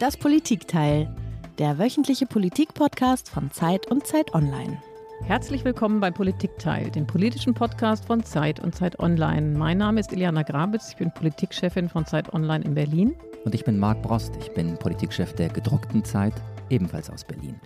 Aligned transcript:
Das 0.00 0.16
Politikteil, 0.16 1.14
der 1.58 1.78
wöchentliche 1.78 2.24
Politikpodcast 2.24 3.28
von 3.28 3.50
Zeit 3.50 3.90
und 3.90 4.06
Zeit 4.06 4.32
Online. 4.32 4.82
Herzlich 5.24 5.62
willkommen 5.62 6.00
bei 6.00 6.10
Politikteil, 6.10 6.90
dem 6.90 7.06
politischen 7.06 7.52
Podcast 7.52 8.06
von 8.06 8.24
Zeit 8.24 8.60
und 8.60 8.74
Zeit 8.74 8.98
Online. 8.98 9.58
Mein 9.58 9.76
Name 9.76 10.00
ist 10.00 10.10
Iliana 10.10 10.42
Grabitz, 10.42 10.92
ich 10.92 10.96
bin 10.96 11.12
Politikchefin 11.12 11.90
von 11.90 12.06
Zeit 12.06 12.32
Online 12.32 12.64
in 12.64 12.74
Berlin. 12.74 13.14
Und 13.44 13.54
ich 13.54 13.62
bin 13.62 13.78
Marc 13.78 14.00
Brost, 14.00 14.32
ich 14.40 14.50
bin 14.54 14.78
Politikchef 14.78 15.34
der 15.34 15.50
gedruckten 15.50 16.02
Zeit, 16.02 16.32
ebenfalls 16.70 17.10
aus 17.10 17.24
Berlin. 17.24 17.60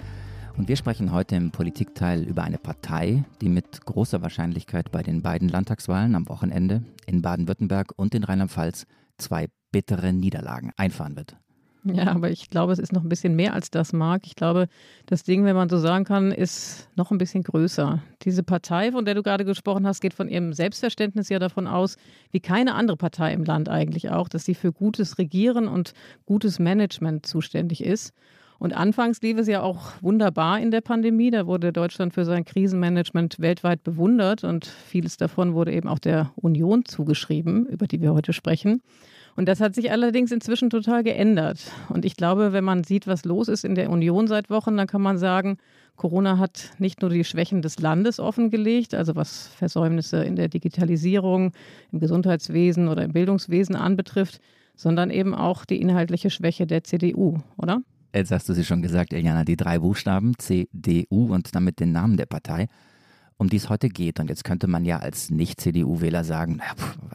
Und 0.57 0.67
wir 0.67 0.75
sprechen 0.75 1.13
heute 1.13 1.37
im 1.37 1.53
Politikteil 1.53 2.25
über 2.25 2.43
eine 2.43 2.59
Partei, 2.59 3.23
die 3.43 3.49
mit 3.49 3.87
großer 3.87 4.23
Wahrscheinlichkeit 4.23 4.91
bei 4.91 5.05
den 5.05 5.23
beiden 5.23 5.49
Landtagswahlen 5.49 6.17
am 6.17 6.29
Wochenende 6.29 6.83
in 7.07 7.23
Baden-Württemberg 7.23 7.93
und 7.95 8.13
in 8.13 8.25
Rheinland-Pfalz 8.25 8.87
zwei 9.19 9.47
bittere 9.71 10.13
Niederlagen 10.13 10.73
einfahren 10.77 11.15
wird. 11.15 11.37
Ja, 11.87 12.13
aber 12.13 12.31
ich 12.31 12.49
glaube, 12.49 12.73
es 12.73 12.79
ist 12.79 12.93
noch 12.93 13.03
ein 13.03 13.11
bisschen 13.11 13.37
mehr 13.37 13.53
als 13.53 13.71
das, 13.71 13.93
Marc. 13.93 14.27
Ich 14.27 14.37
glaube, 14.37 14.69
das 15.05 15.23
Ding, 15.23 15.45
wenn 15.45 15.55
man 15.55 15.69
so 15.69 15.77
sagen 15.79 16.05
kann, 16.05 16.33
ist 16.33 16.89
noch 16.97 17.11
ein 17.11 17.19
bisschen 17.19 17.43
größer. 17.43 18.03
Diese 18.23 18.43
Partei, 18.43 18.93
von 18.93 19.05
der 19.05 19.15
du 19.15 19.23
gerade 19.23 19.45
gesprochen 19.45 19.87
hast, 19.87 20.01
geht 20.01 20.15
von 20.15 20.29
ihrem 20.29 20.55
Selbstverständnis 20.55 21.29
ja 21.29 21.39
davon 21.39 21.67
aus, 21.67 21.97
wie 22.31 22.41
keine 22.41 22.75
andere 22.75 22.97
Partei 22.97 23.35
im 23.35 23.45
Land 23.45 23.69
eigentlich 23.69 24.09
auch, 24.11 24.31
dass 24.31 24.47
sie 24.47 24.55
für 24.55 24.73
gutes 24.73 25.19
Regieren 25.19 25.69
und 25.69 25.93
gutes 26.25 26.59
Management 26.59 27.27
zuständig 27.27 27.85
ist. 27.85 28.15
Und 28.59 28.73
anfangs 28.73 29.21
lief 29.21 29.37
es 29.37 29.47
ja 29.47 29.61
auch 29.61 29.93
wunderbar 30.01 30.61
in 30.61 30.71
der 30.71 30.81
Pandemie. 30.81 31.31
Da 31.31 31.47
wurde 31.47 31.71
Deutschland 31.71 32.15
für 32.15 32.25
sein 32.25 32.47
Krisenmanagement 32.47 33.41
weltweit 33.41 33.83
bewundert 33.83 34.43
und 34.43 34.65
vieles 34.65 35.19
davon 35.19 35.53
wurde 35.53 35.73
eben 35.75 35.89
auch 35.89 35.99
der 35.99 36.33
Union 36.37 36.87
zugeschrieben, 36.87 37.67
über 37.67 37.87
die 37.87 38.01
wir 38.01 38.15
heute 38.15 38.33
sprechen. 38.33 38.81
Und 39.37 39.49
das 39.49 39.61
hat 39.61 39.75
sich 39.75 39.91
allerdings 39.91 40.31
inzwischen 40.31 40.71
total 40.71 41.03
geändert. 41.03 41.59
Und 41.89 42.05
ich 42.05 42.17
glaube, 42.17 42.53
wenn 42.53 42.65
man 42.65 42.85
sieht, 42.85 43.07
was 43.07 43.25
los 43.25 43.49
ist 43.49 43.65
in 43.65 43.75
der 43.75 43.91
Union 43.91 44.29
seit 44.29 44.49
Wochen, 44.49 44.77
dann 44.77 44.87
kann 44.87 45.03
man 45.03 45.19
sagen, 45.19 45.59
Corona 45.97 46.39
hat 46.39 46.71
nicht 46.79 47.03
nur 47.03 47.11
die 47.11 47.25
Schwächen 47.25 47.63
des 47.63 47.79
Landes 47.79 48.21
offengelegt, 48.21 48.95
also 48.95 49.17
was 49.17 49.49
Versäumnisse 49.57 50.25
in 50.25 50.37
der 50.37 50.49
Digitalisierung, 50.49 51.53
im 51.93 52.01
Gesundheitswesen 52.01 52.89
oder 52.89 53.05
im 53.05 53.13
Bildungswesen 53.13 53.77
anbetrifft, 53.77 54.41
sondern 54.77 55.11
eben 55.11 55.35
auch 55.35 55.65
die 55.65 55.81
inhaltliche 55.81 56.31
Schwäche 56.31 56.67
der 56.67 56.85
CDU, 56.85 57.39
oder? 57.57 57.81
Jetzt 58.13 58.31
hast 58.31 58.49
du 58.49 58.53
sie 58.53 58.65
schon 58.65 58.83
gesagt, 58.83 59.13
Eliana, 59.13 59.45
die 59.45 59.57
drei 59.57 59.81
Buchstaben 59.81 60.35
CDU 60.39 61.33
und 61.33 61.55
damit 61.55 61.81
den 61.81 61.93
Namen 61.93 62.17
der 62.17 62.27
Partei 62.27 62.69
um 63.37 63.49
die 63.49 63.57
es 63.57 63.69
heute 63.69 63.89
geht. 63.89 64.21
Und 64.21 64.29
jetzt 64.29 64.45
könnte 64.45 64.67
man 64.67 64.85
ja 64.85 64.99
als 64.99 65.31
Nicht-CDU-Wähler 65.31 66.25
sagen, 66.25 66.61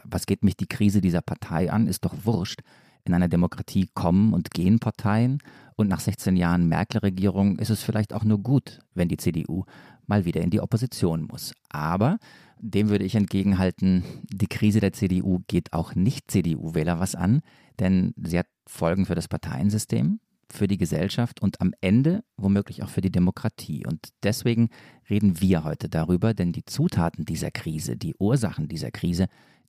was 0.04 0.26
geht 0.26 0.44
mich 0.44 0.56
die 0.56 0.66
Krise 0.66 1.00
dieser 1.00 1.22
Partei 1.22 1.70
an? 1.70 1.86
Ist 1.86 2.04
doch 2.04 2.14
wurscht. 2.24 2.60
In 3.04 3.14
einer 3.14 3.28
Demokratie 3.28 3.88
kommen 3.94 4.34
und 4.34 4.50
gehen 4.50 4.78
Parteien 4.78 5.38
und 5.74 5.88
nach 5.88 6.00
16 6.00 6.36
Jahren 6.36 6.68
Merkel-Regierung 6.68 7.58
ist 7.58 7.70
es 7.70 7.82
vielleicht 7.82 8.12
auch 8.12 8.24
nur 8.24 8.38
gut, 8.38 8.80
wenn 8.94 9.08
die 9.08 9.16
CDU 9.16 9.64
mal 10.06 10.26
wieder 10.26 10.42
in 10.42 10.50
die 10.50 10.60
Opposition 10.60 11.22
muss. 11.22 11.54
Aber 11.70 12.18
dem 12.58 12.90
würde 12.90 13.04
ich 13.04 13.14
entgegenhalten, 13.14 14.04
die 14.30 14.46
Krise 14.46 14.80
der 14.80 14.92
CDU 14.92 15.40
geht 15.48 15.72
auch 15.72 15.94
Nicht-CDU-Wähler 15.94 17.00
was 17.00 17.14
an, 17.14 17.40
denn 17.78 18.12
sie 18.22 18.38
hat 18.38 18.46
Folgen 18.66 19.06
für 19.06 19.14
das 19.14 19.28
Parteiensystem, 19.28 20.20
für 20.52 20.68
die 20.68 20.78
Gesellschaft 20.78 21.40
und 21.40 21.60
am 21.60 21.72
Ende 21.80 22.22
womöglich 22.36 22.82
auch 22.82 22.88
für 22.88 23.00
die 23.00 23.10
Demokratie. 23.10 23.84
Und 23.86 24.08
deswegen 24.22 24.70
reden 25.08 25.40
wir 25.40 25.64
heute 25.64 25.88
darüber, 25.88 26.34
denn 26.34 26.52
die 26.52 26.64
Zutaten 26.64 27.24
dieser 27.24 27.50
Krise, 27.50 27.96
die 27.96 28.14
Ursachen 28.18 28.68
dieser 28.68 28.90
Krise, 28.90 29.26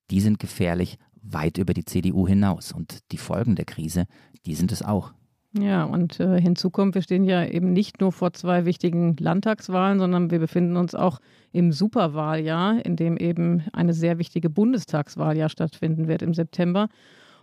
die 0.09 0.22
sind 0.22 0.40
gefährlich 0.40 0.97
weit 1.22 1.58
über 1.58 1.74
die 1.74 1.86
CDU 1.86 2.28
hinaus. 2.28 2.72
Und 2.72 3.00
die 3.12 3.18
Folgen 3.18 3.56
der 3.56 3.66
Krise, 3.66 4.06
die 4.46 4.56
sind 4.56 4.72
es 4.72 4.81
auch. 4.81 5.14
Ja, 5.53 5.84
und 5.84 6.19
äh, 6.22 6.40
hinzu 6.40 6.69
kommt, 6.69 6.96
wir 6.96 7.02
stehen 7.02 7.25
ja 7.25 7.46
eben 7.46 7.74
nicht 7.74 8.00
nur 8.00 8.13
vor 8.13 8.31
zwei 8.31 8.63
wichtigen 8.63 9.18
Landtagswahlen, 9.19 10.00
sondern 10.00 10.31
wir 10.31 10.40
befinden 10.40 10.78
uns 10.78 10.96
auch 10.96 11.19
im 11.52 11.74
Superwahljahr, 11.74 12.86
in 12.86 12.96
dem 12.96 13.18
eben 13.18 13.63
eine 13.74 13.94
sehr 13.94 14.18
wichtige 14.18 14.50
Bundestagswahljahr 14.50 15.50
stattfinden 15.50 16.08
wird 16.08 16.22
im 16.22 16.34
September. 16.34 16.88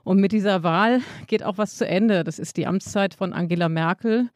Und 0.04 0.20
mit 0.20 0.32
dieser 0.32 0.62
Wahl 0.62 1.00
geht 1.26 1.42
auch 1.42 1.59
was 1.59 1.76
zu 1.76 1.86
Ende. 1.86 2.25
Das 2.25 2.38
ist 2.38 2.56
die 2.56 2.66
Amtszeit 2.66 3.14
von 3.14 3.32
Angela 3.32 3.69
Merkel, 3.69 4.31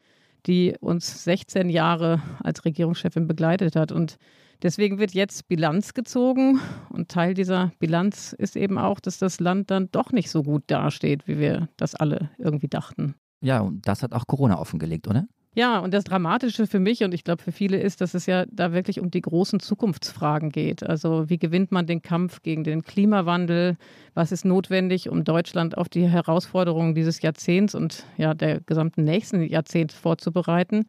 die 0.45 0.75
uns 0.79 1.23
16 1.23 1.69
Jahre 1.69 2.21
als 2.43 2.65
Regierungschefin 2.65 3.27
begleitet 3.27 3.75
hat. 3.75 3.91
Und 3.91 4.17
deswegen 4.61 4.99
wird 4.99 5.11
jetzt 5.11 5.47
Bilanz 5.47 5.93
gezogen. 5.93 6.59
Und 6.89 7.09
Teil 7.09 7.33
dieser 7.33 7.71
Bilanz 7.79 8.33
ist 8.33 8.55
eben 8.55 8.77
auch, 8.77 8.99
dass 8.99 9.17
das 9.17 9.39
Land 9.39 9.71
dann 9.71 9.89
doch 9.91 10.11
nicht 10.11 10.29
so 10.29 10.43
gut 10.43 10.63
dasteht, 10.67 11.27
wie 11.27 11.39
wir 11.39 11.69
das 11.77 11.95
alle 11.95 12.29
irgendwie 12.37 12.67
dachten. 12.67 13.15
Ja, 13.41 13.59
und 13.59 13.87
das 13.87 14.03
hat 14.03 14.13
auch 14.13 14.27
Corona 14.27 14.59
offengelegt, 14.59 15.07
oder? 15.07 15.25
Ja, 15.55 15.79
und 15.79 15.93
das 15.93 16.03
Dramatische 16.03 16.65
für 16.65 16.79
mich 16.79 17.03
und 17.03 17.13
ich 17.13 17.23
glaube 17.23 17.43
für 17.43 17.51
viele 17.51 17.77
ist, 17.79 18.01
dass 18.01 18.15
es 18.15 18.25
ja 18.25 18.45
da 18.49 18.73
wirklich 18.73 18.99
um 18.99 19.11
die 19.11 19.21
großen 19.21 19.59
Zukunftsfragen 19.59 20.49
geht. 20.49 20.81
Also 20.81 21.29
wie 21.29 21.37
gewinnt 21.37 21.71
man 21.71 21.85
den 21.85 22.01
Kampf 22.01 22.41
gegen 22.41 22.63
den 22.63 22.81
Klimawandel? 22.81 23.77
Was 24.15 24.31
ist 24.31 24.45
notwendig, 24.45 25.09
um 25.09 25.23
Deutschland 25.23 25.77
auf 25.77 25.89
die 25.89 26.07
Herausforderungen 26.07 26.95
dieses 26.95 27.21
Jahrzehnts 27.21 27.75
und 27.75 28.03
ja 28.17 28.33
der 28.33 28.61
gesamten 28.61 29.03
nächsten 29.03 29.43
Jahrzehnts 29.43 29.93
vorzubereiten? 29.93 30.87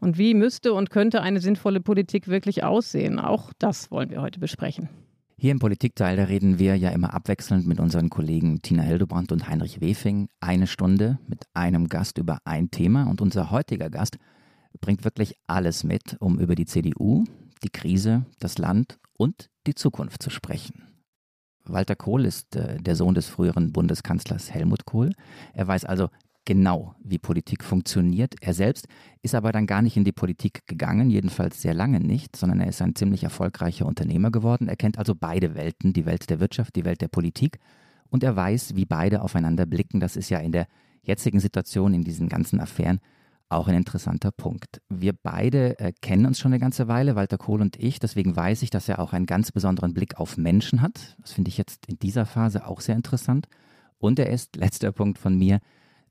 Und 0.00 0.16
wie 0.16 0.32
müsste 0.32 0.72
und 0.72 0.88
könnte 0.88 1.20
eine 1.20 1.40
sinnvolle 1.40 1.80
Politik 1.80 2.28
wirklich 2.28 2.64
aussehen? 2.64 3.18
Auch 3.18 3.52
das 3.58 3.90
wollen 3.90 4.08
wir 4.08 4.22
heute 4.22 4.40
besprechen. 4.40 4.88
Hier 5.40 5.52
im 5.52 5.60
Politikteil, 5.60 6.16
da 6.16 6.24
reden 6.24 6.58
wir 6.58 6.76
ja 6.76 6.90
immer 6.90 7.14
abwechselnd 7.14 7.64
mit 7.64 7.78
unseren 7.78 8.10
Kollegen 8.10 8.60
Tina 8.60 8.82
Hildebrand 8.82 9.30
und 9.30 9.48
Heinrich 9.48 9.80
Wefing 9.80 10.28
eine 10.40 10.66
Stunde 10.66 11.20
mit 11.28 11.44
einem 11.54 11.88
Gast 11.88 12.18
über 12.18 12.40
ein 12.44 12.72
Thema. 12.72 13.04
Und 13.04 13.20
unser 13.20 13.52
heutiger 13.52 13.88
Gast 13.88 14.18
bringt 14.80 15.04
wirklich 15.04 15.36
alles 15.46 15.84
mit, 15.84 16.16
um 16.18 16.40
über 16.40 16.56
die 16.56 16.66
CDU, 16.66 17.22
die 17.62 17.68
Krise, 17.68 18.26
das 18.40 18.58
Land 18.58 18.98
und 19.16 19.48
die 19.68 19.76
Zukunft 19.76 20.24
zu 20.24 20.30
sprechen. 20.30 20.82
Walter 21.64 21.94
Kohl 21.94 22.24
ist 22.24 22.56
äh, 22.56 22.78
der 22.78 22.96
Sohn 22.96 23.14
des 23.14 23.28
früheren 23.28 23.72
Bundeskanzlers 23.72 24.50
Helmut 24.50 24.86
Kohl. 24.86 25.12
Er 25.52 25.68
weiß 25.68 25.84
also 25.84 26.08
genau, 26.48 26.94
wie 27.04 27.18
Politik 27.18 27.62
funktioniert. 27.62 28.34
Er 28.40 28.54
selbst 28.54 28.88
ist 29.20 29.34
aber 29.34 29.52
dann 29.52 29.66
gar 29.66 29.82
nicht 29.82 29.98
in 29.98 30.04
die 30.04 30.12
Politik 30.12 30.66
gegangen, 30.66 31.10
jedenfalls 31.10 31.60
sehr 31.60 31.74
lange 31.74 32.00
nicht, 32.00 32.36
sondern 32.36 32.60
er 32.60 32.68
ist 32.68 32.80
ein 32.80 32.94
ziemlich 32.94 33.22
erfolgreicher 33.22 33.84
Unternehmer 33.84 34.30
geworden. 34.30 34.66
Er 34.66 34.76
kennt 34.76 34.98
also 34.98 35.14
beide 35.14 35.54
Welten, 35.54 35.92
die 35.92 36.06
Welt 36.06 36.30
der 36.30 36.40
Wirtschaft, 36.40 36.74
die 36.74 36.86
Welt 36.86 37.02
der 37.02 37.08
Politik. 37.08 37.58
Und 38.08 38.24
er 38.24 38.34
weiß, 38.34 38.76
wie 38.76 38.86
beide 38.86 39.20
aufeinander 39.20 39.66
blicken. 39.66 40.00
Das 40.00 40.16
ist 40.16 40.30
ja 40.30 40.38
in 40.38 40.52
der 40.52 40.68
jetzigen 41.02 41.38
Situation, 41.38 41.92
in 41.92 42.02
diesen 42.02 42.30
ganzen 42.30 42.60
Affären, 42.60 43.00
auch 43.50 43.68
ein 43.68 43.74
interessanter 43.74 44.30
Punkt. 44.30 44.80
Wir 44.88 45.12
beide 45.12 45.78
äh, 45.78 45.92
kennen 46.00 46.24
uns 46.24 46.38
schon 46.38 46.52
eine 46.52 46.60
ganze 46.60 46.88
Weile, 46.88 47.14
Walter 47.14 47.36
Kohl 47.36 47.60
und 47.60 47.76
ich. 47.76 47.98
Deswegen 47.98 48.34
weiß 48.34 48.62
ich, 48.62 48.70
dass 48.70 48.88
er 48.88 49.00
auch 49.00 49.12
einen 49.12 49.26
ganz 49.26 49.52
besonderen 49.52 49.92
Blick 49.92 50.18
auf 50.18 50.38
Menschen 50.38 50.80
hat. 50.80 51.14
Das 51.20 51.32
finde 51.32 51.50
ich 51.50 51.58
jetzt 51.58 51.84
in 51.88 51.98
dieser 51.98 52.24
Phase 52.24 52.66
auch 52.66 52.80
sehr 52.80 52.96
interessant. 52.96 53.48
Und 53.98 54.18
er 54.18 54.30
ist, 54.30 54.56
letzter 54.56 54.92
Punkt 54.92 55.18
von 55.18 55.36
mir, 55.36 55.60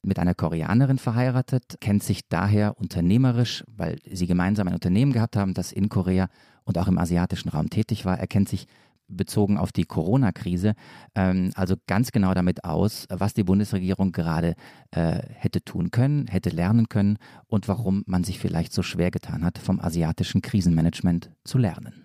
mit 0.07 0.19
einer 0.19 0.33
Koreanerin 0.33 0.97
verheiratet, 0.97 1.77
kennt 1.81 2.01
sich 2.01 2.27
daher 2.27 2.79
unternehmerisch, 2.79 3.63
weil 3.67 3.97
sie 4.09 4.25
gemeinsam 4.25 4.67
ein 4.67 4.73
Unternehmen 4.73 5.13
gehabt 5.13 5.35
haben, 5.35 5.53
das 5.53 5.71
in 5.71 5.89
Korea 5.89 6.29
und 6.63 6.77
auch 6.77 6.87
im 6.87 6.97
asiatischen 6.97 7.49
Raum 7.49 7.69
tätig 7.69 8.05
war. 8.05 8.17
Er 8.17 8.27
kennt 8.27 8.49
sich 8.49 8.67
bezogen 9.09 9.57
auf 9.57 9.71
die 9.71 9.85
Corona-Krise, 9.85 10.73
ähm, 11.15 11.51
also 11.55 11.75
ganz 11.87 12.11
genau 12.11 12.33
damit 12.33 12.65
aus, 12.65 13.05
was 13.09 13.33
die 13.33 13.43
Bundesregierung 13.43 14.11
gerade 14.11 14.55
äh, 14.91 15.19
hätte 15.33 15.63
tun 15.63 15.91
können, 15.91 16.27
hätte 16.27 16.49
lernen 16.49 16.89
können 16.89 17.17
und 17.47 17.67
warum 17.67 18.03
man 18.05 18.23
sich 18.23 18.39
vielleicht 18.39 18.73
so 18.73 18.83
schwer 18.83 19.11
getan 19.11 19.45
hat, 19.45 19.57
vom 19.57 19.79
asiatischen 19.79 20.41
Krisenmanagement 20.41 21.31
zu 21.43 21.57
lernen. 21.57 22.03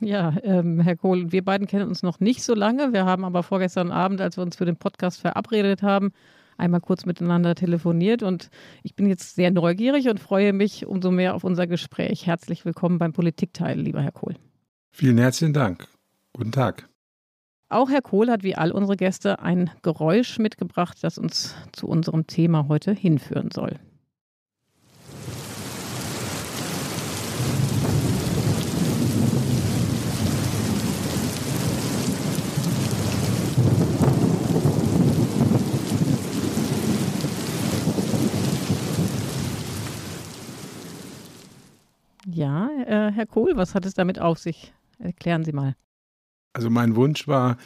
Ja, 0.00 0.34
ähm, 0.42 0.80
Herr 0.80 0.96
Kohl, 0.96 1.32
wir 1.32 1.44
beiden 1.44 1.66
kennen 1.66 1.88
uns 1.88 2.02
noch 2.02 2.20
nicht 2.20 2.42
so 2.42 2.54
lange. 2.54 2.92
Wir 2.92 3.04
haben 3.04 3.24
aber 3.24 3.42
vorgestern 3.42 3.90
Abend, 3.90 4.20
als 4.20 4.38
wir 4.38 4.42
uns 4.42 4.56
für 4.56 4.64
den 4.64 4.76
Podcast 4.76 5.20
verabredet 5.20 5.82
haben, 5.82 6.12
einmal 6.58 6.80
kurz 6.80 7.06
miteinander 7.06 7.54
telefoniert 7.54 8.22
und 8.22 8.50
ich 8.82 8.94
bin 8.94 9.06
jetzt 9.06 9.34
sehr 9.36 9.50
neugierig 9.50 10.08
und 10.08 10.20
freue 10.20 10.52
mich 10.52 10.86
umso 10.86 11.10
mehr 11.10 11.34
auf 11.34 11.44
unser 11.44 11.66
Gespräch. 11.66 12.26
Herzlich 12.26 12.64
willkommen 12.64 12.98
beim 12.98 13.12
Politikteil, 13.12 13.80
lieber 13.80 14.02
Herr 14.02 14.12
Kohl. 14.12 14.34
Vielen 14.90 15.18
herzlichen 15.18 15.54
Dank. 15.54 15.88
Guten 16.32 16.52
Tag. 16.52 16.88
Auch 17.70 17.90
Herr 17.90 18.02
Kohl 18.02 18.30
hat 18.30 18.42
wie 18.42 18.54
all 18.54 18.72
unsere 18.72 18.96
Gäste 18.96 19.40
ein 19.40 19.70
Geräusch 19.82 20.38
mitgebracht, 20.38 20.98
das 21.02 21.18
uns 21.18 21.54
zu 21.72 21.86
unserem 21.86 22.26
Thema 22.26 22.66
heute 22.68 22.92
hinführen 22.92 23.50
soll. 23.52 23.78
Ja, 42.30 42.68
äh, 42.86 43.10
Herr 43.10 43.26
Kohl, 43.26 43.56
was 43.56 43.74
hat 43.74 43.86
es 43.86 43.94
damit 43.94 44.20
auf 44.20 44.38
sich? 44.38 44.74
Erklären 44.98 45.44
Sie 45.44 45.52
mal. 45.52 45.76
Also 46.52 46.68
mein 46.68 46.94
Wunsch 46.94 47.26
war, 47.26 47.56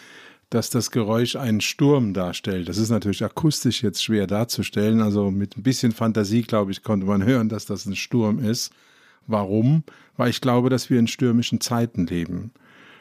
dass 0.50 0.70
das 0.70 0.92
Geräusch 0.92 1.34
einen 1.34 1.60
Sturm 1.60 2.14
darstellt. 2.14 2.68
Das 2.68 2.78
ist 2.78 2.90
natürlich 2.90 3.24
akustisch 3.24 3.82
jetzt 3.82 4.04
schwer 4.04 4.28
darzustellen. 4.28 5.00
Also 5.00 5.32
mit 5.32 5.56
ein 5.56 5.64
bisschen 5.64 5.90
Fantasie, 5.90 6.42
glaube 6.42 6.70
ich, 6.70 6.84
konnte 6.84 7.06
man 7.06 7.24
hören, 7.26 7.48
dass 7.48 7.66
das 7.66 7.86
ein 7.86 7.96
Sturm 7.96 8.38
ist. 8.38 8.72
Warum? 9.26 9.82
Weil 10.16 10.30
ich 10.30 10.40
glaube, 10.40 10.70
dass 10.70 10.90
wir 10.90 10.98
in 10.98 11.08
stürmischen 11.08 11.60
Zeiten 11.60 12.06
leben. 12.06 12.52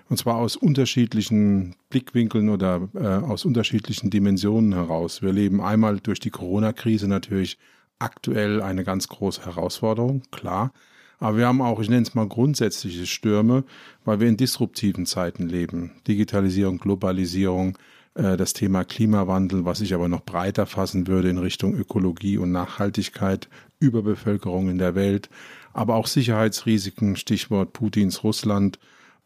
Und 0.10 0.18
zwar 0.18 0.38
aus 0.38 0.56
unterschiedlichen 0.56 1.76
Blickwinkeln 1.90 2.50
oder 2.50 2.90
äh, 2.96 3.06
aus 3.06 3.46
unterschiedlichen 3.46 4.10
Dimensionen 4.10 4.74
heraus. 4.74 5.22
Wir 5.22 5.32
leben 5.32 5.62
einmal 5.62 6.00
durch 6.00 6.20
die 6.20 6.32
Corona-Krise 6.32 7.08
natürlich 7.08 7.60
aktuell 8.00 8.64
eine 8.64 8.84
ganz 8.84 9.08
große 9.08 9.46
Herausforderung, 9.46 10.24
klar. 10.32 10.74
Aber 11.22 11.38
wir 11.38 11.48
haben 11.48 11.62
auch, 11.62 11.80
ich 11.80 11.90
nenne 11.90 12.02
es 12.02 12.16
mal 12.16 12.28
grundsätzliche 12.28 13.06
Stürme, 13.06 13.64
weil 14.04 14.20
wir 14.20 14.28
in 14.28 14.38
disruptiven 14.38 15.06
Zeiten 15.06 15.48
leben. 15.48 15.92
Digitalisierung, 16.08 16.80
Globalisierung, 16.80 17.78
äh, 18.16 18.38
das 18.38 18.54
Thema 18.54 18.84
Klimawandel, 18.84 19.64
was 19.64 19.82
ich 19.82 19.94
aber 19.94 20.08
noch 20.08 20.26
breiter 20.26 20.66
fassen 20.66 21.06
würde 21.06 21.30
in 21.30 21.38
Richtung 21.38 21.76
Ökologie 21.76 22.40
und 22.40 22.52
Nachhaltigkeit, 22.52 23.50
Überbevölkerung 23.80 24.70
in 24.70 24.80
der 24.80 24.96
Welt, 24.96 25.30
aber 25.74 25.94
auch 25.94 26.08
Sicherheitsrisiken, 26.08 27.16
Stichwort 27.16 27.72
Putins 27.72 28.24
Russland. 28.24 28.80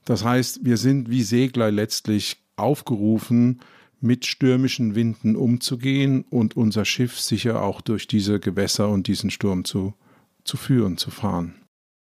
Das 0.04 0.26
heißt, 0.26 0.66
wir 0.66 0.76
sind 0.76 1.10
wie 1.10 1.24
Segler 1.24 1.72
letztlich 1.72 2.44
aufgerufen, 2.58 3.62
mit 4.02 4.26
stürmischen 4.26 4.96
Winden 4.96 5.38
umzugehen 5.38 6.26
und 6.30 6.58
unser 6.58 6.84
Schiff 6.84 7.18
sicher 7.22 7.62
auch 7.62 7.80
durch 7.80 8.06
diese 8.06 8.42
Gewässer 8.42 8.90
und 8.90 9.08
diesen 9.08 9.32
Sturm 9.32 9.64
zu, 9.64 9.94
zu 10.44 10.58
führen, 10.58 10.98
zu 10.98 11.10
fahren. 11.10 11.56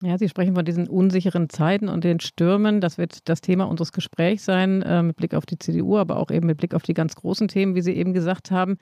Ja, 0.01 0.17
Sie 0.17 0.29
sprechen 0.29 0.55
von 0.55 0.65
diesen 0.65 0.89
unsicheren 0.89 1.49
Zeiten 1.49 1.89
und 1.89 2.05
den 2.05 2.21
Stürmen. 2.21 2.81
Das 2.81 2.99
wird 2.99 3.29
das 3.29 3.41
Thema 3.41 3.65
unseres 3.65 3.93
Gesprächs 3.93 4.45
sein, 4.45 4.83
äh, 4.83 5.03
mit 5.03 5.17
Blick 5.17 5.35
auf 5.35 5.45
die 5.45 5.59
CDU, 5.59 5.97
aber 5.97 6.19
auch 6.19 6.31
eben 6.31 6.47
mit 6.47 6.59
Blick 6.59 6.73
auf 6.73 6.83
die 6.83 6.95
ganz 6.95 7.17
großen 7.17 7.49
Themen, 7.49 7.75
wie 7.75 7.83
Sie 7.83 7.95
eben 7.95 8.13
gesagt 8.13 8.53
haben. 8.53 8.77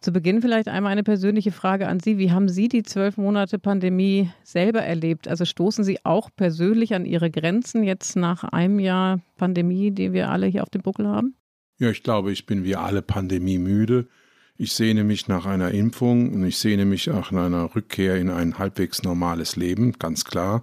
Zu 0.00 0.12
Beginn 0.12 0.40
vielleicht 0.40 0.68
einmal 0.68 0.92
eine 0.92 1.02
persönliche 1.02 1.52
Frage 1.52 1.88
an 1.88 1.98
Sie. 1.98 2.16
Wie 2.18 2.30
haben 2.30 2.48
Sie 2.48 2.68
die 2.68 2.82
zwölf 2.82 3.16
Monate 3.16 3.58
Pandemie 3.58 4.30
selber 4.42 4.82
erlebt? 4.82 5.26
Also 5.26 5.44
stoßen 5.44 5.84
Sie 5.84 6.04
auch 6.04 6.30
persönlich 6.34 6.94
an 6.94 7.06
Ihre 7.06 7.30
Grenzen 7.30 7.82
jetzt 7.82 8.16
nach 8.16 8.44
einem 8.44 8.78
Jahr 8.78 9.20
Pandemie, 9.36 9.90
die 9.90 10.12
wir 10.12 10.30
alle 10.30 10.46
hier 10.46 10.62
auf 10.62 10.70
dem 10.70 10.82
Buckel 10.82 11.08
haben? 11.08 11.34
Ja, 11.78 11.90
ich 11.90 12.04
glaube, 12.04 12.30
ich 12.30 12.46
bin 12.46 12.62
wie 12.64 12.76
alle 12.76 13.02
Pandemie 13.02 13.58
müde. 13.58 14.08
Ich 14.62 14.74
sehne 14.74 15.02
mich 15.02 15.26
nach 15.26 15.44
einer 15.44 15.72
Impfung 15.72 16.32
und 16.32 16.44
ich 16.44 16.56
sehne 16.56 16.84
mich 16.84 17.08
nach 17.08 17.32
einer 17.32 17.74
Rückkehr 17.74 18.14
in 18.14 18.30
ein 18.30 18.60
halbwegs 18.60 19.02
normales 19.02 19.56
Leben, 19.56 19.94
ganz 19.98 20.24
klar. 20.24 20.62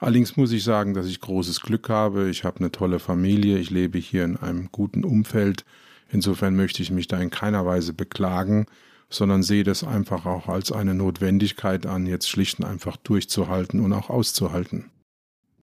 Allerdings 0.00 0.36
muss 0.36 0.50
ich 0.50 0.64
sagen, 0.64 0.94
dass 0.94 1.06
ich 1.06 1.20
großes 1.20 1.60
Glück 1.60 1.88
habe. 1.88 2.28
Ich 2.28 2.42
habe 2.42 2.58
eine 2.58 2.72
tolle 2.72 2.98
Familie, 2.98 3.58
ich 3.58 3.70
lebe 3.70 3.98
hier 3.98 4.24
in 4.24 4.36
einem 4.36 4.70
guten 4.72 5.04
Umfeld. 5.04 5.64
Insofern 6.10 6.56
möchte 6.56 6.82
ich 6.82 6.90
mich 6.90 7.06
da 7.06 7.20
in 7.20 7.30
keiner 7.30 7.64
Weise 7.64 7.92
beklagen, 7.92 8.66
sondern 9.10 9.44
sehe 9.44 9.62
das 9.62 9.84
einfach 9.84 10.26
auch 10.26 10.48
als 10.48 10.72
eine 10.72 10.94
Notwendigkeit 10.94 11.86
an, 11.86 12.06
jetzt 12.06 12.28
schlicht 12.28 12.58
und 12.58 12.64
einfach 12.64 12.96
durchzuhalten 12.96 13.78
und 13.78 13.92
auch 13.92 14.10
auszuhalten. 14.10 14.90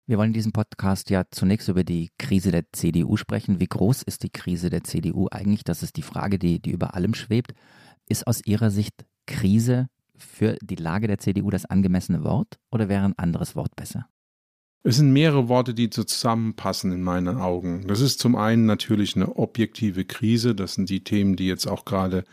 Wir 0.09 0.17
wollen 0.17 0.29
in 0.29 0.33
diesem 0.33 0.53
Podcast 0.53 1.09
ja 1.09 1.25
zunächst 1.31 1.67
über 1.67 1.83
die 1.83 2.11
Krise 2.17 2.51
der 2.51 2.63
CDU 2.71 3.17
sprechen. 3.17 3.59
Wie 3.59 3.67
groß 3.67 4.03
ist 4.03 4.23
die 4.23 4.29
Krise 4.29 4.69
der 4.69 4.85
CDU 4.85 5.27
eigentlich? 5.29 5.65
Das 5.65 5.83
ist 5.83 5.97
die 5.97 6.01
Frage, 6.01 6.39
die, 6.39 6.61
die 6.61 6.71
über 6.71 6.95
allem 6.95 7.13
schwebt. 7.13 7.51
Ist 8.07 8.25
aus 8.25 8.39
Ihrer 8.45 8.71
Sicht 8.71 9.05
Krise 9.25 9.89
für 10.15 10.57
die 10.61 10.77
Lage 10.77 11.07
der 11.07 11.17
CDU 11.17 11.49
das 11.49 11.65
angemessene 11.65 12.23
Wort 12.23 12.57
oder 12.71 12.87
wäre 12.87 13.03
ein 13.03 13.19
anderes 13.19 13.57
Wort 13.57 13.75
besser? 13.75 14.07
Es 14.83 14.95
sind 14.95 15.11
mehrere 15.11 15.49
Worte, 15.49 15.73
die 15.73 15.89
zusammenpassen 15.89 16.93
in 16.93 17.01
meinen 17.01 17.35
Augen. 17.35 17.85
Das 17.87 17.99
ist 17.99 18.19
zum 18.19 18.37
einen 18.37 18.65
natürlich 18.65 19.17
eine 19.17 19.35
objektive 19.35 20.05
Krise. 20.05 20.55
Das 20.55 20.75
sind 20.75 20.89
die 20.89 21.03
Themen, 21.03 21.35
die 21.35 21.47
jetzt 21.47 21.67
auch 21.67 21.83
gerade 21.83 22.23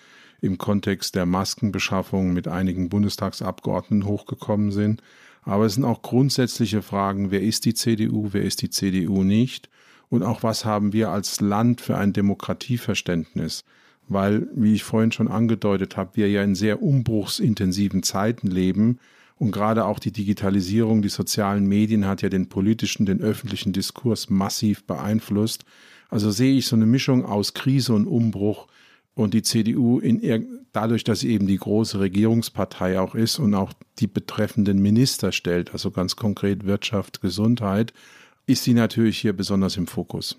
im 0.40 0.58
Kontext 0.58 1.16
der 1.16 1.26
Maskenbeschaffung 1.26 2.32
mit 2.32 2.46
einigen 2.46 2.88
Bundestagsabgeordneten 2.88 4.06
hochgekommen 4.06 4.70
sind. 4.70 5.02
Aber 5.44 5.66
es 5.66 5.74
sind 5.74 5.84
auch 5.84 6.02
grundsätzliche 6.02 6.82
Fragen, 6.82 7.30
wer 7.30 7.42
ist 7.42 7.64
die 7.64 7.74
CDU, 7.74 8.28
wer 8.32 8.42
ist 8.42 8.62
die 8.62 8.70
CDU 8.70 9.22
nicht 9.24 9.68
und 10.08 10.22
auch 10.22 10.42
was 10.42 10.64
haben 10.64 10.92
wir 10.92 11.10
als 11.10 11.40
Land 11.40 11.80
für 11.80 11.96
ein 11.96 12.12
Demokratieverständnis. 12.12 13.64
Weil, 14.06 14.48
wie 14.54 14.74
ich 14.74 14.84
vorhin 14.84 15.12
schon 15.12 15.28
angedeutet 15.28 15.96
habe, 15.96 16.10
wir 16.14 16.28
ja 16.28 16.42
in 16.42 16.54
sehr 16.54 16.82
umbruchsintensiven 16.82 18.02
Zeiten 18.02 18.48
leben 18.48 18.98
und 19.36 19.50
gerade 19.50 19.86
auch 19.86 19.98
die 19.98 20.12
Digitalisierung, 20.12 21.00
die 21.00 21.08
sozialen 21.08 21.66
Medien 21.66 22.06
hat 22.06 22.22
ja 22.22 22.28
den 22.28 22.48
politischen, 22.48 23.06
den 23.06 23.20
öffentlichen 23.20 23.72
Diskurs 23.72 24.30
massiv 24.30 24.84
beeinflusst. 24.84 25.64
Also 26.10 26.30
sehe 26.30 26.54
ich 26.56 26.66
so 26.66 26.76
eine 26.76 26.86
Mischung 26.86 27.24
aus 27.24 27.54
Krise 27.54 27.94
und 27.94 28.06
Umbruch 28.06 28.68
und 29.14 29.34
die 29.34 29.42
CDU 29.42 29.98
in, 29.98 30.66
dadurch, 30.72 31.04
dass 31.04 31.20
sie 31.20 31.30
eben 31.30 31.46
die 31.46 31.56
große 31.56 32.00
Regierungspartei 32.00 32.98
auch 32.98 33.14
ist 33.14 33.38
und 33.38 33.54
auch 33.54 33.72
die 33.98 34.06
betreffenden 34.06 34.80
Minister 34.82 35.32
stellt, 35.32 35.72
also 35.72 35.90
ganz 35.90 36.16
konkret 36.16 36.64
Wirtschaft, 36.64 37.20
Gesundheit, 37.20 37.92
ist 38.46 38.64
sie 38.64 38.74
natürlich 38.74 39.18
hier 39.18 39.32
besonders 39.32 39.76
im 39.76 39.86
Fokus. 39.86 40.36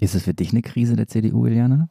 Ist 0.00 0.14
es 0.14 0.24
für 0.24 0.34
dich 0.34 0.50
eine 0.50 0.62
Krise 0.62 0.96
der 0.96 1.06
CDU, 1.06 1.46
Iliana? 1.46 1.88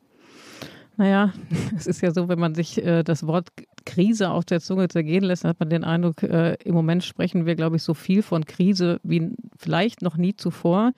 Naja, 0.98 1.34
es 1.76 1.88
ist 1.88 2.02
ja 2.02 2.12
so, 2.12 2.28
wenn 2.28 2.40
man 2.40 2.56
sich 2.56 2.84
äh, 2.84 3.04
das 3.04 3.26
Wort 3.28 3.50
Krise 3.86 4.32
auf 4.32 4.46
der 4.46 4.62
Zunge 4.62 4.88
zergehen 4.88 5.24
lässt, 5.24 5.44
hat 5.44 5.60
man 5.60 5.70
den 5.70 5.84
Eindruck, 5.84 6.24
äh, 6.24 6.56
im 6.64 6.74
Moment 6.74 7.04
sprechen 7.04 7.46
wir, 7.46 7.56
glaube 7.56 7.76
ich, 7.76 7.84
so 7.84 7.94
viel 7.94 8.24
von 8.24 8.46
Krise 8.46 9.00
wie 9.04 9.32
vielleicht 9.58 10.02
noch 10.02 10.18
nie 10.18 10.36
zuvor. 10.36 10.94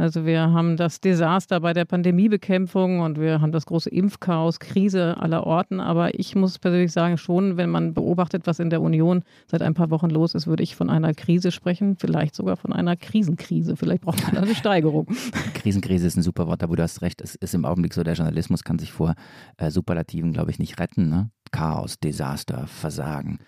Also 0.00 0.24
wir 0.24 0.40
haben 0.40 0.78
das 0.78 1.02
Desaster 1.02 1.60
bei 1.60 1.74
der 1.74 1.84
Pandemiebekämpfung 1.84 3.00
und 3.00 3.20
wir 3.20 3.42
haben 3.42 3.52
das 3.52 3.66
große 3.66 3.90
Impfchaos, 3.90 4.58
Krise 4.58 5.18
aller 5.18 5.46
Orten. 5.46 5.78
Aber 5.78 6.18
ich 6.18 6.34
muss 6.34 6.58
persönlich 6.58 6.90
sagen, 6.90 7.18
schon, 7.18 7.58
wenn 7.58 7.68
man 7.68 7.92
beobachtet, 7.92 8.46
was 8.46 8.60
in 8.60 8.70
der 8.70 8.80
Union 8.80 9.24
seit 9.46 9.60
ein 9.60 9.74
paar 9.74 9.90
Wochen 9.90 10.08
los 10.08 10.34
ist, 10.34 10.46
würde 10.46 10.62
ich 10.62 10.74
von 10.74 10.88
einer 10.88 11.12
Krise 11.12 11.52
sprechen, 11.52 11.96
vielleicht 11.96 12.34
sogar 12.34 12.56
von 12.56 12.72
einer 12.72 12.96
Krisenkrise. 12.96 13.76
Vielleicht 13.76 14.00
braucht 14.00 14.22
man 14.22 14.38
eine 14.42 14.54
Steigerung. 14.54 15.06
Krisenkrise 15.52 16.06
ist 16.06 16.16
ein 16.16 16.22
super 16.22 16.46
Wort, 16.46 16.62
aber 16.62 16.76
du 16.76 16.82
hast 16.82 17.02
recht, 17.02 17.20
es 17.20 17.34
ist 17.34 17.54
im 17.54 17.66
Augenblick 17.66 17.92
so, 17.92 18.02
der 18.02 18.14
Journalismus 18.14 18.64
kann 18.64 18.78
sich 18.78 18.92
vor 18.92 19.12
äh, 19.58 19.70
Superlativen, 19.70 20.32
glaube 20.32 20.50
ich, 20.50 20.58
nicht 20.58 20.80
retten. 20.80 21.10
Ne? 21.10 21.30
Chaos, 21.50 21.98
Desaster, 21.98 22.66
Versagen. 22.68 23.38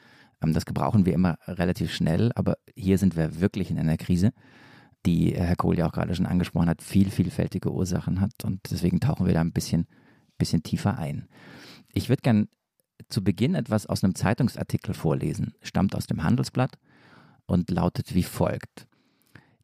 Ähm, 0.43 0.53
das 0.53 0.67
gebrauchen 0.67 1.07
wir 1.07 1.15
immer 1.15 1.39
relativ 1.49 1.95
schnell, 1.95 2.31
aber 2.35 2.59
hier 2.77 2.99
sind 2.99 3.17
wir 3.17 3.41
wirklich 3.41 3.71
in 3.71 3.79
einer 3.79 3.97
Krise 3.97 4.33
die 5.07 5.35
Herr 5.35 5.57
Kohl 5.57 5.79
ja 5.79 5.87
auch 5.87 5.93
gerade 5.93 6.15
schon 6.15 6.27
angesprochen 6.27 6.69
hat, 6.69 6.83
viel 6.83 7.11
vielfältige 7.11 7.73
Ursachen 7.73 8.21
hat. 8.21 8.45
Und 8.45 8.61
deswegen 8.71 9.01
tauchen 9.01 9.27
wir 9.27 9.35
da 9.35 9.41
ein 9.41 9.53
bisschen, 9.53 9.87
bisschen 10.39 10.63
tiefer 10.63 10.99
ein. 10.99 11.29
Ich 11.93 12.09
würde 12.09 12.23
gern 12.23 12.49
zu 13.09 13.23
Beginn 13.23 13.55
etwas 13.55 13.87
aus 13.87 14.05
einem 14.05 14.15
Zeitungsartikel 14.15 14.95
vorlesen, 14.95 15.55
stammt 15.63 15.95
aus 15.95 16.07
dem 16.07 16.23
Handelsblatt 16.23 16.79
und 17.47 17.71
lautet 17.71 18.15
wie 18.15 18.23
folgt. 18.23 18.87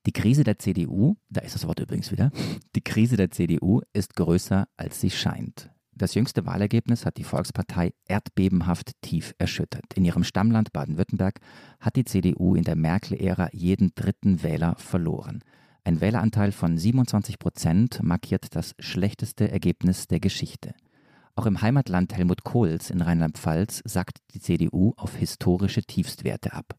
Die 0.06 0.12
Krise 0.12 0.44
der 0.44 0.58
CDU, 0.58 1.16
da 1.28 1.40
ist 1.42 1.54
das 1.54 1.66
Wort 1.66 1.80
übrigens 1.80 2.10
wieder, 2.10 2.30
die 2.76 2.82
Krise 2.82 3.16
der 3.16 3.30
CDU 3.30 3.80
ist 3.92 4.14
größer, 4.16 4.66
als 4.76 5.00
sie 5.00 5.10
scheint. 5.10 5.70
Das 5.98 6.14
jüngste 6.14 6.46
Wahlergebnis 6.46 7.04
hat 7.04 7.16
die 7.16 7.24
Volkspartei 7.24 7.92
erdbebenhaft 8.06 8.92
tief 9.02 9.34
erschüttert. 9.38 9.94
In 9.96 10.04
ihrem 10.04 10.22
Stammland 10.22 10.72
Baden-Württemberg 10.72 11.40
hat 11.80 11.96
die 11.96 12.04
CDU 12.04 12.54
in 12.54 12.62
der 12.62 12.76
Merkel-Ära 12.76 13.48
jeden 13.52 13.90
dritten 13.96 14.44
Wähler 14.44 14.76
verloren. 14.76 15.42
Ein 15.82 16.00
Wähleranteil 16.00 16.52
von 16.52 16.78
27 16.78 17.40
Prozent 17.40 18.00
markiert 18.00 18.54
das 18.54 18.76
schlechteste 18.78 19.50
Ergebnis 19.50 20.06
der 20.06 20.20
Geschichte. 20.20 20.72
Auch 21.34 21.46
im 21.46 21.62
Heimatland 21.62 22.14
Helmut 22.14 22.44
Kohls 22.44 22.90
in 22.90 23.00
Rheinland-Pfalz 23.00 23.82
sackt 23.84 24.18
die 24.34 24.40
CDU 24.40 24.92
auf 24.96 25.16
historische 25.16 25.82
Tiefstwerte 25.82 26.52
ab. 26.52 26.76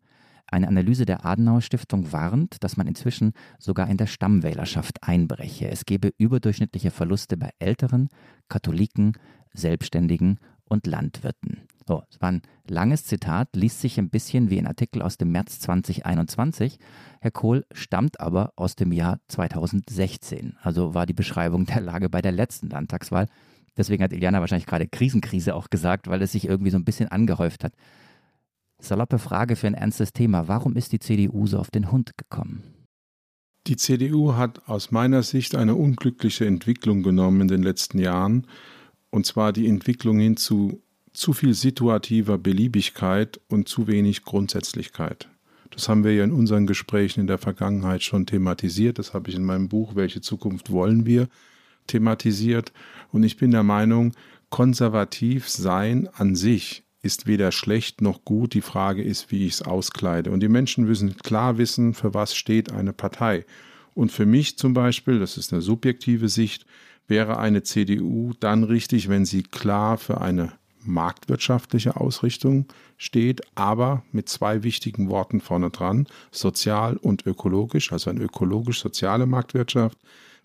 Eine 0.52 0.68
Analyse 0.68 1.06
der 1.06 1.26
Adenauer 1.26 1.62
Stiftung 1.62 2.12
warnt, 2.12 2.64
dass 2.64 2.78
man 2.78 2.88
inzwischen 2.88 3.34
sogar 3.60 3.88
in 3.90 3.98
der 3.98 4.08
Stammwählerschaft 4.08 5.04
einbreche. 5.04 5.70
Es 5.70 5.86
gebe 5.86 6.14
überdurchschnittliche 6.18 6.92
Verluste 6.92 7.38
bei 7.38 7.52
Älteren, 7.60 8.10
Katholiken, 8.48 9.14
Selbstständigen 9.54 10.40
und 10.66 10.88
Landwirten. 10.88 11.62
So, 11.88 12.04
es 12.12 12.22
war 12.22 12.32
ein 12.32 12.44
langes 12.68 13.04
Zitat, 13.04 13.56
liest 13.56 13.82
sich 13.82 13.98
ein 13.98 14.12
bisschen 14.12 14.52
wie 14.52 14.60
ein 14.60 14.68
Artikel 14.68 15.02
aus 15.02 15.18
dem 15.18 15.32
März 15.32 15.60
2021. 15.60 16.78
Herr 17.20 17.32
Kohl 17.32 17.66
stammt 17.72 18.20
aber 18.20 18.54
aus 18.56 18.76
dem 18.76 18.92
Jahr 18.92 19.20
2016, 19.28 20.56
also 20.62 20.94
war 20.94 21.08
die 21.08 21.14
Beschreibung 21.14 21.66
der 21.66 21.82
Lage 21.82 22.10
bei 22.10 22.22
der 22.22 22.32
letzten 22.32 22.70
Landtagswahl. 22.70 23.28
Deswegen 23.76 24.04
hat 24.04 24.14
Iliana 24.14 24.40
wahrscheinlich 24.40 24.68
gerade 24.68 24.88
Krisenkrise 24.88 25.56
auch 25.56 25.70
gesagt, 25.70 26.08
weil 26.10 26.22
es 26.22 26.34
sich 26.34 26.46
irgendwie 26.46 26.70
so 26.70 26.78
ein 26.78 26.86
bisschen 26.86 27.10
angehäuft 27.10 27.64
hat. 27.64 27.74
Saloppe 28.80 29.20
Frage 29.20 29.56
für 29.56 29.68
ein 29.68 29.74
ernstes 29.74 30.14
Thema. 30.14 30.48
Warum 30.48 30.76
ist 30.76 30.92
die 30.92 31.00
CDU 31.00 31.48
so 31.48 31.60
auf 31.60 31.72
den 31.72 31.92
Hund 31.92 32.12
gekommen? 32.18 32.64
Die 33.68 33.76
CDU 33.76 34.36
hat 34.36 34.68
aus 34.68 34.92
meiner 34.92 35.22
Sicht 35.22 35.56
eine 35.56 35.76
unglückliche 35.76 36.46
Entwicklung 36.46 37.04
genommen 37.04 37.42
in 37.42 37.48
den 37.50 37.62
letzten 37.62 38.00
Jahren, 38.00 38.48
und 39.12 39.26
zwar 39.26 39.54
die 39.54 39.68
Entwicklung 39.68 40.20
hin 40.20 40.38
zu 40.38 40.82
zu 41.14 41.34
viel 41.34 41.54
situativer 41.54 42.38
Beliebigkeit 42.38 43.40
und 43.48 43.68
zu 43.68 43.88
wenig 43.88 44.24
Grundsätzlichkeit. 44.24 45.28
Das 45.72 45.90
haben 45.90 46.04
wir 46.04 46.14
ja 46.14 46.24
in 46.24 46.32
unseren 46.32 46.66
Gesprächen 46.66 47.22
in 47.22 47.28
der 47.28 47.38
Vergangenheit 47.38 48.04
schon 48.04 48.26
thematisiert. 48.26 49.00
Das 49.00 49.14
habe 49.14 49.30
ich 49.30 49.36
in 49.36 49.44
meinem 49.44 49.70
Buch 49.70 49.96
Welche 49.96 50.22
Zukunft 50.22 50.72
wollen 50.72 51.06
wir 51.06 51.28
thematisiert. 51.88 52.72
Und 53.12 53.24
ich 53.24 53.38
bin 53.38 53.52
der 53.52 53.64
Meinung, 53.64 54.14
konservativ 54.50 55.50
sein 55.50 56.08
an 56.14 56.36
sich 56.36 56.84
ist 57.02 57.28
weder 57.28 57.52
schlecht 57.52 58.02
noch 58.02 58.26
gut. 58.26 58.54
Die 58.54 58.62
Frage 58.62 59.04
ist, 59.04 59.32
wie 59.32 59.46
ich 59.46 59.54
es 59.54 59.62
auskleide. 59.62 60.32
Und 60.32 60.42
die 60.42 60.50
Menschen 60.50 60.86
müssen 60.86 61.18
klar 61.18 61.58
wissen, 61.58 61.94
für 61.94 62.14
was 62.14 62.36
steht 62.36 62.72
eine 62.72 62.94
Partei. 62.94 63.46
Und 63.94 64.12
für 64.12 64.26
mich 64.26 64.58
zum 64.58 64.74
Beispiel, 64.74 65.20
das 65.20 65.38
ist 65.38 65.54
eine 65.54 65.62
subjektive 65.62 66.30
Sicht, 66.30 66.66
wäre 67.08 67.38
eine 67.38 67.64
CDU 67.64 68.34
dann 68.40 68.64
richtig, 68.64 69.10
wenn 69.10 69.26
sie 69.26 69.44
klar 69.44 69.98
für 69.98 70.22
eine 70.22 70.54
marktwirtschaftliche 70.82 71.98
Ausrichtung 71.98 72.66
steht, 72.98 73.42
aber 73.56 74.04
mit 74.12 74.30
zwei 74.30 74.64
wichtigen 74.64 75.10
Worten 75.10 75.42
vorne 75.42 75.70
dran, 75.72 76.08
sozial 76.32 76.98
und 76.98 77.26
ökologisch, 77.26 77.92
also 77.92 78.10
eine 78.10 78.22
ökologisch-soziale 78.22 79.26
Marktwirtschaft. 79.26 79.98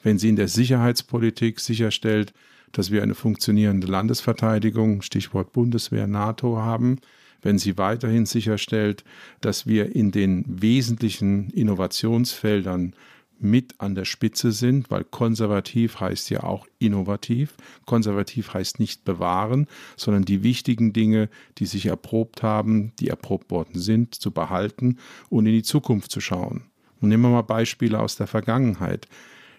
Wenn 0.03 0.19
sie 0.19 0.29
in 0.29 0.37
der 0.37 0.49
Sicherheitspolitik 0.49 1.61
sicherstellt, 1.61 2.33
dass 2.75 2.91
wir 2.91 3.03
eine 3.03 3.15
funktionierende 3.15 3.87
Landesverteidigung, 3.87 5.03
Stichwort 5.03 5.53
Bundeswehr, 5.53 6.07
NATO 6.07 6.59
haben, 6.59 6.99
wenn 7.41 7.59
sie 7.59 7.79
weiterhin 7.79 8.27
sicherstellt, 8.27 9.05
dass 9.41 9.67
wir 9.67 9.95
in 9.95 10.11
den 10.11 10.45
wesentlichen 10.47 11.51
Innovationsfeldern 11.51 12.95
mit 13.39 13.75
an 13.79 13.95
der 13.95 14.05
Spitze 14.05 14.53
sind, 14.53 14.91
weil 14.91 15.05
konservativ 15.05 16.01
heißt 16.01 16.31
ja 16.31 16.43
auch 16.45 16.67
innovativ. 16.79 17.55
Konservativ 17.85 18.55
heißt 18.55 18.81
nicht 18.81 19.05
bewahren, 19.05 19.67
sondern 19.97 20.25
die 20.25 20.43
wichtigen 20.43 20.93
Dinge, 20.93 21.29
die 21.59 21.67
sich 21.67 21.87
erprobt 21.87 22.43
haben, 22.43 22.93
die 22.99 23.09
erprobt 23.09 23.51
worden 23.51 23.79
sind, 23.79 24.15
zu 24.15 24.31
behalten 24.31 24.99
und 25.29 25.47
in 25.47 25.53
die 25.53 25.63
Zukunft 25.63 26.11
zu 26.11 26.21
schauen. 26.21 26.65
Und 27.01 27.11
nehmen 27.11 27.25
wir 27.25 27.31
mal 27.31 27.43
Beispiele 27.43 28.01
aus 28.01 28.17
der 28.17 28.27
Vergangenheit. 28.27 29.09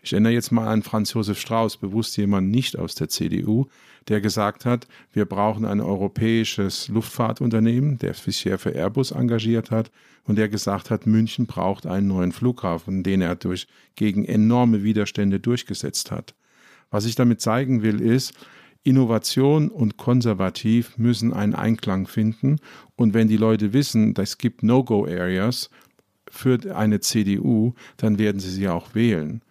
Ich 0.06 0.14
erinnere 0.14 0.34
jetzt 0.34 0.52
mal 0.52 0.68
an 0.68 0.84
Franz 0.84 1.14
Josef 1.14 1.40
Strauß, 1.40 1.78
bewusst 1.78 2.16
jemand 2.16 2.52
nicht 2.52 2.78
aus 2.78 2.94
der 2.94 3.10
CDU, 3.10 3.66
der 4.08 4.22
gesagt 4.22 4.64
hat, 4.64 4.88
wir 5.12 5.26
brauchen 5.26 5.66
ein 5.66 5.82
europäisches 5.82 6.90
Luftfahrtunternehmen, 6.90 7.98
der 7.98 8.14
sich 8.14 8.38
hier 8.38 8.60
für 8.60 8.70
Airbus 8.70 9.10
engagiert 9.10 9.72
hat 9.72 9.90
und 10.26 10.38
der 10.38 10.48
gesagt 10.48 10.92
hat, 10.92 11.08
München 11.08 11.48
braucht 11.48 11.88
einen 11.88 12.08
neuen 12.08 12.34
Flughafen, 12.34 13.02
den 13.02 13.22
er 13.22 13.36
durch 13.36 13.66
gegen 13.96 14.26
enorme 14.26 14.84
Widerstände 14.84 15.40
durchgesetzt 15.40 16.12
hat. 16.12 16.36
Was 16.92 17.06
ich 17.06 17.16
damit 17.16 17.42
zeigen 17.42 17.82
will, 17.82 18.00
ist, 18.00 18.34
Innovation 18.84 19.70
und 19.70 19.98
konservativ 19.98 21.00
müssen 21.00 21.34
einen 21.34 21.56
Einklang 21.56 22.06
finden. 22.06 22.58
Und 22.96 23.16
wenn 23.16 23.28
die 23.28 23.38
Leute 23.38 23.74
wissen, 23.74 24.14
es 24.20 24.38
gibt 24.38 24.62
No-Go-Areas 24.62 25.72
für 26.30 26.60
eine 26.76 27.00
CDU, 27.00 27.74
dann 27.98 28.20
werden 28.20 28.40
sie 28.40 28.52
sie 28.52 28.70
auch 28.70 28.94
wählen. 28.94 29.42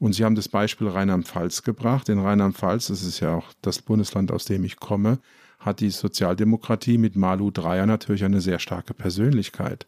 Und 0.00 0.14
Sie 0.14 0.24
haben 0.24 0.34
das 0.34 0.48
Beispiel 0.48 0.88
Rheinland-Pfalz 0.88 1.62
gebracht. 1.62 2.08
In 2.08 2.18
Rheinland-Pfalz, 2.18 2.88
das 2.88 3.02
ist 3.04 3.20
ja 3.20 3.34
auch 3.34 3.52
das 3.60 3.82
Bundesland, 3.82 4.32
aus 4.32 4.46
dem 4.46 4.64
ich 4.64 4.80
komme, 4.80 5.18
hat 5.58 5.80
die 5.80 5.90
Sozialdemokratie 5.90 6.96
mit 6.96 7.16
Malu 7.16 7.50
Dreyer 7.50 7.84
natürlich 7.84 8.24
eine 8.24 8.40
sehr 8.40 8.58
starke 8.58 8.94
Persönlichkeit. 8.94 9.86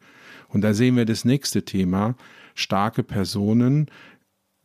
Und 0.48 0.60
da 0.60 0.74
sehen 0.74 0.96
wir 0.96 1.06
das 1.06 1.24
nächste 1.24 1.64
Thema. 1.64 2.14
Starke 2.54 3.02
Personen 3.02 3.90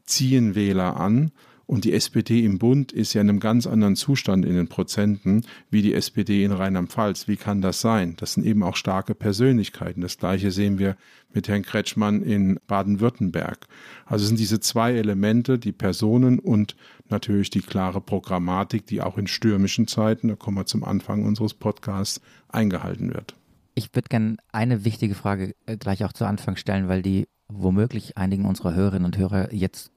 ziehen 0.04 0.54
Wähler 0.54 0.98
an 0.98 1.32
und 1.68 1.84
die 1.84 1.94
SPD 1.94 2.46
im 2.46 2.60
Bund 2.60 2.94
ist 2.94 3.14
ja 3.14 3.20
in 3.20 3.30
einem 3.30 3.42
ganz 3.42 3.68
anderen 3.68 3.98
Zustand 3.98 4.46
in 4.46 4.56
den 4.56 4.70
Prozenten 4.70 5.46
wie 5.70 5.82
die 5.82 5.94
SPD 5.94 6.46
in 6.46 6.54
Rheinland-Pfalz. 6.54 7.28
Wie 7.28 7.36
kann 7.36 7.62
das 7.62 7.82
sein? 7.82 8.16
Das 8.18 8.34
sind 8.34 8.46
eben 8.46 8.64
auch 8.64 8.78
starke 8.78 9.14
Persönlichkeiten. 9.14 10.00
Das 10.00 10.18
gleiche 10.18 10.52
sehen 10.52 10.80
wir 10.80 10.96
mit 11.34 11.50
Herrn 11.50 11.64
Kretschmann 11.64 12.24
in 12.24 12.58
Baden-Württemberg. 12.68 13.68
Also 14.06 14.26
sind 14.26 14.40
diese 14.40 14.62
zwei 14.62 14.94
Elemente, 14.94 15.60
die 15.60 15.74
Personen 15.74 16.40
und 16.40 16.78
natürlich 17.10 17.50
die 17.50 17.62
klare 17.62 18.00
Programmatik, 18.00 18.86
die 18.86 19.02
auch 19.02 19.18
in 19.18 19.28
stürmischen 19.28 19.88
Zeiten, 19.88 20.30
da 20.30 20.36
kommen 20.36 20.58
wir 20.58 20.66
zum 20.66 20.86
Anfang 20.86 21.26
unseres 21.26 21.54
Podcasts, 21.54 22.22
eingehalten 22.48 23.14
wird. 23.14 23.36
Ich 23.76 23.94
würde 23.94 24.08
gerne 24.08 24.38
eine 24.54 24.86
wichtige 24.86 25.16
Frage 25.16 25.54
äh, 25.66 25.76
gleich 25.76 26.06
auch 26.06 26.14
zu 26.14 26.26
Anfang 26.26 26.56
stellen, 26.56 26.88
weil 26.88 27.02
die 27.02 27.28
womöglich 27.50 28.18
einigen 28.18 28.46
unserer 28.46 28.74
Hörerinnen 28.74 29.06
und 29.06 29.18
Hörer 29.18 29.54
jetzt 29.54 29.92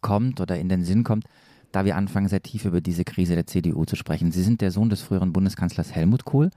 kommt 0.00 0.40
oder 0.40 0.58
in 0.58 0.68
den 0.68 0.84
Sinn 0.84 1.04
kommt, 1.04 1.24
da 1.72 1.84
wir 1.84 1.96
anfangen, 1.96 2.28
sehr 2.28 2.42
tief 2.42 2.64
über 2.64 2.80
diese 2.80 3.04
Krise 3.04 3.34
der 3.34 3.46
CDU 3.46 3.84
zu 3.84 3.96
sprechen. 3.96 4.32
Sie 4.32 4.42
sind 4.42 4.60
der 4.60 4.70
Sohn 4.70 4.88
des 4.88 5.02
früheren 5.02 5.32
Bundeskanzlers 5.32 5.92
Helmut 5.92 6.24
Kohl. 6.24 6.50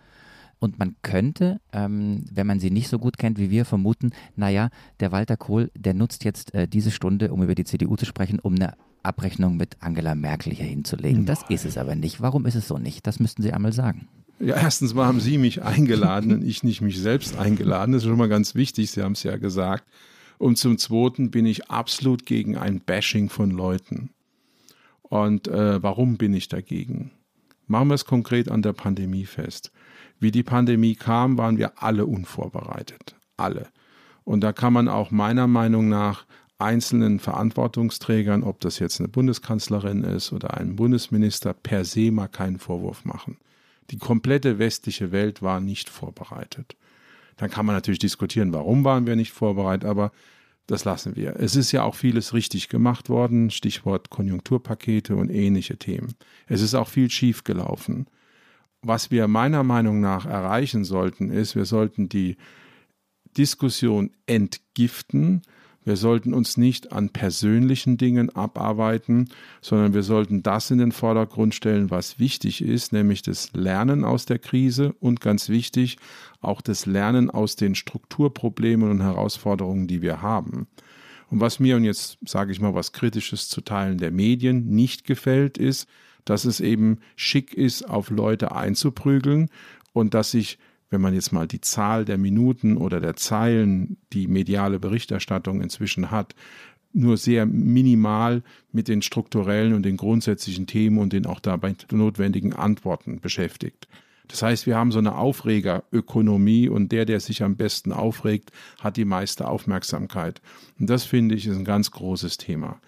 Und 0.59 0.77
man 0.77 0.95
könnte, 1.01 1.59
ähm, 1.73 2.23
wenn 2.31 2.45
man 2.45 2.59
sie 2.59 2.69
nicht 2.69 2.87
so 2.87 2.99
gut 2.99 3.17
kennt 3.17 3.39
wie 3.39 3.49
wir, 3.49 3.65
vermuten, 3.65 4.11
naja, 4.35 4.69
der 4.99 5.11
Walter 5.11 5.35
Kohl, 5.35 5.71
der 5.75 5.95
nutzt 5.95 6.23
jetzt 6.23 6.53
äh, 6.53 6.67
diese 6.67 6.91
Stunde, 6.91 7.33
um 7.33 7.41
über 7.41 7.55
die 7.55 7.63
CDU 7.63 7.95
zu 7.95 8.05
sprechen, 8.05 8.37
um 8.39 8.53
eine 8.55 8.75
Abrechnung 9.01 9.57
mit 9.57 9.77
Angela 9.79 10.13
Merkel 10.13 10.53
hier 10.53 10.67
hinzulegen. 10.67 11.25
Das 11.25 11.43
ist 11.49 11.65
es 11.65 11.79
aber 11.79 11.95
nicht. 11.95 12.21
Warum 12.21 12.45
ist 12.45 12.53
es 12.53 12.67
so 12.67 12.77
nicht? 12.77 13.07
Das 13.07 13.19
müssten 13.19 13.41
Sie 13.41 13.51
einmal 13.51 13.73
sagen. 13.73 14.07
Ja, 14.39 14.55
erstens 14.55 14.93
mal 14.93 15.05
haben 15.05 15.19
Sie 15.19 15.37
mich 15.37 15.63
eingeladen 15.63 16.31
und 16.31 16.43
ich 16.43 16.63
nicht 16.63 16.81
mich 16.81 16.99
selbst 16.99 17.37
eingeladen. 17.37 17.93
Das 17.93 18.03
ist 18.03 18.09
schon 18.09 18.17
mal 18.17 18.29
ganz 18.29 18.55
wichtig. 18.55 18.91
Sie 18.91 19.01
haben 19.01 19.13
es 19.13 19.23
ja 19.23 19.37
gesagt. 19.37 19.83
Und 20.41 20.57
zum 20.57 20.79
Zweiten 20.79 21.29
bin 21.29 21.45
ich 21.45 21.69
absolut 21.69 22.25
gegen 22.25 22.57
ein 22.57 22.79
Bashing 22.79 23.29
von 23.29 23.51
Leuten. 23.51 24.09
Und 25.03 25.47
äh, 25.47 25.83
warum 25.83 26.17
bin 26.17 26.33
ich 26.33 26.47
dagegen? 26.47 27.11
Machen 27.67 27.89
wir 27.89 27.93
es 27.93 28.05
konkret 28.05 28.49
an 28.49 28.63
der 28.63 28.73
Pandemie 28.73 29.25
fest. 29.25 29.71
Wie 30.19 30.31
die 30.31 30.41
Pandemie 30.41 30.95
kam, 30.95 31.37
waren 31.37 31.59
wir 31.59 31.83
alle 31.83 32.07
unvorbereitet. 32.07 33.13
Alle. 33.37 33.67
Und 34.23 34.41
da 34.41 34.51
kann 34.51 34.73
man 34.73 34.87
auch 34.87 35.11
meiner 35.11 35.45
Meinung 35.45 35.89
nach 35.89 36.25
einzelnen 36.57 37.19
Verantwortungsträgern, 37.19 38.41
ob 38.41 38.61
das 38.61 38.79
jetzt 38.79 38.99
eine 38.99 39.09
Bundeskanzlerin 39.09 40.03
ist 40.03 40.33
oder 40.33 40.57
ein 40.57 40.75
Bundesminister, 40.75 41.53
per 41.53 41.85
se 41.85 42.09
mal 42.11 42.27
keinen 42.27 42.57
Vorwurf 42.57 43.05
machen. 43.05 43.37
Die 43.91 43.99
komplette 43.99 44.57
westliche 44.57 45.11
Welt 45.11 45.43
war 45.43 45.59
nicht 45.59 45.87
vorbereitet. 45.87 46.75
Dann 47.37 47.49
kann 47.49 47.65
man 47.65 47.75
natürlich 47.75 47.99
diskutieren, 47.99 48.53
warum 48.53 48.83
waren 48.83 49.07
wir 49.07 49.15
nicht 49.15 49.31
vorbereitet, 49.31 49.89
aber 49.89 50.11
das 50.67 50.85
lassen 50.85 51.15
wir. 51.15 51.35
Es 51.37 51.55
ist 51.55 51.71
ja 51.71 51.83
auch 51.83 51.95
vieles 51.95 52.33
richtig 52.33 52.69
gemacht 52.69 53.09
worden, 53.09 53.49
Stichwort 53.51 54.09
Konjunkturpakete 54.09 55.15
und 55.15 55.29
ähnliche 55.29 55.77
Themen. 55.77 56.15
Es 56.47 56.61
ist 56.61 56.75
auch 56.75 56.87
viel 56.87 57.09
schief 57.09 57.43
gelaufen. 57.43 58.07
Was 58.81 59.11
wir 59.11 59.27
meiner 59.27 59.63
Meinung 59.63 59.99
nach 59.99 60.25
erreichen 60.25 60.85
sollten, 60.85 61.29
ist, 61.29 61.55
wir 61.55 61.65
sollten 61.65 62.09
die 62.09 62.37
Diskussion 63.37 64.11
entgiften 64.25 65.41
wir 65.83 65.97
sollten 65.97 66.33
uns 66.33 66.57
nicht 66.57 66.91
an 66.91 67.09
persönlichen 67.09 67.97
Dingen 67.97 68.29
abarbeiten, 68.35 69.29
sondern 69.61 69.95
wir 69.95 70.03
sollten 70.03 70.43
das 70.43 70.69
in 70.69 70.77
den 70.77 70.91
Vordergrund 70.91 71.55
stellen, 71.55 71.89
was 71.89 72.19
wichtig 72.19 72.63
ist, 72.63 72.93
nämlich 72.93 73.23
das 73.23 73.51
Lernen 73.53 74.03
aus 74.03 74.25
der 74.25 74.37
Krise 74.37 74.93
und 74.99 75.21
ganz 75.21 75.49
wichtig, 75.49 75.97
auch 76.41 76.61
das 76.61 76.85
Lernen 76.85 77.29
aus 77.29 77.55
den 77.55 77.75
Strukturproblemen 77.75 78.89
und 78.89 79.01
Herausforderungen, 79.01 79.87
die 79.87 80.01
wir 80.01 80.21
haben. 80.21 80.67
Und 81.29 81.39
was 81.39 81.59
mir, 81.59 81.77
und 81.77 81.85
jetzt 81.85 82.17
sage 82.25 82.51
ich 82.51 82.59
mal 82.59 82.73
was 82.73 82.91
Kritisches 82.91 83.47
zu 83.47 83.61
Teilen 83.61 83.97
der 83.97 84.11
Medien, 84.11 84.67
nicht 84.67 85.05
gefällt, 85.05 85.57
ist, 85.57 85.87
dass 86.25 86.45
es 86.45 86.59
eben 86.59 86.99
schick 87.15 87.53
ist, 87.53 87.87
auf 87.89 88.09
Leute 88.09 88.53
einzuprügeln 88.53 89.49
und 89.93 90.13
dass 90.13 90.31
sich 90.31 90.59
wenn 90.91 91.01
man 91.01 91.13
jetzt 91.13 91.31
mal 91.31 91.47
die 91.47 91.61
Zahl 91.61 92.05
der 92.05 92.17
Minuten 92.17 92.77
oder 92.77 92.99
der 92.99 93.15
Zeilen, 93.15 93.97
die 94.13 94.27
mediale 94.27 94.77
Berichterstattung 94.77 95.61
inzwischen 95.61 96.11
hat, 96.11 96.35
nur 96.93 97.15
sehr 97.15 97.45
minimal 97.45 98.43
mit 98.73 98.89
den 98.89 99.01
strukturellen 99.01 99.73
und 99.73 99.83
den 99.83 99.95
grundsätzlichen 99.95 100.67
Themen 100.67 100.97
und 100.97 101.13
den 101.13 101.25
auch 101.25 101.39
dabei 101.39 101.73
notwendigen 101.91 102.53
Antworten 102.53 103.21
beschäftigt. 103.21 103.87
Das 104.31 104.41
heißt, 104.41 104.65
wir 104.65 104.77
haben 104.77 104.91
so 104.91 104.99
eine 104.99 105.15
Aufregerökonomie 105.15 106.69
und 106.69 106.91
der, 106.91 107.05
der 107.05 107.19
sich 107.19 107.43
am 107.43 107.57
besten 107.57 107.91
aufregt, 107.91 108.51
hat 108.79 108.95
die 108.95 109.05
meiste 109.05 109.47
Aufmerksamkeit. 109.47 110.41
Und 110.79 110.89
das 110.89 111.03
finde 111.03 111.35
ich 111.35 111.45
ist 111.45 111.57
ein 111.57 111.65
ganz 111.65 111.91
großes 111.91 112.37
Thema. 112.37 112.79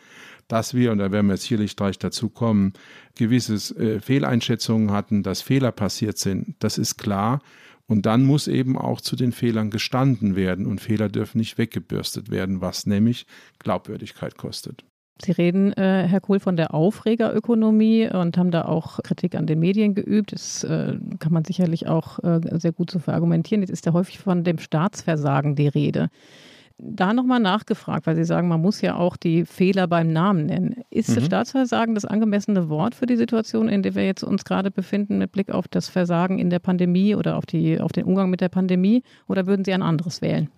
Dass 0.47 0.73
wir, 0.73 0.91
und 0.91 0.99
da 0.99 1.11
werden 1.11 1.27
wir 1.27 1.33
jetzt 1.33 1.43
sicherlich 1.43 1.75
gleich 1.75 1.99
dazu 1.99 2.29
kommen, 2.29 2.73
gewisse 3.15 3.55
äh, 3.77 3.99
Fehleinschätzungen 3.99 4.91
hatten, 4.91 5.21
dass 5.21 5.41
Fehler 5.41 5.71
passiert 5.71 6.17
sind, 6.17 6.55
das 6.59 6.77
ist 6.77 6.97
klar. 6.97 7.41
Und 7.87 8.05
dann 8.05 8.23
muss 8.23 8.47
eben 8.47 8.77
auch 8.77 9.01
zu 9.01 9.17
den 9.17 9.33
Fehlern 9.33 9.69
gestanden 9.69 10.37
werden 10.37 10.65
und 10.65 10.79
Fehler 10.79 11.09
dürfen 11.09 11.39
nicht 11.39 11.57
weggebürstet 11.57 12.31
werden, 12.31 12.61
was 12.61 12.85
nämlich 12.85 13.25
Glaubwürdigkeit 13.59 14.37
kostet. 14.37 14.85
Sie 15.21 15.31
reden, 15.31 15.73
äh, 15.73 16.07
Herr 16.07 16.21
Kohl, 16.21 16.39
von 16.39 16.55
der 16.55 16.73
Aufregerökonomie 16.73 18.09
und 18.09 18.37
haben 18.37 18.51
da 18.51 18.65
auch 18.65 18.99
Kritik 19.03 19.35
an 19.35 19.45
den 19.45 19.59
Medien 19.59 19.93
geübt. 19.95 20.33
Das 20.33 20.63
äh, 20.63 20.97
kann 21.19 21.31
man 21.31 21.45
sicherlich 21.45 21.87
auch 21.87 22.19
äh, 22.19 22.41
sehr 22.59 22.71
gut 22.71 22.91
so 22.91 22.99
verargumentieren. 22.99 23.61
Jetzt 23.61 23.71
ist 23.71 23.85
ja 23.85 23.93
häufig 23.93 24.19
von 24.19 24.43
dem 24.43 24.57
Staatsversagen 24.57 25.55
die 25.55 25.67
Rede 25.67 26.09
da 26.77 27.13
nochmal 27.13 27.39
nachgefragt, 27.39 28.07
weil 28.07 28.15
Sie 28.15 28.23
sagen, 28.23 28.47
man 28.47 28.61
muss 28.61 28.81
ja 28.81 28.95
auch 28.95 29.15
die 29.15 29.45
Fehler 29.45 29.87
beim 29.87 30.11
Namen 30.11 30.47
nennen. 30.47 30.83
Ist 30.89 31.15
mhm. 31.15 31.21
Staatsversagen 31.21 31.95
das 31.95 32.05
angemessene 32.05 32.69
Wort 32.69 32.95
für 32.95 33.05
die 33.05 33.15
Situation, 33.15 33.69
in 33.69 33.83
der 33.83 33.95
wir 33.95 34.05
jetzt 34.05 34.23
uns 34.23 34.43
gerade 34.43 34.71
befinden, 34.71 35.17
mit 35.17 35.31
Blick 35.31 35.51
auf 35.51 35.67
das 35.67 35.89
Versagen 35.89 36.39
in 36.39 36.49
der 36.49 36.59
Pandemie 36.59 37.15
oder 37.15 37.37
auf, 37.37 37.45
die, 37.45 37.79
auf 37.79 37.91
den 37.91 38.05
Umgang 38.05 38.29
mit 38.29 38.41
der 38.41 38.49
Pandemie? 38.49 39.03
Oder 39.27 39.45
würden 39.45 39.63
Sie 39.63 39.73
ein 39.73 39.83
anderes 39.83 40.21
wählen? 40.21 40.49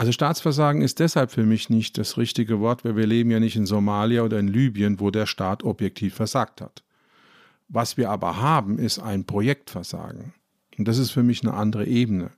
Also 0.00 0.12
Staatsversagen 0.12 0.80
ist 0.80 0.98
deshalb 0.98 1.30
für 1.30 1.44
mich 1.44 1.68
nicht 1.68 1.98
das 1.98 2.16
richtige 2.16 2.58
Wort, 2.58 2.86
weil 2.86 2.96
wir 2.96 3.06
leben 3.06 3.30
ja 3.30 3.38
nicht 3.38 3.56
in 3.56 3.66
Somalia 3.66 4.22
oder 4.22 4.38
in 4.38 4.48
Libyen, 4.48 4.98
wo 4.98 5.10
der 5.10 5.26
Staat 5.26 5.62
objektiv 5.62 6.14
versagt 6.14 6.62
hat. 6.62 6.82
Was 7.68 7.98
wir 7.98 8.08
aber 8.08 8.40
haben, 8.40 8.78
ist 8.78 8.98
ein 8.98 9.26
Projektversagen. 9.26 10.32
Und 10.78 10.88
das 10.88 10.96
ist 10.96 11.10
für 11.10 11.22
mich 11.22 11.42
eine 11.42 11.52
andere 11.52 11.84
Ebene. 11.84 12.30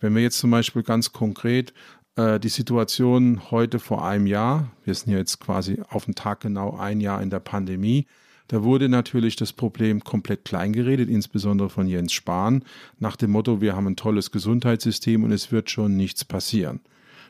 Wenn 0.00 0.14
wir 0.14 0.20
jetzt 0.20 0.36
zum 0.36 0.50
Beispiel 0.50 0.82
ganz 0.82 1.14
konkret 1.14 1.72
äh, 2.16 2.38
die 2.38 2.50
Situation 2.50 3.50
heute 3.50 3.78
vor 3.78 4.04
einem 4.04 4.26
Jahr, 4.26 4.70
wir 4.84 4.94
sind 4.94 5.10
jetzt 5.10 5.40
quasi 5.40 5.80
auf 5.88 6.04
den 6.04 6.14
Tag 6.14 6.40
genau 6.40 6.76
ein 6.76 7.00
Jahr 7.00 7.22
in 7.22 7.30
der 7.30 7.40
Pandemie, 7.40 8.06
da 8.48 8.64
wurde 8.64 8.90
natürlich 8.90 9.36
das 9.36 9.54
Problem 9.54 10.04
komplett 10.04 10.44
kleingeredet, 10.44 11.08
insbesondere 11.08 11.70
von 11.70 11.88
Jens 11.88 12.12
Spahn, 12.12 12.64
nach 12.98 13.16
dem 13.16 13.30
Motto, 13.30 13.62
wir 13.62 13.74
haben 13.74 13.86
ein 13.86 13.96
tolles 13.96 14.30
Gesundheitssystem 14.30 15.24
und 15.24 15.32
es 15.32 15.50
wird 15.50 15.70
schon 15.70 15.96
nichts 15.96 16.26
passieren. 16.26 16.80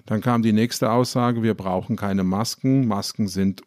Dann 0.08 0.22
kam 0.22 0.40
die 0.40 0.54
nächste 0.54 0.90
Aussage, 0.90 1.42
wir 1.42 1.52
brauchen 1.52 1.94
keine 1.94 2.24
Masken, 2.24 2.88
Masken 2.88 3.28
sind 3.28 3.60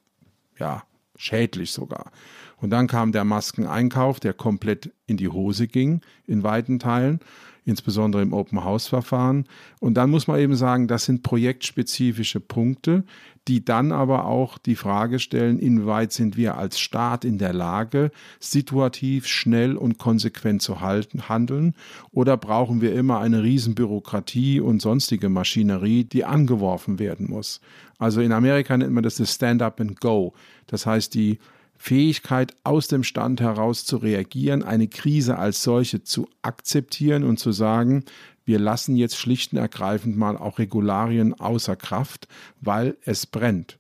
ja 0.58 0.82
schädlich 1.16 1.72
sogar. 1.72 2.12
Und 2.58 2.72
dann 2.72 2.88
kam 2.88 3.12
der 3.12 3.26
Maskeneinkauf, 3.26 4.20
der 4.20 4.34
komplett 4.34 4.92
in 5.06 5.18
die 5.18 5.30
Hose 5.30 5.68
ging 5.68 6.02
in 6.26 6.42
weiten 6.42 6.80
Teilen 6.80 7.20
insbesondere 7.64 8.22
im 8.22 8.34
Open-House-Verfahren. 8.34 9.46
Und 9.80 9.96
dann 9.96 10.10
muss 10.10 10.28
man 10.28 10.40
eben 10.40 10.56
sagen, 10.56 10.88
das 10.88 11.06
sind 11.06 11.24
projektspezifische 11.24 12.40
Punkte, 12.40 13.04
die 13.48 13.66
dann 13.66 13.92
aber 13.92 14.26
auch 14.26 14.58
die 14.58 14.76
Frage 14.76 15.20
stellen, 15.20 15.58
inwieweit 15.58 16.12
sind 16.12 16.38
wir 16.38 16.58
als 16.58 16.80
Staat 16.80 17.26
in 17.26 17.38
der 17.38 17.54
Lage, 17.54 18.12
situativ, 18.40 19.28
schnell 19.28 19.76
und 19.76 19.98
konsequent 19.98 20.62
zu 20.62 20.82
halten, 20.82 21.28
handeln 21.28 21.74
oder 22.12 22.38
brauchen 22.38 22.82
wir 22.82 22.94
immer 22.94 23.20
eine 23.20 23.42
Riesenbürokratie 23.42 24.60
und 24.60 24.82
sonstige 24.82 25.30
Maschinerie, 25.30 26.04
die 26.04 26.24
angeworfen 26.24 27.00
werden 27.00 27.30
muss. 27.30 27.62
Also 27.98 28.22
in 28.22 28.32
Amerika 28.32 28.78
nennt 28.78 28.94
man 28.94 29.04
das 29.04 29.16
das 29.16 29.34
Stand-up 29.34 29.80
and 29.80 30.00
Go. 30.00 30.34
Das 30.68 30.86
heißt, 30.86 31.14
die 31.14 31.40
Fähigkeit, 31.82 32.56
aus 32.64 32.88
dem 32.88 33.04
Stand 33.04 33.42
heraus 33.42 33.86
zu 33.86 33.98
reagieren, 33.98 34.62
eine 34.62 34.88
Krise 34.88 35.40
als 35.40 35.64
solche 35.64 36.04
zu 36.04 36.30
akzeptieren 36.44 37.24
und 37.24 37.38
zu 37.38 37.52
sagen, 37.52 38.06
wir 38.46 38.60
lassen 38.60 38.96
jetzt 38.96 39.18
schlicht 39.18 39.54
und 39.54 39.58
ergreifend 39.58 40.16
mal 40.16 40.38
auch 40.38 40.60
Regularien 40.60 41.34
außer 41.34 41.76
Kraft, 41.76 42.28
weil 42.60 42.98
es 43.04 43.26
brennt. 43.26 43.80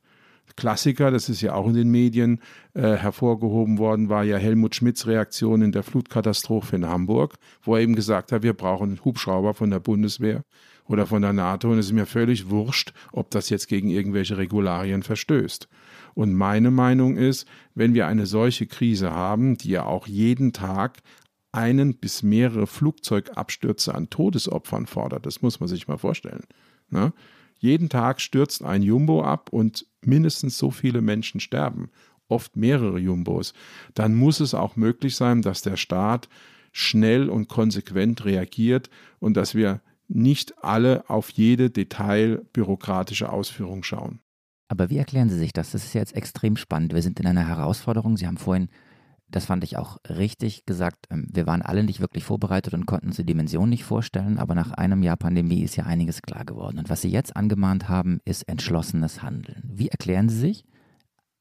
Klassiker, 0.55 1.11
das 1.11 1.29
ist 1.29 1.41
ja 1.41 1.53
auch 1.53 1.67
in 1.67 1.73
den 1.73 1.89
Medien 1.89 2.39
äh, 2.73 2.95
hervorgehoben 2.95 3.77
worden, 3.77 4.09
war 4.09 4.23
ja 4.23 4.37
Helmut 4.37 4.75
Schmidts 4.75 5.07
Reaktion 5.07 5.61
in 5.61 5.71
der 5.71 5.83
Flutkatastrophe 5.83 6.75
in 6.75 6.87
Hamburg, 6.87 7.35
wo 7.63 7.75
er 7.75 7.81
eben 7.81 7.95
gesagt 7.95 8.31
hat, 8.31 8.43
wir 8.43 8.53
brauchen 8.53 9.03
Hubschrauber 9.03 9.53
von 9.53 9.69
der 9.69 9.79
Bundeswehr 9.79 10.43
oder 10.87 11.05
von 11.05 11.21
der 11.21 11.33
NATO 11.33 11.71
und 11.71 11.79
es 11.79 11.87
ist 11.87 11.93
mir 11.93 12.05
völlig 12.05 12.49
wurscht, 12.49 12.93
ob 13.11 13.31
das 13.31 13.49
jetzt 13.49 13.67
gegen 13.67 13.89
irgendwelche 13.89 14.37
Regularien 14.37 15.03
verstößt. 15.03 15.67
Und 16.13 16.33
meine 16.33 16.71
Meinung 16.71 17.15
ist, 17.15 17.47
wenn 17.75 17.93
wir 17.93 18.07
eine 18.07 18.25
solche 18.25 18.67
Krise 18.67 19.11
haben, 19.11 19.57
die 19.57 19.69
ja 19.69 19.85
auch 19.85 20.07
jeden 20.07 20.51
Tag 20.51 20.99
einen 21.53 21.95
bis 21.95 22.23
mehrere 22.23 22.67
Flugzeugabstürze 22.67 23.93
an 23.93 24.09
Todesopfern 24.09 24.85
fordert, 24.85 25.25
das 25.25 25.41
muss 25.41 25.59
man 25.59 25.69
sich 25.69 25.87
mal 25.87 25.97
vorstellen. 25.97 26.43
Ne? 26.89 27.13
Jeden 27.61 27.89
Tag 27.89 28.21
stürzt 28.21 28.63
ein 28.63 28.81
Jumbo 28.81 29.23
ab 29.23 29.49
und 29.51 29.85
mindestens 30.03 30.57
so 30.57 30.71
viele 30.71 31.01
Menschen 31.01 31.39
sterben, 31.39 31.91
oft 32.27 32.55
mehrere 32.55 32.97
Jumbos. 32.97 33.53
Dann 33.93 34.15
muss 34.15 34.39
es 34.39 34.55
auch 34.55 34.75
möglich 34.75 35.15
sein, 35.15 35.43
dass 35.43 35.61
der 35.61 35.77
Staat 35.77 36.27
schnell 36.71 37.29
und 37.29 37.49
konsequent 37.49 38.25
reagiert 38.25 38.89
und 39.19 39.37
dass 39.37 39.53
wir 39.53 39.81
nicht 40.07 40.63
alle 40.63 41.07
auf 41.07 41.29
jede 41.29 41.69
detailbürokratische 41.69 43.31
Ausführung 43.31 43.83
schauen. 43.83 44.21
Aber 44.67 44.89
wie 44.89 44.97
erklären 44.97 45.29
Sie 45.29 45.37
sich 45.37 45.53
das? 45.53 45.71
Das 45.71 45.83
ist 45.83 45.93
jetzt 45.93 46.15
extrem 46.15 46.57
spannend. 46.57 46.95
Wir 46.95 47.03
sind 47.03 47.19
in 47.19 47.27
einer 47.27 47.47
Herausforderung. 47.47 48.17
Sie 48.17 48.25
haben 48.25 48.37
vorhin, 48.37 48.69
das 49.31 49.45
fand 49.45 49.63
ich 49.63 49.77
auch 49.77 49.97
richtig 50.07 50.65
gesagt, 50.65 51.07
ähm, 51.09 51.27
wir 51.31 51.47
waren 51.47 51.61
alle 51.61 51.83
nicht 51.83 51.99
wirklich 51.99 52.23
vorbereitet 52.23 52.73
und 52.73 52.85
konnten 52.85 53.07
uns 53.07 53.15
die 53.15 53.25
Dimension 53.25 53.69
nicht 53.69 53.83
vorstellen. 53.83 54.37
Aber 54.37 54.55
nach 54.55 54.71
einem 54.71 55.03
Jahr 55.03 55.17
Pandemie 55.17 55.61
ist 55.61 55.75
ja 55.75 55.85
einiges 55.85 56.21
klar 56.21 56.45
geworden. 56.45 56.77
Und 56.77 56.89
was 56.89 57.01
Sie 57.01 57.09
jetzt 57.09 57.35
angemahnt 57.35 57.89
haben, 57.89 58.19
ist 58.25 58.43
entschlossenes 58.43 59.23
Handeln. 59.23 59.63
Wie 59.63 59.87
erklären 59.87 60.29
Sie 60.29 60.37
sich 60.37 60.65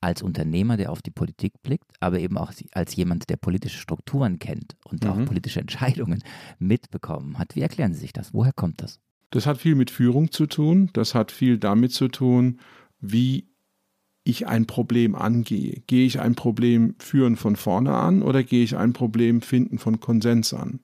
als 0.01 0.23
Unternehmer, 0.23 0.77
der 0.77 0.93
auf 0.93 1.03
die 1.03 1.11
Politik 1.11 1.63
blickt, 1.63 1.93
aber 2.01 2.21
eben 2.21 2.39
auch 2.39 2.53
als 2.73 2.97
jemand, 2.97 3.29
der 3.29 3.37
politische 3.37 3.79
Strukturen 3.79 4.39
kennt 4.39 4.77
und 4.85 5.05
mhm. 5.05 5.11
auch 5.11 5.25
politische 5.27 5.61
Entscheidungen 5.61 6.23
mitbekommen 6.59 7.39
hat? 7.39 7.57
Wie 7.57 7.61
erklären 7.61 7.93
Sie 7.93 8.01
sich 8.01 8.13
das? 8.13 8.33
Woher 8.33 8.53
kommt 8.53 8.81
das? 8.81 9.01
Das 9.31 9.47
hat 9.47 9.59
viel 9.59 9.75
mit 9.75 9.91
Führung 9.91 10.31
zu 10.31 10.47
tun. 10.47 10.91
Das 10.93 11.15
hat 11.15 11.33
viel 11.33 11.59
damit 11.59 11.93
zu 11.93 12.09
tun, 12.09 12.59
wie 13.01 13.50
ich 14.25 14.47
ein 14.47 14.67
Problem 14.67 15.15
angehe. 15.15 15.83
Gehe 15.87 16.07
ich 16.07 16.21
ein 16.21 16.35
Problem 16.35 16.95
führen 16.99 17.37
von 17.37 17.57
vorne 17.57 17.95
an 17.95 18.23
oder 18.23 18.43
gehe 18.43 18.65
ich 18.65 18.77
ein 18.77 18.93
Problem 18.93 19.41
finden 19.41 19.79
von 19.79 20.01
Konsens 20.01 20.53
an? 20.53 20.81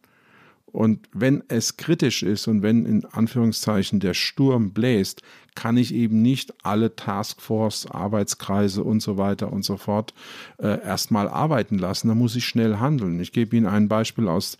Und 0.76 1.08
wenn 1.14 1.42
es 1.48 1.78
kritisch 1.78 2.22
ist 2.22 2.48
und 2.48 2.60
wenn 2.60 2.84
in 2.84 3.06
Anführungszeichen 3.06 3.98
der 3.98 4.12
Sturm 4.12 4.72
bläst, 4.72 5.22
kann 5.54 5.78
ich 5.78 5.94
eben 5.94 6.20
nicht 6.20 6.52
alle 6.64 6.94
Taskforce, 6.94 7.86
Arbeitskreise 7.86 8.84
und 8.84 9.00
so 9.00 9.16
weiter 9.16 9.50
und 9.52 9.64
so 9.64 9.78
fort 9.78 10.12
äh, 10.58 10.82
erstmal 10.82 11.28
arbeiten 11.28 11.78
lassen. 11.78 12.08
Da 12.08 12.14
muss 12.14 12.36
ich 12.36 12.44
schnell 12.44 12.76
handeln. 12.76 13.20
Ich 13.20 13.32
gebe 13.32 13.56
Ihnen 13.56 13.66
ein 13.66 13.88
Beispiel 13.88 14.28
aus 14.28 14.58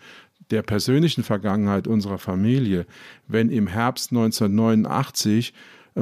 der 0.51 0.63
persönlichen 0.63 1.23
Vergangenheit 1.23 1.87
unserer 1.87 2.19
Familie. 2.19 2.87
Wenn 3.29 3.51
im 3.51 3.67
Herbst 3.67 4.11
1989 4.11 5.53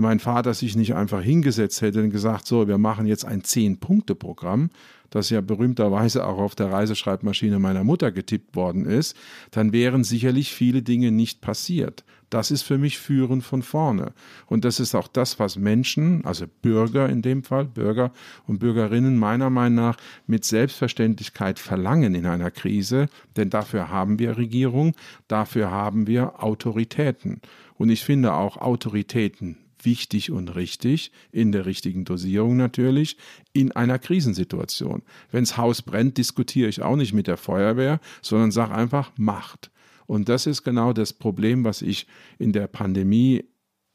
mein 0.02 0.18
Vater 0.18 0.54
sich 0.54 0.76
nicht 0.76 0.94
einfach 0.94 1.22
hingesetzt 1.22 1.80
hätte 1.80 2.02
und 2.02 2.10
gesagt, 2.10 2.46
so, 2.46 2.66
wir 2.66 2.78
machen 2.78 3.06
jetzt 3.06 3.24
ein 3.24 3.44
Zehn-Punkte-Programm, 3.44 4.70
das 5.10 5.30
ja 5.30 5.40
berühmterweise 5.40 6.26
auch 6.26 6.38
auf 6.38 6.56
der 6.56 6.72
Reiseschreibmaschine 6.72 7.60
meiner 7.60 7.84
Mutter 7.84 8.10
getippt 8.10 8.56
worden 8.56 8.84
ist, 8.84 9.16
dann 9.52 9.72
wären 9.72 10.02
sicherlich 10.02 10.52
viele 10.52 10.82
Dinge 10.82 11.12
nicht 11.12 11.40
passiert. 11.40 12.04
Das 12.30 12.50
ist 12.50 12.62
für 12.62 12.78
mich 12.78 12.98
Führen 12.98 13.42
von 13.42 13.62
vorne. 13.62 14.12
Und 14.46 14.64
das 14.64 14.80
ist 14.80 14.96
auch 14.96 15.06
das, 15.06 15.38
was 15.38 15.56
Menschen, 15.56 16.24
also 16.24 16.46
Bürger 16.62 17.08
in 17.08 17.22
dem 17.22 17.44
Fall, 17.44 17.66
Bürger 17.66 18.10
und 18.48 18.58
Bürgerinnen 18.58 19.16
meiner 19.16 19.50
Meinung 19.50 19.76
nach 19.76 19.96
mit 20.26 20.44
Selbstverständlichkeit 20.44 21.60
verlangen 21.60 22.16
in 22.16 22.26
einer 22.26 22.50
Krise. 22.50 23.08
Denn 23.36 23.50
dafür 23.50 23.90
haben 23.90 24.18
wir 24.18 24.36
Regierung, 24.36 24.96
dafür 25.28 25.70
haben 25.70 26.08
wir 26.08 26.42
Autoritäten. 26.42 27.40
Und 27.76 27.90
ich 27.90 28.02
finde 28.02 28.32
auch 28.32 28.56
Autoritäten 28.56 29.58
wichtig 29.84 30.30
und 30.30 30.54
richtig, 30.54 31.12
in 31.32 31.52
der 31.52 31.66
richtigen 31.66 32.04
Dosierung 32.04 32.56
natürlich, 32.56 33.16
in 33.52 33.72
einer 33.72 33.98
Krisensituation. 33.98 35.02
Wenns 35.30 35.56
Haus 35.56 35.82
brennt, 35.82 36.18
diskutiere 36.18 36.68
ich 36.68 36.82
auch 36.82 36.96
nicht 36.96 37.12
mit 37.12 37.26
der 37.26 37.36
Feuerwehr, 37.36 38.00
sondern 38.22 38.50
sage 38.50 38.74
einfach, 38.74 39.12
macht. 39.16 39.70
Und 40.06 40.28
das 40.28 40.46
ist 40.46 40.62
genau 40.62 40.92
das 40.92 41.12
Problem, 41.12 41.64
was 41.64 41.82
ich 41.82 42.06
in 42.38 42.52
der 42.52 42.66
Pandemie 42.66 43.44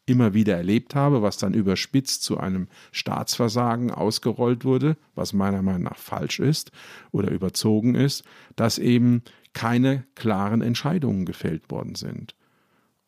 immer 0.10 0.34
wieder 0.34 0.58
erlebt 0.58 0.96
habe, 0.96 1.22
was 1.22 1.38
dann 1.38 1.54
überspitzt 1.54 2.24
zu 2.24 2.38
einem 2.40 2.68
Staatsversagen 2.92 3.92
ausgerollt 3.92 4.66
wurde, 4.66 4.98
was 5.16 5.34
meiner 5.34 5.62
Meinung 5.62 5.84
nach 5.84 5.98
falsch 5.98 6.40
ist 6.40 6.72
oder 7.12 7.30
überzogen 7.30 7.96
ist, 7.96 8.24
dass 8.56 8.80
eben 8.80 9.22
keine 9.54 10.06
klaren 10.16 10.62
Entscheidungen 10.62 11.26
gefällt 11.26 11.70
worden 11.70 11.96
sind. 11.96 12.36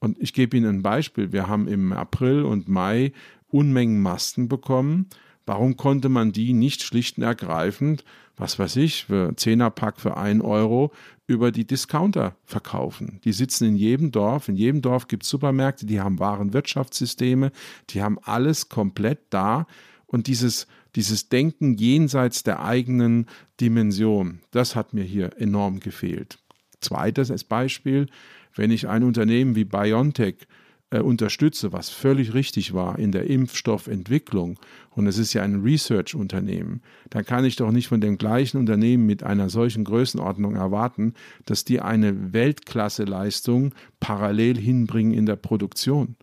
Und 0.01 0.19
ich 0.19 0.33
gebe 0.33 0.57
Ihnen 0.57 0.77
ein 0.77 0.81
Beispiel. 0.81 1.31
Wir 1.31 1.47
haben 1.47 1.67
im 1.67 1.93
April 1.93 2.43
und 2.43 2.67
Mai 2.67 3.13
Unmengen 3.47 4.01
Masken 4.01 4.47
bekommen. 4.49 5.07
Warum 5.45 5.77
konnte 5.77 6.09
man 6.09 6.31
die 6.31 6.53
nicht 6.53 6.81
schlicht 6.81 7.17
und 7.17 7.23
ergreifend, 7.23 8.03
was 8.35 8.57
weiß 8.57 8.77
ich, 8.77 9.05
für 9.05 9.35
Zehnerpack 9.35 9.99
für 9.99 10.17
ein 10.17 10.41
Euro 10.41 10.91
über 11.27 11.51
die 11.51 11.65
Discounter 11.65 12.35
verkaufen? 12.45 13.19
Die 13.23 13.33
sitzen 13.33 13.67
in 13.67 13.75
jedem 13.75 14.11
Dorf. 14.11 14.47
In 14.47 14.55
jedem 14.55 14.81
Dorf 14.81 15.07
gibt 15.07 15.23
es 15.23 15.29
Supermärkte, 15.29 15.85
die 15.85 16.01
haben 16.01 16.19
Warenwirtschaftssysteme, 16.19 17.51
die 17.89 18.01
haben 18.01 18.17
alles 18.23 18.69
komplett 18.69 19.19
da. 19.29 19.67
Und 20.07 20.27
dieses, 20.27 20.67
dieses 20.95 21.29
Denken 21.29 21.75
jenseits 21.75 22.43
der 22.43 22.63
eigenen 22.63 23.27
Dimension, 23.59 24.39
das 24.49 24.75
hat 24.75 24.93
mir 24.93 25.03
hier 25.03 25.39
enorm 25.39 25.79
gefehlt. 25.79 26.39
Zweites 26.79 27.43
Beispiel, 27.43 28.07
wenn 28.55 28.71
ich 28.71 28.87
ein 28.87 29.03
Unternehmen 29.03 29.55
wie 29.55 29.65
BioNTech 29.65 30.47
äh, 30.91 30.99
unterstütze, 30.99 31.71
was 31.71 31.89
völlig 31.89 32.33
richtig 32.33 32.73
war 32.73 32.99
in 32.99 33.11
der 33.11 33.29
Impfstoffentwicklung, 33.29 34.59
und 34.91 35.07
es 35.07 35.17
ist 35.17 35.33
ja 35.33 35.41
ein 35.41 35.61
Research-Unternehmen, 35.61 36.81
dann 37.09 37.25
kann 37.25 37.45
ich 37.45 37.55
doch 37.55 37.71
nicht 37.71 37.87
von 37.87 38.01
dem 38.01 38.17
gleichen 38.17 38.57
Unternehmen 38.57 39.05
mit 39.05 39.23
einer 39.23 39.49
solchen 39.49 39.85
Größenordnung 39.85 40.55
erwarten, 40.55 41.13
dass 41.45 41.63
die 41.63 41.79
eine 41.79 42.33
Weltklasse-Leistung 42.33 43.73
parallel 43.99 44.57
hinbringen 44.57 45.13
in 45.13 45.25
der 45.25 45.37
Produktion. 45.37 46.15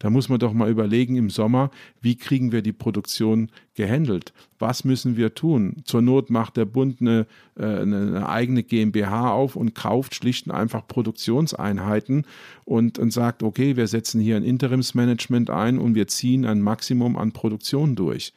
Da 0.00 0.08
muss 0.08 0.30
man 0.30 0.38
doch 0.38 0.54
mal 0.54 0.70
überlegen 0.70 1.16
im 1.16 1.28
Sommer, 1.28 1.70
wie 2.00 2.16
kriegen 2.16 2.52
wir 2.52 2.62
die 2.62 2.72
Produktion 2.72 3.50
gehandelt? 3.74 4.32
Was 4.58 4.82
müssen 4.82 5.18
wir 5.18 5.34
tun? 5.34 5.82
Zur 5.84 6.00
Not 6.00 6.30
macht 6.30 6.56
der 6.56 6.64
Bund 6.64 7.02
eine, 7.02 7.26
äh, 7.54 7.64
eine 7.64 8.26
eigene 8.26 8.62
GmbH 8.62 9.30
auf 9.30 9.56
und 9.56 9.74
kauft 9.74 10.14
schlicht 10.14 10.46
und 10.46 10.52
einfach 10.52 10.88
Produktionseinheiten 10.88 12.24
und, 12.64 12.98
und 12.98 13.12
sagt, 13.12 13.42
okay, 13.42 13.76
wir 13.76 13.86
setzen 13.86 14.22
hier 14.22 14.36
ein 14.36 14.42
Interimsmanagement 14.42 15.50
ein 15.50 15.78
und 15.78 15.94
wir 15.94 16.08
ziehen 16.08 16.46
ein 16.46 16.62
Maximum 16.62 17.18
an 17.18 17.32
Produktion 17.32 17.94
durch. 17.94 18.32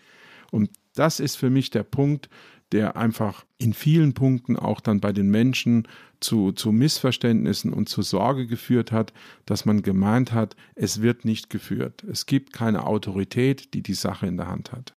Und 0.52 0.70
das 0.96 1.22
ist 1.22 1.38
für 1.38 1.50
mich 1.50 1.70
der 1.70 1.84
Punkt, 1.84 2.30
der 2.74 2.98
einfach 2.98 3.46
in 3.58 3.74
vielen 3.74 4.14
Punkten 4.14 4.58
auch 4.58 4.82
dann 4.82 5.00
bei 5.00 5.14
den 5.14 5.30
Menschen 5.30 5.88
zu, 6.20 6.52
zu 6.52 6.72
Missverständnissen 6.72 7.72
und 7.72 7.88
zu 7.88 8.02
Sorge 8.02 8.48
geführt 8.48 8.92
hat, 8.92 9.14
dass 9.46 9.66
man 9.66 9.82
gemeint 9.82 10.34
hat, 10.34 10.56
es 10.76 11.02
wird 11.02 11.24
nicht 11.24 11.50
geführt. 11.50 12.04
Es 12.04 12.26
gibt 12.26 12.52
keine 12.52 12.86
Autorität, 12.86 13.74
die 13.74 13.84
die 13.84 13.94
Sache 13.94 14.28
in 14.28 14.38
der 14.38 14.48
Hand 14.48 14.72
hat 14.72 14.96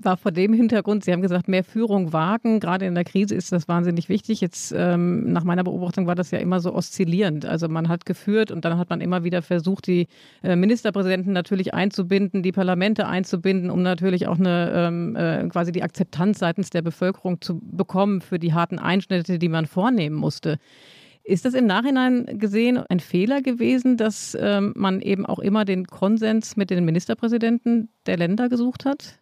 war 0.00 0.16
vor 0.16 0.30
dem 0.30 0.52
Hintergrund, 0.52 1.04
Sie 1.04 1.12
haben 1.12 1.22
gesagt, 1.22 1.48
mehr 1.48 1.64
Führung 1.64 2.12
wagen. 2.12 2.60
Gerade 2.60 2.86
in 2.86 2.94
der 2.94 3.04
Krise 3.04 3.34
ist 3.34 3.50
das 3.50 3.66
wahnsinnig 3.66 4.08
wichtig. 4.08 4.40
Jetzt 4.40 4.72
ähm, 4.76 5.32
nach 5.32 5.42
meiner 5.42 5.64
Beobachtung 5.64 6.06
war 6.06 6.14
das 6.14 6.30
ja 6.30 6.38
immer 6.38 6.60
so 6.60 6.72
oszillierend. 6.72 7.44
Also 7.44 7.68
man 7.68 7.88
hat 7.88 8.06
geführt 8.06 8.52
und 8.52 8.64
dann 8.64 8.78
hat 8.78 8.90
man 8.90 9.00
immer 9.00 9.24
wieder 9.24 9.42
versucht, 9.42 9.88
die 9.88 10.06
äh, 10.44 10.54
Ministerpräsidenten 10.54 11.32
natürlich 11.32 11.74
einzubinden, 11.74 12.44
die 12.44 12.52
Parlamente 12.52 13.08
einzubinden, 13.08 13.70
um 13.70 13.82
natürlich 13.82 14.28
auch 14.28 14.38
eine 14.38 14.72
ähm, 14.72 15.16
äh, 15.16 15.48
quasi 15.48 15.72
die 15.72 15.82
Akzeptanz 15.82 16.38
seitens 16.38 16.70
der 16.70 16.82
Bevölkerung 16.82 17.40
zu 17.40 17.58
bekommen 17.60 18.20
für 18.20 18.38
die 18.38 18.54
harten 18.54 18.78
Einschnitte, 18.78 19.40
die 19.40 19.48
man 19.48 19.66
vornehmen 19.66 20.16
musste. 20.16 20.58
Ist 21.24 21.44
das 21.44 21.54
im 21.54 21.66
Nachhinein 21.66 22.38
gesehen 22.38 22.78
ein 22.88 23.00
Fehler 23.00 23.42
gewesen, 23.42 23.96
dass 23.96 24.36
ähm, 24.40 24.72
man 24.76 25.00
eben 25.00 25.26
auch 25.26 25.40
immer 25.40 25.64
den 25.64 25.86
Konsens 25.86 26.56
mit 26.56 26.70
den 26.70 26.84
Ministerpräsidenten 26.84 27.88
der 28.06 28.16
Länder 28.16 28.48
gesucht 28.48 28.84
hat? 28.84 29.18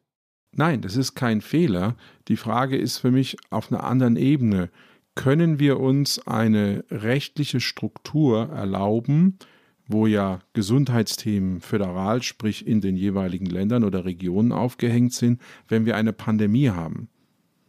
Nein, 0.56 0.80
das 0.80 0.96
ist 0.96 1.14
kein 1.14 1.42
Fehler. 1.42 1.96
Die 2.28 2.38
Frage 2.38 2.78
ist 2.78 2.98
für 2.98 3.10
mich 3.10 3.36
auf 3.50 3.70
einer 3.70 3.84
anderen 3.84 4.16
Ebene. 4.16 4.70
Können 5.14 5.58
wir 5.58 5.78
uns 5.78 6.26
eine 6.26 6.82
rechtliche 6.90 7.60
Struktur 7.60 8.48
erlauben, 8.48 9.38
wo 9.86 10.06
ja 10.06 10.40
Gesundheitsthemen 10.54 11.60
föderal, 11.60 12.22
sprich 12.22 12.66
in 12.66 12.80
den 12.80 12.96
jeweiligen 12.96 13.46
Ländern 13.46 13.84
oder 13.84 14.06
Regionen 14.06 14.52
aufgehängt 14.52 15.12
sind, 15.12 15.42
wenn 15.68 15.84
wir 15.84 15.94
eine 15.94 16.14
Pandemie 16.14 16.70
haben? 16.70 17.08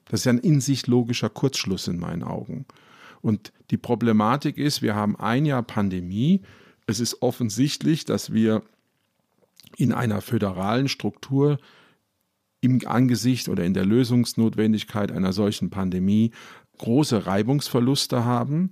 Das 0.05 0.21
ist 0.21 0.25
ja 0.25 0.31
ein 0.31 0.39
in 0.39 0.61
sich 0.61 0.87
logischer 0.87 1.29
Kurzschluss 1.29 1.89
in 1.89 1.99
meinen 1.99 2.23
Augen. 2.23 2.65
Und 3.21 3.51
die 3.69 3.77
Problematik 3.77 4.57
ist, 4.57 4.81
wir 4.81 4.95
haben 4.95 5.17
ein 5.17 5.45
Jahr 5.45 5.63
Pandemie. 5.63 6.41
Es 6.85 7.01
ist 7.01 7.21
offensichtlich, 7.21 8.05
dass 8.05 8.31
wir 8.31 8.61
in 9.75 9.91
einer 9.91 10.21
föderalen 10.21 10.87
Struktur 10.87 11.59
im 12.61 12.81
Angesicht 12.85 13.49
oder 13.49 13.63
in 13.63 13.73
der 13.73 13.85
Lösungsnotwendigkeit 13.85 15.11
einer 15.11 15.33
solchen 15.33 15.69
Pandemie 15.69 16.31
große 16.77 17.25
Reibungsverluste 17.25 18.25
haben, 18.25 18.71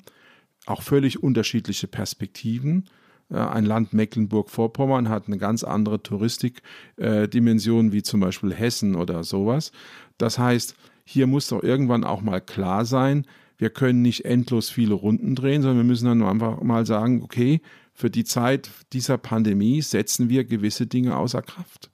auch 0.65 0.81
völlig 0.81 1.21
unterschiedliche 1.21 1.87
Perspektiven. 1.87 2.89
Ein 3.29 3.65
Land 3.65 3.93
Mecklenburg-Vorpommern 3.93 5.09
hat 5.09 5.27
eine 5.27 5.37
ganz 5.37 5.63
andere 5.63 6.03
Touristikdimension 6.03 7.91
wie 7.91 8.03
zum 8.03 8.19
Beispiel 8.19 8.53
Hessen 8.53 8.95
oder 8.95 9.23
sowas. 9.23 9.71
Das 10.17 10.37
heißt, 10.37 10.75
hier 11.05 11.25
muss 11.27 11.47
doch 11.47 11.63
irgendwann 11.63 12.03
auch 12.03 12.21
mal 12.21 12.41
klar 12.41 12.85
sein, 12.85 13.25
wir 13.57 13.69
können 13.69 14.01
nicht 14.01 14.25
endlos 14.25 14.69
viele 14.69 14.95
Runden 14.95 15.33
drehen, 15.33 15.61
sondern 15.61 15.77
wir 15.77 15.85
müssen 15.85 16.07
dann 16.07 16.23
einfach 16.23 16.61
mal 16.61 16.85
sagen, 16.85 17.23
okay, 17.23 17.61
für 17.93 18.09
die 18.09 18.25
Zeit 18.25 18.69
dieser 18.91 19.17
Pandemie 19.17 19.81
setzen 19.81 20.27
wir 20.27 20.43
gewisse 20.43 20.87
Dinge 20.87 21.15
außer 21.15 21.41
Kraft. 21.41 21.89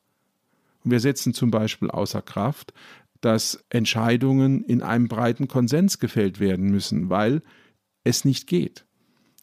Wir 0.83 0.99
setzen 0.99 1.33
zum 1.33 1.51
Beispiel 1.51 1.89
außer 1.89 2.21
Kraft, 2.21 2.73
dass 3.21 3.63
Entscheidungen 3.69 4.63
in 4.63 4.81
einem 4.81 5.07
breiten 5.07 5.47
Konsens 5.47 5.99
gefällt 5.99 6.39
werden 6.39 6.71
müssen, 6.71 7.09
weil 7.09 7.41
es 8.03 8.25
nicht 8.25 8.47
geht. 8.47 8.85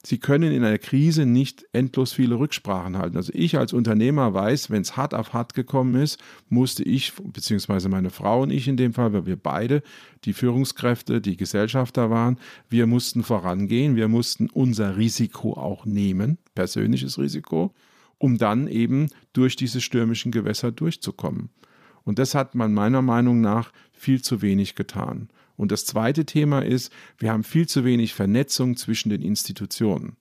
Sie 0.04 0.18
können 0.18 0.52
in 0.52 0.64
einer 0.64 0.78
Krise 0.78 1.26
nicht 1.26 1.66
endlos 1.72 2.12
viele 2.12 2.38
Rücksprachen 2.38 2.96
halten. 2.96 3.16
Also 3.16 3.32
ich 3.34 3.58
als 3.58 3.72
Unternehmer 3.72 4.32
weiß, 4.32 4.70
wenn 4.70 4.82
es 4.82 4.96
hart 4.96 5.12
auf 5.12 5.32
hart 5.32 5.54
gekommen 5.54 5.96
ist, 5.96 6.18
musste 6.48 6.84
ich, 6.84 7.14
beziehungsweise 7.16 7.88
meine 7.88 8.10
Frau 8.10 8.42
und 8.42 8.50
ich 8.50 8.68
in 8.68 8.76
dem 8.76 8.94
Fall, 8.94 9.12
weil 9.12 9.26
wir 9.26 9.36
beide 9.36 9.82
die 10.24 10.34
Führungskräfte, 10.34 11.20
die 11.20 11.36
Gesellschafter 11.36 12.10
waren, 12.10 12.38
wir 12.68 12.86
mussten 12.86 13.24
vorangehen, 13.24 13.96
wir 13.96 14.06
mussten 14.06 14.48
unser 14.48 14.96
Risiko 14.96 15.54
auch 15.54 15.84
nehmen, 15.84 16.38
persönliches 16.54 17.18
Risiko 17.18 17.74
um 18.18 18.38
dann 18.38 18.68
eben 18.68 19.08
durch 19.32 19.56
diese 19.56 19.80
stürmischen 19.80 20.32
Gewässer 20.32 20.72
durchzukommen. 20.72 21.50
Und 22.04 22.18
das 22.18 22.34
hat 22.34 22.54
man 22.54 22.72
meiner 22.72 23.02
Meinung 23.02 23.40
nach 23.40 23.72
viel 23.92 24.22
zu 24.22 24.42
wenig 24.42 24.74
getan. 24.74 25.28
Und 25.56 25.72
das 25.72 25.84
zweite 25.84 26.24
Thema 26.24 26.64
ist, 26.64 26.92
wir 27.18 27.32
haben 27.32 27.44
viel 27.44 27.68
zu 27.68 27.84
wenig 27.84 28.14
Vernetzung 28.14 28.76
zwischen 28.76 29.10
den 29.10 29.22
Institutionen. 29.22 30.16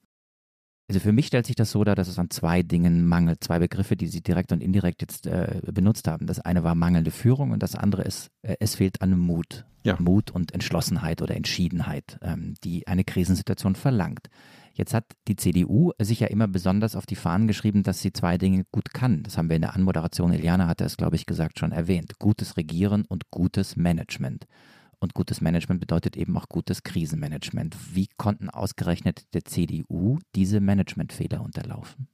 Also 0.88 1.00
für 1.00 1.12
mich 1.12 1.26
stellt 1.26 1.46
sich 1.46 1.56
das 1.56 1.70
so 1.70 1.84
dar, 1.84 1.94
dass 1.94 2.08
es 2.08 2.18
an 2.18 2.30
zwei 2.30 2.62
Dingen 2.62 3.06
mangelt, 3.06 3.44
zwei 3.44 3.58
Begriffe, 3.58 3.94
die 3.94 4.06
Sie 4.06 4.22
direkt 4.22 4.52
und 4.52 4.62
indirekt 4.62 5.02
jetzt 5.02 5.26
äh, 5.26 5.60
benutzt 5.70 6.08
haben. 6.08 6.26
Das 6.26 6.40
eine 6.40 6.64
war 6.64 6.74
mangelnde 6.74 7.10
Führung 7.10 7.50
und 7.50 7.62
das 7.62 7.74
andere 7.74 8.02
ist, 8.02 8.30
äh, 8.40 8.56
es 8.58 8.74
fehlt 8.74 9.02
an 9.02 9.18
Mut. 9.18 9.66
Ja. 9.84 9.96
Mut 10.00 10.30
und 10.30 10.52
Entschlossenheit 10.52 11.20
oder 11.20 11.36
Entschiedenheit, 11.36 12.18
ähm, 12.22 12.54
die 12.64 12.86
eine 12.86 13.04
Krisensituation 13.04 13.74
verlangt. 13.74 14.28
Jetzt 14.78 14.94
hat 14.94 15.06
die 15.26 15.34
CDU 15.34 15.90
sich 15.98 16.20
ja 16.20 16.28
immer 16.28 16.46
besonders 16.46 16.94
auf 16.94 17.04
die 17.04 17.16
Fahnen 17.16 17.48
geschrieben, 17.48 17.82
dass 17.82 18.00
sie 18.00 18.12
zwei 18.12 18.38
Dinge 18.38 18.64
gut 18.70 18.94
kann. 18.94 19.24
Das 19.24 19.36
haben 19.36 19.48
wir 19.48 19.56
in 19.56 19.62
der 19.62 19.74
Anmoderation, 19.74 20.32
Eliana 20.32 20.68
hatte 20.68 20.84
es, 20.84 20.96
glaube 20.96 21.16
ich, 21.16 21.26
gesagt, 21.26 21.58
schon 21.58 21.72
erwähnt. 21.72 22.20
Gutes 22.20 22.56
Regieren 22.56 23.04
und 23.04 23.28
gutes 23.32 23.74
Management. 23.74 24.46
Und 25.00 25.14
gutes 25.14 25.40
Management 25.40 25.80
bedeutet 25.80 26.16
eben 26.16 26.36
auch 26.36 26.48
gutes 26.48 26.84
Krisenmanagement. 26.84 27.76
Wie 27.92 28.08
konnten 28.16 28.50
ausgerechnet 28.50 29.24
der 29.34 29.44
CDU 29.44 30.20
diese 30.36 30.60
Managementfehler 30.60 31.42
unterlaufen? 31.42 32.08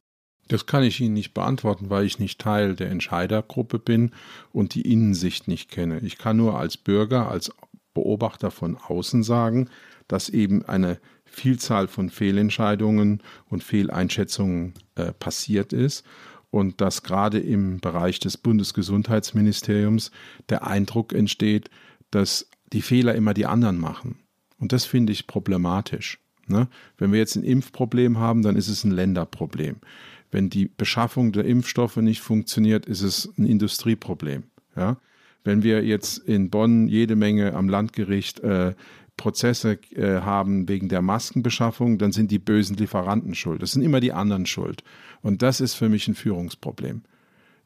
Das 0.49 0.65
kann 0.65 0.85
ich 0.85 1.01
Ihnen 1.01 1.15
nicht 1.15 1.35
beantworten, 1.35 1.91
weil 1.91 2.07
ich 2.07 2.19
nicht 2.19 2.41
Teil 2.41 2.77
der 2.77 2.91
Entscheidergruppe 2.91 3.79
bin 3.79 4.13
und 4.53 4.75
die 4.75 4.91
Innensicht 4.91 5.49
nicht 5.49 5.71
kenne. 5.71 6.01
Ich 6.01 6.17
kann 6.17 6.39
nur 6.39 6.59
als 6.59 6.79
Bürger, 6.79 7.31
als 7.31 7.53
Beobachter 7.93 8.51
von 8.51 8.77
außen 8.77 9.23
sagen, 9.23 9.69
dass 10.09 10.29
eben 10.29 10.65
eine 10.65 10.99
Vielzahl 11.35 11.89
von 11.89 12.11
Fehlentscheidungen 12.11 13.23
und 13.49 13.63
Fehleinschätzungen 13.63 14.75
äh, 14.95 15.13
passiert 15.13 15.73
ist 15.73 16.05
und 16.51 16.81
dass 16.81 17.03
gerade 17.03 17.41
im 17.41 17.81
Bereich 17.81 18.21
des 18.21 18.37
Bundesgesundheitsministeriums 18.37 20.13
der 20.49 20.67
Eindruck 20.67 21.13
entsteht, 21.13 21.69
dass 22.11 22.49
die 22.73 22.83
Fehler 22.83 23.15
immer 23.15 23.35
die 23.35 23.47
anderen 23.47 23.79
machen. 23.79 24.19
Und 24.59 24.73
das 24.73 24.85
finde 24.85 25.13
ich 25.13 25.27
problematisch. 25.27 26.21
Ne? 26.47 26.69
Wenn 26.97 27.13
wir 27.13 27.19
jetzt 27.19 27.37
ein 27.37 27.45
Impfproblem 27.45 28.19
haben, 28.19 28.43
dann 28.43 28.57
ist 28.57 28.69
es 28.69 28.85
ein 28.85 28.93
Länderproblem. 28.93 29.77
Wenn 30.31 30.51
die 30.51 30.67
Beschaffung 30.69 31.33
der 31.33 31.45
Impfstoffe 31.45 31.97
nicht 31.97 32.21
funktioniert, 32.21 32.87
ist 32.87 33.03
es 33.03 33.33
ein 33.37 33.47
Industrieproblem. 33.47 34.45
Ja? 34.77 34.99
Wenn 35.43 35.63
wir 35.63 35.85
jetzt 35.85 36.19
in 36.19 36.51
Bonn 36.51 36.89
jede 36.89 37.17
Menge 37.17 37.55
am 37.55 37.69
Landgericht 37.69 38.41
äh, 38.41 38.75
Prozesse 39.17 39.79
äh, 39.93 40.21
haben 40.21 40.69
wegen 40.69 40.89
der 40.89 41.03
Maskenbeschaffung, 41.03 41.99
dann 41.99 42.13
sind 42.13 42.31
die 42.31 42.39
bösen 42.39 42.77
Lieferanten 42.77 43.35
schuld. 43.35 43.63
Das 43.63 43.73
sind 43.73 43.83
immer 43.83 44.01
die 44.01 44.13
anderen 44.13 44.47
schuld. 44.47 44.83
Und 45.23 45.43
das 45.43 45.61
ist 45.61 45.75
für 45.75 45.89
mich 45.89 46.09
ein 46.09 46.15
Führungsproblem. 46.15 47.03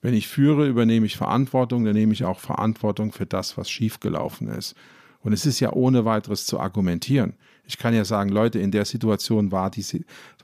Wenn 0.00 0.14
ich 0.14 0.28
führe, 0.28 0.68
übernehme 0.68 1.06
ich 1.06 1.16
Verantwortung, 1.16 1.84
dann 1.84 1.94
nehme 1.94 2.12
ich 2.12 2.24
auch 2.24 2.38
Verantwortung 2.38 3.12
für 3.12 3.26
das, 3.26 3.56
was 3.56 3.68
schiefgelaufen 3.70 4.48
ist. 4.48 4.76
Und 5.20 5.32
es 5.32 5.46
ist 5.46 5.58
ja 5.58 5.72
ohne 5.72 6.04
weiteres 6.04 6.46
zu 6.46 6.60
argumentieren. 6.60 7.34
Ich 7.64 7.76
kann 7.76 7.92
ja 7.92 8.04
sagen, 8.04 8.30
Leute, 8.30 8.60
in 8.60 8.70
der 8.70 8.84
Situation 8.84 9.50
war 9.50 9.70
die, 9.70 9.84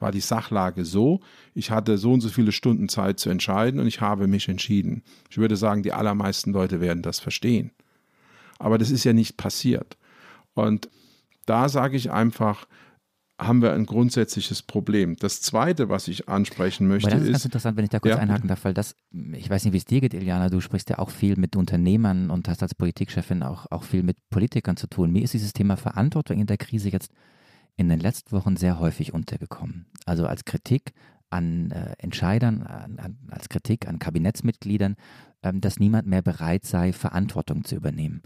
war 0.01 0.11
die 0.11 0.21
Sachlage 0.21 0.85
so, 0.85 1.21
ich 1.55 1.71
hatte 1.71 1.97
so 1.97 2.12
und 2.12 2.21
so 2.21 2.29
viele 2.29 2.53
Stunden 2.53 2.88
Zeit 2.88 3.21
zu 3.21 3.31
entscheiden 3.31 3.81
und 3.81 3.87
ich 3.87 4.01
habe 4.01 4.27
mich 4.27 4.49
entschieden. 4.49 5.03
Ich 5.31 5.38
würde 5.38 5.57
sagen, 5.57 5.83
die 5.83 5.93
allermeisten 5.93 6.53
Leute 6.53 6.81
werden 6.81 7.03
das 7.03 7.21
verstehen. 7.21 7.71
Aber 8.59 8.77
das 8.79 8.90
ist 8.90 9.05
ja 9.05 9.12
nicht 9.12 9.37
passiert. 9.37 9.97
Und 10.55 10.88
da 11.47 11.69
sage 11.69 11.97
ich 11.97 12.11
einfach, 12.11 12.67
haben 13.38 13.62
wir 13.62 13.73
ein 13.73 13.87
grundsätzliches 13.87 14.62
Problem. 14.62 15.17
Das 15.17 15.43
Zweite, 15.43 15.88
was 15.88 16.07
ich 16.07 16.29
ansprechen 16.29 16.87
möchte, 16.87 17.09
Aber 17.09 17.17
das 17.17 17.23
ist, 17.23 17.29
ist 17.29 17.33
ganz 17.33 17.45
interessant, 17.47 17.77
wenn 17.77 17.85
ich 17.85 17.90
da 17.90 17.99
kurz 17.99 18.14
ja. 18.14 18.21
einhaken 18.21 18.49
darf, 18.49 18.64
weil 18.64 18.75
das, 18.75 18.95
ich 19.33 19.51
weiß 19.51 19.64
nicht, 19.64 19.73
wie 19.73 19.79
es 19.79 19.85
dir 19.85 20.01
geht, 20.01 20.14
Iliana, 20.14 20.49
du 20.49 20.61
sprichst 20.61 20.88
ja 20.90 20.99
auch 20.99 21.11
viel 21.11 21.37
mit 21.37 21.57
Unternehmern 21.57 22.31
und 22.31 22.49
hast 22.49 22.62
als 22.62 22.75
Politikchefin 22.75 23.43
auch, 23.43 23.67
auch 23.71 23.83
viel 23.83 24.05
mit 24.05 24.17
Politikern 24.31 24.77
zu 24.77 24.87
tun. 24.87 25.11
Mir 25.11 25.23
ist 25.23 25.35
dieses 25.35 25.53
Thema 25.53 25.77
Verantwortung 25.77 26.38
in 26.38 26.47
der 26.47 26.59
Krise 26.59 26.90
jetzt 26.90 27.11
in 27.77 27.88
den 27.88 27.99
letzten 27.99 28.31
Wochen 28.31 28.57
sehr 28.57 28.79
häufig 28.79 29.12
untergekommen. 29.12 29.87
Also 30.07 30.27
als 30.27 30.45
Kritik 30.45 30.93
an 31.31 31.73
äh, 31.73 31.95
Entscheidern, 31.99 32.62
an, 32.62 33.01
an, 33.01 33.19
als 33.31 33.49
Kritik 33.49 33.88
an 33.88 33.99
Kabinettsmitgliedern, 33.99 34.95
ähm, 35.43 35.61
dass 35.61 35.81
niemand 35.81 36.07
mehr 36.07 36.23
bereit 36.23 36.64
sei, 36.64 36.93
Verantwortung 36.93 37.64
zu 37.64 37.75
übernehmen 37.75 38.23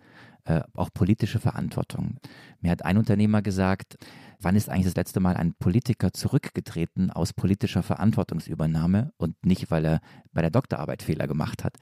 äh, 0.48 0.62
auch 0.72 0.88
politische 0.94 1.40
Verantwortung. 1.40 2.16
Mir 2.62 2.70
hat 2.70 2.82
ein 2.82 2.96
Unternehmer 2.96 3.42
gesagt, 3.42 3.98
wann 4.40 4.56
ist 4.56 4.70
eigentlich 4.70 4.86
das 4.86 4.96
letzte 4.96 5.20
Mal 5.20 5.36
ein 5.36 5.52
Politiker 5.52 6.14
zurückgetreten 6.14 7.10
aus 7.10 7.34
politischer 7.34 7.82
Verantwortungsübernahme 7.82 9.12
und 9.18 9.36
nicht, 9.44 9.70
weil 9.70 9.84
er 9.84 10.00
bei 10.32 10.40
der 10.40 10.50
Doktorarbeit 10.50 11.02
Fehler 11.02 11.26
gemacht 11.26 11.64
hat. 11.64 11.76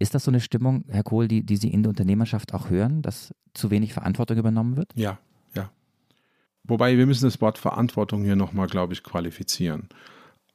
Ist 0.00 0.14
das 0.14 0.24
so 0.24 0.32
eine 0.32 0.40
Stimmung, 0.40 0.84
Herr 0.88 1.04
Kohl, 1.04 1.28
die, 1.28 1.44
die 1.44 1.56
Sie 1.56 1.68
in 1.68 1.84
der 1.84 1.90
Unternehmerschaft 1.90 2.52
auch 2.52 2.68
hören, 2.68 3.00
dass 3.00 3.32
zu 3.54 3.70
wenig 3.70 3.92
Verantwortung 3.92 4.38
übernommen 4.38 4.76
wird? 4.76 4.90
Ja, 4.96 5.20
ja. 5.54 5.70
Wobei 6.64 6.98
wir 6.98 7.06
müssen 7.06 7.26
das 7.26 7.40
Wort 7.40 7.58
Verantwortung 7.58 8.24
hier 8.24 8.34
nochmal, 8.34 8.66
glaube 8.66 8.92
ich, 8.92 9.04
qualifizieren. 9.04 9.88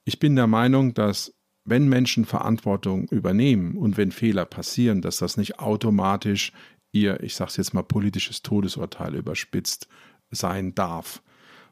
Ich 0.04 0.20
bin 0.20 0.36
der 0.36 0.48
Meinung, 0.48 0.94
dass 0.94 1.34
wenn 1.64 1.90
Menschen 1.90 2.26
Verantwortung 2.26 3.08
übernehmen 3.10 3.76
und 3.76 3.98
wenn 3.98 4.12
Fehler 4.12 4.46
passieren, 4.46 5.02
dass 5.02 5.18
das 5.18 5.36
nicht 5.36 5.60
automatisch 5.60 6.52
ihr, 6.96 7.22
ich 7.22 7.36
sage 7.36 7.50
es 7.50 7.58
jetzt 7.58 7.74
mal, 7.74 7.84
politisches 7.84 8.42
Todesurteil 8.42 9.16
überspitzt 9.16 9.88
sein 10.32 10.74
darf, 10.74 11.22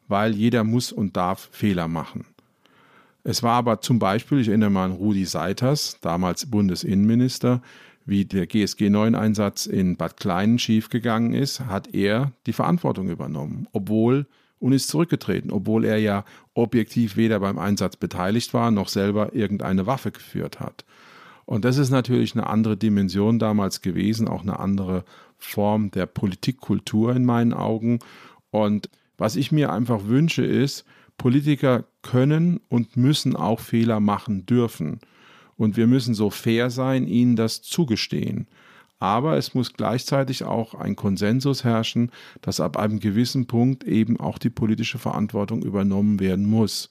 weil 0.07 0.35
jeder 0.35 0.63
muss 0.63 0.91
und 0.91 1.17
darf 1.17 1.49
Fehler 1.51 1.87
machen. 1.87 2.25
Es 3.23 3.41
war 3.41 3.53
aber 3.53 3.81
zum 3.81 3.99
Beispiel, 3.99 4.39
ich 4.39 4.49
erinnere 4.49 4.69
mal 4.69 4.85
an 4.85 4.91
Rudi 4.91 5.25
Seiters, 5.25 5.97
damals 6.01 6.45
Bundesinnenminister, 6.45 7.61
wie 8.05 8.25
der 8.25 8.47
GSG 8.47 8.87
9-Einsatz 8.87 9.65
in 9.65 9.95
Bad 9.95 10.17
Kleinen 10.17 10.59
schiefgegangen 10.59 11.33
ist, 11.33 11.61
hat 11.61 11.93
er 11.93 12.33
die 12.45 12.53
Verantwortung 12.53 13.09
übernommen, 13.09 13.67
obwohl 13.71 14.27
und 14.59 14.73
ist 14.73 14.89
zurückgetreten, 14.89 15.51
obwohl 15.51 15.85
er 15.85 15.97
ja 15.97 16.25
objektiv 16.53 17.15
weder 17.15 17.39
beim 17.39 17.57
Einsatz 17.57 17.95
beteiligt 17.95 18.53
war 18.53 18.71
noch 18.71 18.89
selber 18.89 19.33
irgendeine 19.33 19.87
Waffe 19.87 20.11
geführt 20.11 20.59
hat. 20.59 20.85
Und 21.45 21.65
das 21.65 21.77
ist 21.77 21.89
natürlich 21.89 22.35
eine 22.35 22.47
andere 22.47 22.77
Dimension 22.77 23.39
damals 23.39 23.81
gewesen, 23.81 24.27
auch 24.27 24.41
eine 24.41 24.59
andere 24.59 25.03
Form 25.37 25.91
der 25.91 26.05
Politikkultur 26.05 27.15
in 27.15 27.25
meinen 27.25 27.53
Augen. 27.53 27.99
Und 28.51 28.89
was 29.17 29.35
ich 29.35 29.51
mir 29.51 29.71
einfach 29.71 30.05
wünsche, 30.05 30.45
ist, 30.45 30.85
Politiker 31.17 31.85
können 32.01 32.59
und 32.69 32.97
müssen 32.97 33.35
auch 33.35 33.59
Fehler 33.59 33.99
machen 33.99 34.45
dürfen. 34.45 34.99
Und 35.57 35.77
wir 35.77 35.87
müssen 35.87 36.13
so 36.13 36.29
fair 36.29 36.69
sein, 36.69 37.07
ihnen 37.07 37.35
das 37.35 37.61
zugestehen. 37.61 38.47
Aber 38.99 39.37
es 39.37 39.53
muss 39.53 39.73
gleichzeitig 39.73 40.45
auch 40.45 40.75
ein 40.75 40.95
Konsensus 40.95 41.63
herrschen, 41.63 42.09
dass 42.41 42.59
ab 42.59 42.77
einem 42.77 42.99
gewissen 42.99 43.47
Punkt 43.47 43.83
eben 43.83 44.19
auch 44.19 44.37
die 44.37 44.49
politische 44.49 44.97
Verantwortung 44.97 45.61
übernommen 45.61 46.19
werden 46.19 46.45
muss. 46.45 46.89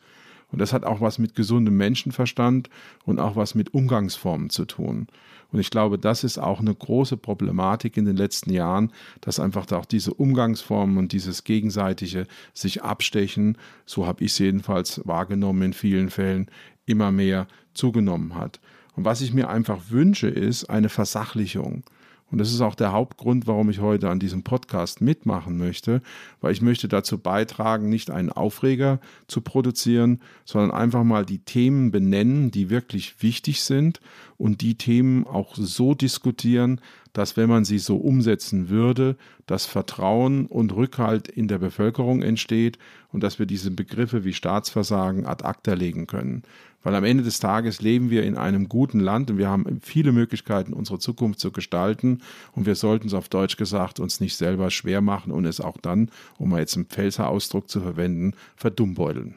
Und 0.52 0.60
das 0.60 0.72
hat 0.72 0.84
auch 0.84 1.00
was 1.00 1.18
mit 1.18 1.34
gesundem 1.34 1.76
Menschenverstand 1.76 2.68
und 3.04 3.18
auch 3.18 3.36
was 3.36 3.54
mit 3.54 3.74
Umgangsformen 3.74 4.50
zu 4.50 4.66
tun. 4.66 5.08
Und 5.50 5.60
ich 5.60 5.70
glaube, 5.70 5.98
das 5.98 6.24
ist 6.24 6.38
auch 6.38 6.60
eine 6.60 6.74
große 6.74 7.16
Problematik 7.16 7.96
in 7.96 8.06
den 8.06 8.16
letzten 8.16 8.52
Jahren, 8.52 8.90
dass 9.20 9.40
einfach 9.40 9.70
auch 9.72 9.84
diese 9.84 10.14
Umgangsformen 10.14 10.96
und 10.96 11.12
dieses 11.12 11.44
gegenseitige 11.44 12.26
sich 12.54 12.82
abstechen, 12.82 13.58
so 13.84 14.06
habe 14.06 14.24
ich 14.24 14.32
es 14.32 14.38
jedenfalls 14.38 15.02
wahrgenommen 15.04 15.62
in 15.62 15.72
vielen 15.72 16.10
Fällen, 16.10 16.50
immer 16.86 17.12
mehr 17.12 17.46
zugenommen 17.74 18.34
hat. 18.34 18.60
Und 18.94 19.04
was 19.04 19.20
ich 19.20 19.32
mir 19.32 19.48
einfach 19.48 19.78
wünsche, 19.90 20.28
ist 20.28 20.64
eine 20.66 20.88
Versachlichung. 20.88 21.84
Und 22.32 22.38
das 22.38 22.50
ist 22.50 22.62
auch 22.62 22.74
der 22.74 22.92
Hauptgrund, 22.92 23.46
warum 23.46 23.68
ich 23.68 23.80
heute 23.80 24.08
an 24.08 24.18
diesem 24.18 24.42
Podcast 24.42 25.02
mitmachen 25.02 25.58
möchte, 25.58 26.00
weil 26.40 26.52
ich 26.52 26.62
möchte 26.62 26.88
dazu 26.88 27.18
beitragen, 27.18 27.90
nicht 27.90 28.10
einen 28.10 28.30
Aufreger 28.30 29.00
zu 29.28 29.42
produzieren, 29.42 30.20
sondern 30.46 30.70
einfach 30.70 31.04
mal 31.04 31.26
die 31.26 31.40
Themen 31.40 31.90
benennen, 31.90 32.50
die 32.50 32.70
wirklich 32.70 33.22
wichtig 33.22 33.62
sind 33.62 34.00
und 34.38 34.62
die 34.62 34.76
Themen 34.76 35.26
auch 35.26 35.54
so 35.56 35.94
diskutieren, 35.94 36.80
dass 37.12 37.36
wenn 37.36 37.50
man 37.50 37.66
sie 37.66 37.78
so 37.78 37.98
umsetzen 37.98 38.70
würde, 38.70 39.16
das 39.44 39.66
Vertrauen 39.66 40.46
und 40.46 40.74
Rückhalt 40.74 41.28
in 41.28 41.48
der 41.48 41.58
Bevölkerung 41.58 42.22
entsteht 42.22 42.78
und 43.12 43.22
dass 43.22 43.38
wir 43.38 43.44
diese 43.44 43.70
Begriffe 43.70 44.24
wie 44.24 44.32
Staatsversagen 44.32 45.26
ad 45.26 45.44
acta 45.44 45.74
legen 45.74 46.06
können. 46.06 46.42
Weil 46.82 46.94
am 46.94 47.04
Ende 47.04 47.22
des 47.22 47.38
Tages 47.38 47.80
leben 47.80 48.10
wir 48.10 48.24
in 48.24 48.36
einem 48.36 48.68
guten 48.68 49.00
Land 49.00 49.30
und 49.30 49.38
wir 49.38 49.48
haben 49.48 49.80
viele 49.82 50.12
Möglichkeiten, 50.12 50.72
unsere 50.72 50.98
Zukunft 50.98 51.40
zu 51.40 51.52
gestalten. 51.52 52.22
Und 52.52 52.66
wir 52.66 52.74
sollten 52.74 53.06
es 53.06 53.14
auf 53.14 53.28
Deutsch 53.28 53.56
gesagt 53.56 54.00
uns 54.00 54.20
nicht 54.20 54.36
selber 54.36 54.70
schwer 54.70 55.00
machen 55.00 55.32
und 55.32 55.44
es 55.44 55.60
auch 55.60 55.78
dann, 55.78 56.10
um 56.38 56.50
mal 56.50 56.60
jetzt 56.60 56.76
einen 56.76 56.86
Pfälzer-Ausdruck 56.86 57.68
zu 57.68 57.80
verwenden, 57.80 58.34
verdummbeuteln. 58.56 59.36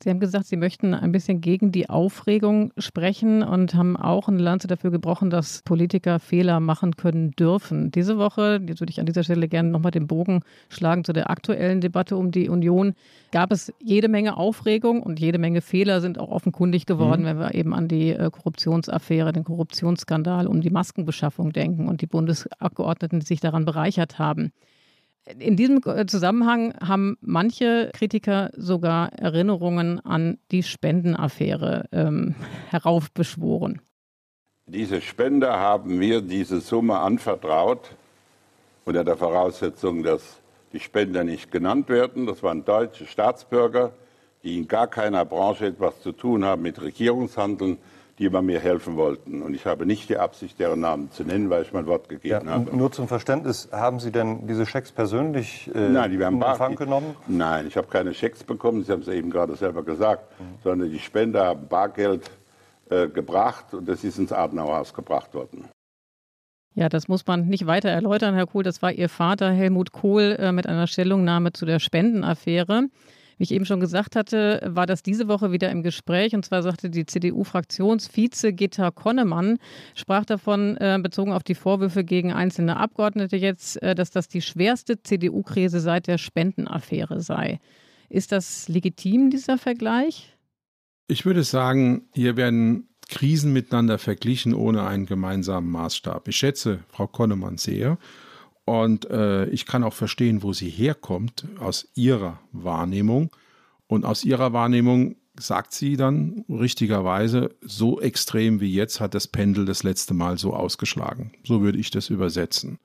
Sie 0.00 0.10
haben 0.10 0.20
gesagt, 0.20 0.46
Sie 0.46 0.56
möchten 0.56 0.94
ein 0.94 1.10
bisschen 1.10 1.40
gegen 1.40 1.72
die 1.72 1.90
Aufregung 1.90 2.72
sprechen 2.78 3.42
und 3.42 3.74
haben 3.74 3.96
auch 3.96 4.28
eine 4.28 4.40
Lanze 4.40 4.68
dafür 4.68 4.92
gebrochen, 4.92 5.28
dass 5.28 5.62
Politiker 5.62 6.20
Fehler 6.20 6.60
machen 6.60 6.94
können 6.94 7.32
dürfen. 7.32 7.90
Diese 7.90 8.16
Woche, 8.16 8.60
jetzt 8.64 8.78
würde 8.80 8.92
ich 8.92 9.00
an 9.00 9.06
dieser 9.06 9.24
Stelle 9.24 9.48
gerne 9.48 9.70
nochmal 9.70 9.90
den 9.90 10.06
Bogen 10.06 10.42
schlagen 10.68 11.02
zu 11.02 11.12
der 11.12 11.30
aktuellen 11.30 11.80
Debatte 11.80 12.16
um 12.16 12.30
die 12.30 12.48
Union, 12.48 12.94
gab 13.32 13.50
es 13.50 13.72
jede 13.82 14.06
Menge 14.06 14.36
Aufregung 14.36 15.02
und 15.02 15.18
jede 15.18 15.38
Menge 15.38 15.62
Fehler 15.62 16.00
sind 16.00 16.20
auch 16.20 16.30
offenkundig 16.30 16.86
geworden, 16.86 17.22
mhm. 17.22 17.26
wenn 17.26 17.38
wir 17.40 17.54
eben 17.56 17.74
an 17.74 17.88
die 17.88 18.10
äh, 18.10 18.30
Korruptionsaffäre, 18.30 19.32
den 19.32 19.42
Korruptionsskandal 19.42 20.46
um 20.46 20.60
die 20.60 20.70
Maskenbeschaffung 20.70 21.52
denken 21.52 21.88
und 21.88 22.02
die 22.02 22.06
Bundesabgeordneten, 22.06 23.18
die 23.18 23.26
sich 23.26 23.40
daran 23.40 23.64
bereichert 23.64 24.20
haben. 24.20 24.52
In 25.38 25.56
diesem 25.56 25.82
Zusammenhang 26.08 26.74
haben 26.80 27.18
manche 27.20 27.90
Kritiker 27.92 28.50
sogar 28.56 29.12
Erinnerungen 29.12 30.00
an 30.00 30.38
die 30.50 30.62
Spendenaffäre 30.62 31.84
ähm, 31.92 32.34
heraufbeschworen. 32.70 33.82
Diese 34.66 35.00
Spender 35.00 35.58
haben 35.58 35.98
mir 35.98 36.20
diese 36.20 36.60
Summe 36.60 36.98
anvertraut, 36.98 37.96
unter 38.84 39.04
der 39.04 39.16
Voraussetzung, 39.16 40.02
dass 40.02 40.40
die 40.72 40.80
Spender 40.80 41.24
nicht 41.24 41.50
genannt 41.50 41.88
werden. 41.88 42.26
Das 42.26 42.42
waren 42.42 42.64
deutsche 42.64 43.06
Staatsbürger, 43.06 43.92
die 44.42 44.58
in 44.58 44.68
gar 44.68 44.86
keiner 44.86 45.24
Branche 45.24 45.66
etwas 45.66 46.00
zu 46.00 46.12
tun 46.12 46.44
haben 46.44 46.62
mit 46.62 46.80
Regierungshandeln, 46.80 47.78
die 48.18 48.24
immer 48.24 48.42
mir 48.42 48.60
helfen 48.60 48.96
wollten. 48.96 49.42
Und 49.42 49.54
ich 49.54 49.66
habe 49.66 49.86
nicht 49.86 50.08
die 50.08 50.16
Absicht, 50.16 50.58
deren 50.58 50.80
Namen 50.80 51.10
zu 51.10 51.24
nennen, 51.24 51.50
weil 51.50 51.62
ich 51.62 51.72
mein 51.72 51.86
Wort 51.86 52.08
gegeben 52.08 52.46
ja, 52.46 52.52
habe. 52.52 52.76
Nur 52.76 52.90
zum 52.90 53.08
Verständnis, 53.08 53.68
haben 53.70 54.00
Sie 54.00 54.10
denn 54.10 54.46
diese 54.46 54.66
Schecks 54.66 54.90
persönlich 54.90 55.70
äh, 55.74 55.88
Nein, 55.88 56.10
die 56.10 56.16
in 56.16 56.22
Empfang 56.22 56.74
genommen? 56.74 57.14
Nein, 57.26 57.66
ich 57.68 57.76
habe 57.76 57.86
keine 57.86 58.14
Schecks 58.14 58.42
bekommen, 58.42 58.82
Sie 58.82 58.92
haben 58.92 59.02
es 59.02 59.08
eben 59.08 59.30
gerade 59.30 59.54
selber 59.54 59.82
gesagt, 59.84 60.40
mhm. 60.40 60.44
sondern 60.64 60.90
die 60.90 60.98
Spender 60.98 61.46
haben 61.46 61.68
Bargeld 61.68 62.30
äh, 62.90 63.08
gebracht 63.08 63.72
und 63.72 63.88
das 63.88 64.02
ist 64.02 64.18
ins 64.18 64.32
Adenauerhaus 64.32 64.94
gebracht 64.94 65.34
worden. 65.34 65.68
Ja, 66.74 66.88
das 66.88 67.08
muss 67.08 67.26
man 67.26 67.48
nicht 67.48 67.66
weiter 67.66 67.88
erläutern, 67.88 68.34
Herr 68.34 68.46
Kohl. 68.46 68.62
Das 68.62 68.82
war 68.82 68.92
Ihr 68.92 69.08
Vater 69.08 69.50
Helmut 69.50 69.92
Kohl 69.92 70.36
äh, 70.38 70.52
mit 70.52 70.66
einer 70.66 70.86
Stellungnahme 70.86 71.52
zu 71.52 71.66
der 71.66 71.80
Spendenaffäre. 71.80 72.88
Wie 73.38 73.44
ich 73.44 73.52
eben 73.52 73.64
schon 73.64 73.80
gesagt 73.80 74.16
hatte, 74.16 74.60
war 74.66 74.86
das 74.86 75.02
diese 75.02 75.28
Woche 75.28 75.52
wieder 75.52 75.70
im 75.70 75.82
Gespräch. 75.82 76.34
Und 76.34 76.44
zwar 76.44 76.62
sagte 76.62 76.90
die 76.90 77.06
CDU-Fraktionsvize 77.06 78.52
Gitta 78.52 78.90
Konnemann, 78.90 79.58
sprach 79.94 80.24
davon, 80.24 80.76
äh, 80.76 80.98
bezogen 81.00 81.32
auf 81.32 81.44
die 81.44 81.54
Vorwürfe 81.54 82.02
gegen 82.04 82.32
einzelne 82.32 82.76
Abgeordnete 82.76 83.36
jetzt, 83.36 83.80
äh, 83.82 83.94
dass 83.94 84.10
das 84.10 84.28
die 84.28 84.42
schwerste 84.42 85.00
CDU-Krise 85.00 85.80
seit 85.80 86.08
der 86.08 86.18
Spendenaffäre 86.18 87.20
sei. 87.20 87.60
Ist 88.08 88.32
das 88.32 88.68
legitim, 88.68 89.30
dieser 89.30 89.56
Vergleich? 89.56 90.36
Ich 91.06 91.24
würde 91.24 91.44
sagen, 91.44 92.08
hier 92.14 92.36
werden 92.36 92.88
Krisen 93.08 93.52
miteinander 93.52 93.98
verglichen 93.98 94.52
ohne 94.52 94.86
einen 94.86 95.06
gemeinsamen 95.06 95.70
Maßstab. 95.70 96.28
Ich 96.28 96.36
schätze 96.36 96.80
Frau 96.88 97.06
Konnemann 97.06 97.56
sehr 97.56 97.98
und 98.68 99.08
äh, 99.10 99.46
ich 99.46 99.64
kann 99.64 99.82
auch 99.82 99.94
verstehen, 99.94 100.42
wo 100.42 100.52
sie 100.52 100.68
herkommt 100.68 101.46
aus 101.58 101.88
ihrer 101.94 102.38
Wahrnehmung. 102.52 103.30
Und 103.86 104.04
aus 104.04 104.24
ihrer 104.24 104.52
Wahrnehmung 104.52 105.16
sagt 105.40 105.72
sie 105.72 105.96
dann 105.96 106.44
richtigerweise, 106.50 107.54
so 107.62 108.00
extrem 108.00 108.60
wie 108.60 108.72
jetzt 108.72 109.00
hat 109.00 109.14
das 109.14 109.26
Pendel 109.26 109.64
das 109.64 109.84
letzte 109.84 110.12
Mal 110.12 110.36
so 110.36 110.52
ausgeschlagen. 110.52 111.32
So 111.44 111.62
würde 111.62 111.78
ich 111.78 111.90
das 111.90 112.10
übersetzen. 112.10 112.78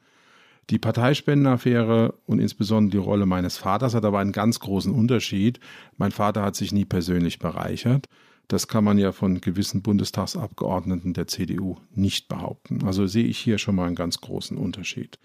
Die 0.69 0.79
Parteispendenaffäre 0.79 2.13
und 2.25 2.39
insbesondere 2.39 2.91
die 3.01 3.05
Rolle 3.05 3.25
meines 3.25 3.57
Vaters 3.57 3.93
hat 3.93 4.05
aber 4.05 4.19
einen 4.19 4.31
ganz 4.31 4.61
großen 4.61 4.93
Unterschied. 4.93 5.59
Mein 5.97 6.11
Vater 6.11 6.43
hat 6.43 6.55
sich 6.55 6.71
nie 6.71 6.85
persönlich 6.85 7.39
bereichert. 7.39 8.07
Das 8.47 8.69
kann 8.69 8.85
man 8.85 8.97
ja 8.97 9.11
von 9.11 9.41
gewissen 9.41 9.81
Bundestagsabgeordneten 9.81 11.13
der 11.13 11.27
CDU 11.27 11.75
nicht 11.93 12.29
behaupten. 12.29 12.85
Also 12.85 13.07
sehe 13.07 13.25
ich 13.25 13.39
hier 13.39 13.57
schon 13.57 13.75
mal 13.75 13.87
einen 13.87 13.95
ganz 13.95 14.21
großen 14.21 14.57
Unterschied. 14.57 15.19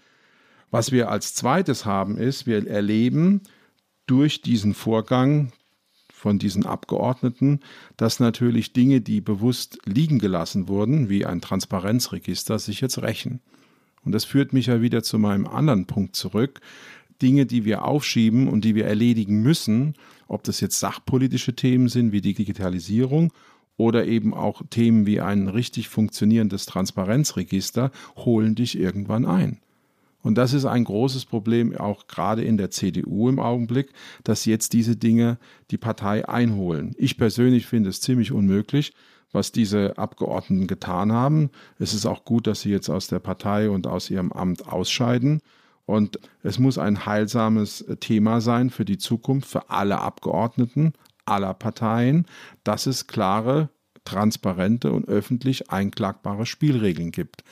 Was 0.71 0.91
wir 0.91 1.09
als 1.09 1.33
zweites 1.33 1.85
haben, 1.85 2.17
ist, 2.17 2.45
wir 2.45 2.67
erleben 2.67 3.41
durch 4.05 4.41
diesen 4.41 4.73
Vorgang 4.73 5.51
von 6.11 6.37
diesen 6.37 6.65
Abgeordneten, 6.65 7.61
dass 7.95 8.19
natürlich 8.19 8.73
Dinge, 8.73 9.01
die 9.01 9.21
bewusst 9.21 9.79
liegen 9.85 10.19
gelassen 10.19 10.67
wurden, 10.67 11.09
wie 11.09 11.25
ein 11.25 11.41
Transparenzregister, 11.41 12.59
sich 12.59 12.81
jetzt 12.81 13.01
rächen. 13.01 13.39
Und 14.03 14.11
das 14.11 14.25
führt 14.25 14.53
mich 14.53 14.67
ja 14.67 14.81
wieder 14.81 15.01
zu 15.01 15.17
meinem 15.17 15.47
anderen 15.47 15.85
Punkt 15.85 16.15
zurück. 16.15 16.61
Dinge, 17.21 17.45
die 17.45 17.65
wir 17.65 17.85
aufschieben 17.85 18.47
und 18.47 18.63
die 18.63 18.75
wir 18.75 18.85
erledigen 18.85 19.41
müssen, 19.41 19.95
ob 20.27 20.43
das 20.43 20.59
jetzt 20.61 20.79
sachpolitische 20.79 21.55
Themen 21.55 21.89
sind 21.89 22.11
wie 22.11 22.21
die 22.21 22.33
Digitalisierung 22.33 23.33
oder 23.77 24.05
eben 24.05 24.33
auch 24.33 24.61
Themen 24.69 25.05
wie 25.05 25.21
ein 25.21 25.47
richtig 25.47 25.89
funktionierendes 25.89 26.65
Transparenzregister, 26.65 27.91
holen 28.17 28.55
dich 28.55 28.77
irgendwann 28.77 29.25
ein. 29.25 29.59
Und 30.21 30.37
das 30.37 30.53
ist 30.53 30.65
ein 30.65 30.83
großes 30.83 31.25
Problem, 31.25 31.75
auch 31.77 32.07
gerade 32.07 32.43
in 32.43 32.57
der 32.57 32.71
CDU 32.71 33.29
im 33.29 33.39
Augenblick, 33.39 33.93
dass 34.23 34.45
jetzt 34.45 34.73
diese 34.73 34.95
Dinge 34.95 35.37
die 35.71 35.77
Partei 35.77 36.27
einholen. 36.27 36.93
Ich 36.97 37.17
persönlich 37.17 37.65
finde 37.65 37.89
es 37.89 38.01
ziemlich 38.01 38.31
unmöglich, 38.31 38.93
was 39.31 39.51
diese 39.51 39.97
Abgeordneten 39.97 40.67
getan 40.67 41.11
haben. 41.11 41.51
Es 41.77 41.93
ist 41.93 42.05
auch 42.05 42.25
gut, 42.25 42.47
dass 42.47 42.61
sie 42.61 42.71
jetzt 42.71 42.89
aus 42.89 43.07
der 43.07 43.19
Partei 43.19 43.69
und 43.69 43.87
aus 43.87 44.09
ihrem 44.09 44.31
Amt 44.31 44.67
ausscheiden. 44.67 45.41
Und 45.85 46.19
es 46.43 46.59
muss 46.59 46.77
ein 46.77 47.05
heilsames 47.05 47.85
Thema 47.99 48.41
sein 48.41 48.69
für 48.69 48.85
die 48.85 48.97
Zukunft, 48.97 49.49
für 49.49 49.69
alle 49.69 49.99
Abgeordneten 49.99 50.93
aller 51.29 51.53
Parteien, 51.53 52.25
dass 52.63 52.85
es 52.87 53.07
klare, 53.07 53.69
transparente 54.03 54.91
und 54.91 55.07
öffentlich 55.07 55.69
einklagbare 55.69 56.45
Spielregeln 56.45 57.11
gibt. 57.11 57.43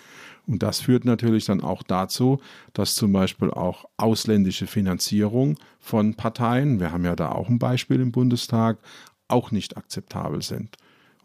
Und 0.47 0.63
das 0.63 0.79
führt 0.79 1.03
natürlich 1.03 1.45
dann 1.45 1.61
auch 1.61 1.83
dazu, 1.83 2.39
dass 2.73 2.95
zum 2.95 3.11
Beispiel 3.11 3.51
auch 3.51 3.85
ausländische 3.97 4.65
Finanzierung 4.65 5.57
von 5.79 6.15
Parteien, 6.15 6.79
wir 6.79 6.91
haben 6.91 7.03
ja 7.03 7.15
da 7.15 7.33
auch 7.33 7.49
ein 7.49 7.59
Beispiel 7.59 7.99
im 7.99 8.13
Bundestag, 8.13 8.79
auch 9.27 9.51
nicht 9.51 9.75
akzeptabel 9.75 10.41
sind. 10.41 10.77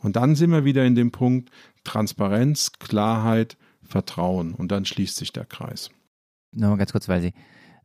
Und 0.02 0.16
dann 0.16 0.34
sind 0.34 0.50
wir 0.50 0.64
wieder 0.64 0.84
in 0.84 0.96
dem 0.96 1.12
Punkt 1.12 1.50
Transparenz, 1.84 2.72
Klarheit, 2.80 3.56
Vertrauen. 3.82 4.54
Und 4.54 4.72
dann 4.72 4.84
schließt 4.84 5.16
sich 5.16 5.32
der 5.32 5.44
Kreis. 5.44 5.90
Nur 6.52 6.76
ganz 6.76 6.92
kurz, 6.92 7.08
weil 7.08 7.22
Sie 7.22 7.32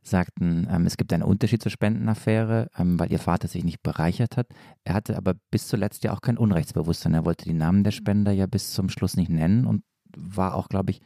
sagten, 0.02 0.66
ähm, 0.70 0.86
es 0.86 0.96
gibt 0.96 1.12
einen 1.12 1.22
Unterschied 1.22 1.62
zur 1.62 1.70
Spendenaffäre, 1.70 2.70
ähm, 2.76 2.98
weil 2.98 3.12
Ihr 3.12 3.18
Vater 3.18 3.46
sich 3.46 3.62
nicht 3.62 3.82
bereichert 3.82 4.36
hat. 4.36 4.48
Er 4.84 4.94
hatte 4.94 5.16
aber 5.16 5.34
bis 5.50 5.68
zuletzt 5.68 6.02
ja 6.02 6.12
auch 6.12 6.20
kein 6.20 6.38
Unrechtsbewusstsein. 6.38 7.14
Er 7.14 7.24
wollte 7.24 7.44
die 7.44 7.52
Namen 7.52 7.84
der 7.84 7.92
Spender 7.92 8.32
ja 8.32 8.46
bis 8.46 8.72
zum 8.72 8.88
Schluss 8.88 9.16
nicht 9.16 9.30
nennen 9.30 9.66
und 9.66 9.84
war 10.16 10.54
auch, 10.54 10.68
glaube 10.68 10.90
ich, 10.90 11.00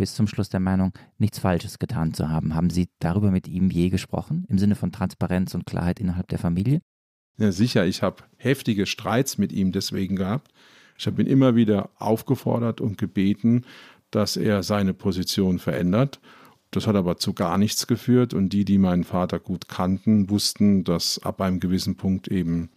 bis 0.00 0.14
zum 0.14 0.26
Schluss 0.26 0.48
der 0.48 0.60
Meinung, 0.60 0.94
nichts 1.18 1.40
Falsches 1.40 1.78
getan 1.78 2.14
zu 2.14 2.30
haben. 2.30 2.54
Haben 2.54 2.70
Sie 2.70 2.88
darüber 3.00 3.30
mit 3.30 3.46
ihm 3.46 3.68
je 3.68 3.90
gesprochen, 3.90 4.46
im 4.48 4.58
Sinne 4.58 4.74
von 4.74 4.92
Transparenz 4.92 5.54
und 5.54 5.66
Klarheit 5.66 6.00
innerhalb 6.00 6.26
der 6.28 6.38
Familie? 6.38 6.80
Ja, 7.36 7.52
sicher, 7.52 7.84
ich 7.84 8.02
habe 8.02 8.22
heftige 8.38 8.86
Streits 8.86 9.36
mit 9.36 9.52
ihm 9.52 9.72
deswegen 9.72 10.16
gehabt. 10.16 10.52
Ich 10.96 11.06
habe 11.06 11.20
ihn 11.20 11.28
immer 11.28 11.54
wieder 11.54 11.90
aufgefordert 11.98 12.80
und 12.80 12.96
gebeten, 12.96 13.66
dass 14.10 14.38
er 14.38 14.62
seine 14.62 14.94
Position 14.94 15.58
verändert. 15.58 16.18
Das 16.70 16.86
hat 16.86 16.96
aber 16.96 17.18
zu 17.18 17.34
gar 17.34 17.58
nichts 17.58 17.86
geführt 17.86 18.32
und 18.32 18.54
die, 18.54 18.64
die 18.64 18.78
meinen 18.78 19.04
Vater 19.04 19.38
gut 19.38 19.68
kannten, 19.68 20.30
wussten, 20.30 20.82
dass 20.82 21.18
ab 21.22 21.42
einem 21.42 21.60
gewissen 21.60 21.96
Punkt 21.96 22.26
eben 22.28 22.70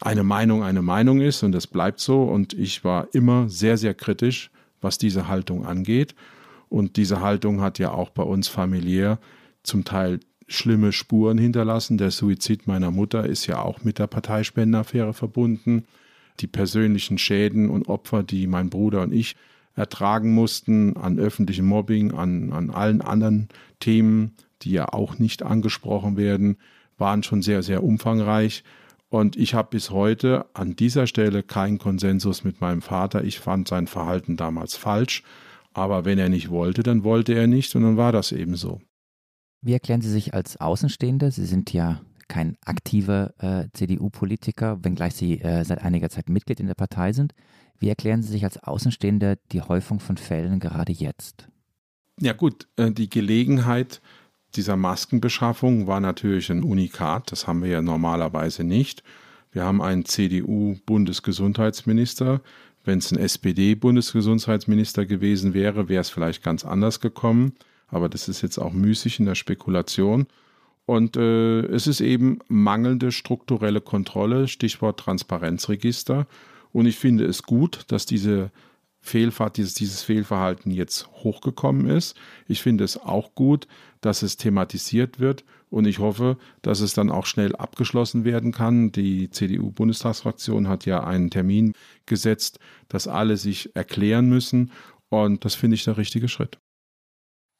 eine 0.00 0.22
Meinung 0.24 0.62
eine 0.62 0.80
Meinung 0.80 1.20
ist 1.20 1.42
und 1.42 1.52
das 1.52 1.66
bleibt 1.66 2.00
so 2.00 2.22
und 2.22 2.54
ich 2.54 2.84
war 2.84 3.08
immer 3.12 3.50
sehr, 3.50 3.76
sehr 3.76 3.92
kritisch 3.92 4.50
was 4.82 4.98
diese 4.98 5.28
Haltung 5.28 5.64
angeht. 5.64 6.14
Und 6.68 6.96
diese 6.96 7.20
Haltung 7.20 7.60
hat 7.60 7.78
ja 7.78 7.92
auch 7.92 8.10
bei 8.10 8.22
uns 8.22 8.48
familiär 8.48 9.18
zum 9.62 9.84
Teil 9.84 10.20
schlimme 10.48 10.92
Spuren 10.92 11.38
hinterlassen. 11.38 11.98
Der 11.98 12.10
Suizid 12.10 12.66
meiner 12.66 12.90
Mutter 12.90 13.26
ist 13.26 13.46
ja 13.46 13.60
auch 13.62 13.84
mit 13.84 13.98
der 13.98 14.06
Parteispendenaffäre 14.06 15.14
verbunden. 15.14 15.84
Die 16.40 16.46
persönlichen 16.46 17.18
Schäden 17.18 17.70
und 17.70 17.88
Opfer, 17.88 18.22
die 18.22 18.46
mein 18.46 18.70
Bruder 18.70 19.02
und 19.02 19.12
ich 19.12 19.36
ertragen 19.74 20.34
mussten 20.34 20.96
an 20.96 21.18
öffentlichem 21.18 21.66
Mobbing, 21.66 22.12
an, 22.12 22.52
an 22.52 22.70
allen 22.70 23.00
anderen 23.00 23.48
Themen, 23.80 24.34
die 24.62 24.72
ja 24.72 24.88
auch 24.92 25.18
nicht 25.18 25.42
angesprochen 25.42 26.16
werden, 26.16 26.56
waren 26.98 27.22
schon 27.22 27.42
sehr, 27.42 27.62
sehr 27.62 27.82
umfangreich. 27.82 28.64
Und 29.12 29.36
ich 29.36 29.52
habe 29.52 29.68
bis 29.72 29.90
heute 29.90 30.46
an 30.54 30.74
dieser 30.74 31.06
Stelle 31.06 31.42
keinen 31.42 31.76
Konsensus 31.76 32.44
mit 32.44 32.62
meinem 32.62 32.80
Vater. 32.80 33.22
Ich 33.24 33.40
fand 33.40 33.68
sein 33.68 33.86
Verhalten 33.86 34.38
damals 34.38 34.74
falsch. 34.74 35.22
Aber 35.74 36.06
wenn 36.06 36.18
er 36.18 36.30
nicht 36.30 36.48
wollte, 36.48 36.82
dann 36.82 37.04
wollte 37.04 37.34
er 37.34 37.46
nicht 37.46 37.76
und 37.76 37.82
dann 37.82 37.98
war 37.98 38.12
das 38.12 38.32
eben 38.32 38.54
so. 38.54 38.80
Wie 39.60 39.74
erklären 39.74 40.00
Sie 40.00 40.08
sich 40.08 40.32
als 40.32 40.58
Außenstehende? 40.58 41.30
Sie 41.30 41.44
sind 41.44 41.74
ja 41.74 42.00
kein 42.26 42.56
aktiver 42.64 43.34
äh, 43.36 43.68
CDU-Politiker, 43.74 44.82
wenngleich 44.82 45.12
Sie 45.12 45.42
äh, 45.42 45.62
seit 45.62 45.82
einiger 45.82 46.08
Zeit 46.08 46.30
Mitglied 46.30 46.58
in 46.58 46.66
der 46.66 46.74
Partei 46.74 47.12
sind. 47.12 47.34
Wie 47.78 47.90
erklären 47.90 48.22
Sie 48.22 48.32
sich 48.32 48.44
als 48.44 48.56
Außenstehender 48.56 49.36
die 49.52 49.60
Häufung 49.60 50.00
von 50.00 50.16
Fällen 50.16 50.58
gerade 50.58 50.92
jetzt? 50.92 51.48
Ja 52.18 52.32
gut, 52.32 52.66
äh, 52.76 52.90
die 52.90 53.10
Gelegenheit 53.10 54.00
dieser 54.56 54.76
Maskenbeschaffung 54.76 55.86
war 55.86 56.00
natürlich 56.00 56.50
ein 56.50 56.62
Unikat. 56.62 57.32
Das 57.32 57.46
haben 57.46 57.62
wir 57.62 57.70
ja 57.70 57.82
normalerweise 57.82 58.64
nicht. 58.64 59.02
Wir 59.52 59.64
haben 59.64 59.82
einen 59.82 60.04
CDU-Bundesgesundheitsminister. 60.04 62.40
Wenn 62.84 62.98
es 62.98 63.12
ein 63.12 63.18
SPD-Bundesgesundheitsminister 63.18 65.06
gewesen 65.06 65.54
wäre, 65.54 65.88
wäre 65.88 66.00
es 66.00 66.10
vielleicht 66.10 66.42
ganz 66.42 66.64
anders 66.64 66.98
gekommen. 67.00 67.52
Aber 67.88 68.08
das 68.08 68.28
ist 68.28 68.42
jetzt 68.42 68.58
auch 68.58 68.72
müßig 68.72 69.20
in 69.20 69.26
der 69.26 69.34
Spekulation. 69.34 70.26
Und 70.86 71.16
äh, 71.16 71.60
es 71.66 71.86
ist 71.86 72.00
eben 72.00 72.40
mangelnde 72.48 73.12
strukturelle 73.12 73.80
Kontrolle, 73.80 74.48
Stichwort 74.48 74.98
Transparenzregister. 74.98 76.26
Und 76.72 76.86
ich 76.86 76.96
finde 76.96 77.26
es 77.26 77.44
gut, 77.44 77.84
dass 77.88 78.06
diese 78.06 78.50
Fehlfahrt, 79.00 79.56
dieses, 79.56 79.74
dieses 79.74 80.02
Fehlverhalten 80.02 80.70
jetzt 80.70 81.08
hochgekommen 81.08 81.86
ist. 81.86 82.16
Ich 82.48 82.62
finde 82.62 82.84
es 82.84 82.96
auch 82.96 83.34
gut, 83.34 83.66
dass 84.02 84.22
es 84.22 84.36
thematisiert 84.36 85.18
wird 85.18 85.44
und 85.70 85.86
ich 85.86 85.98
hoffe, 85.98 86.36
dass 86.60 86.80
es 86.80 86.92
dann 86.92 87.10
auch 87.10 87.24
schnell 87.24 87.56
abgeschlossen 87.56 88.24
werden 88.24 88.52
kann. 88.52 88.92
Die 88.92 89.30
CDU-Bundestagsfraktion 89.30 90.68
hat 90.68 90.84
ja 90.84 91.02
einen 91.02 91.30
Termin 91.30 91.72
gesetzt, 92.04 92.58
dass 92.88 93.08
alle 93.08 93.38
sich 93.38 93.74
erklären 93.74 94.28
müssen 94.28 94.70
und 95.08 95.44
das 95.46 95.54
finde 95.54 95.76
ich 95.76 95.84
der 95.84 95.96
richtige 95.96 96.28
Schritt. 96.28 96.58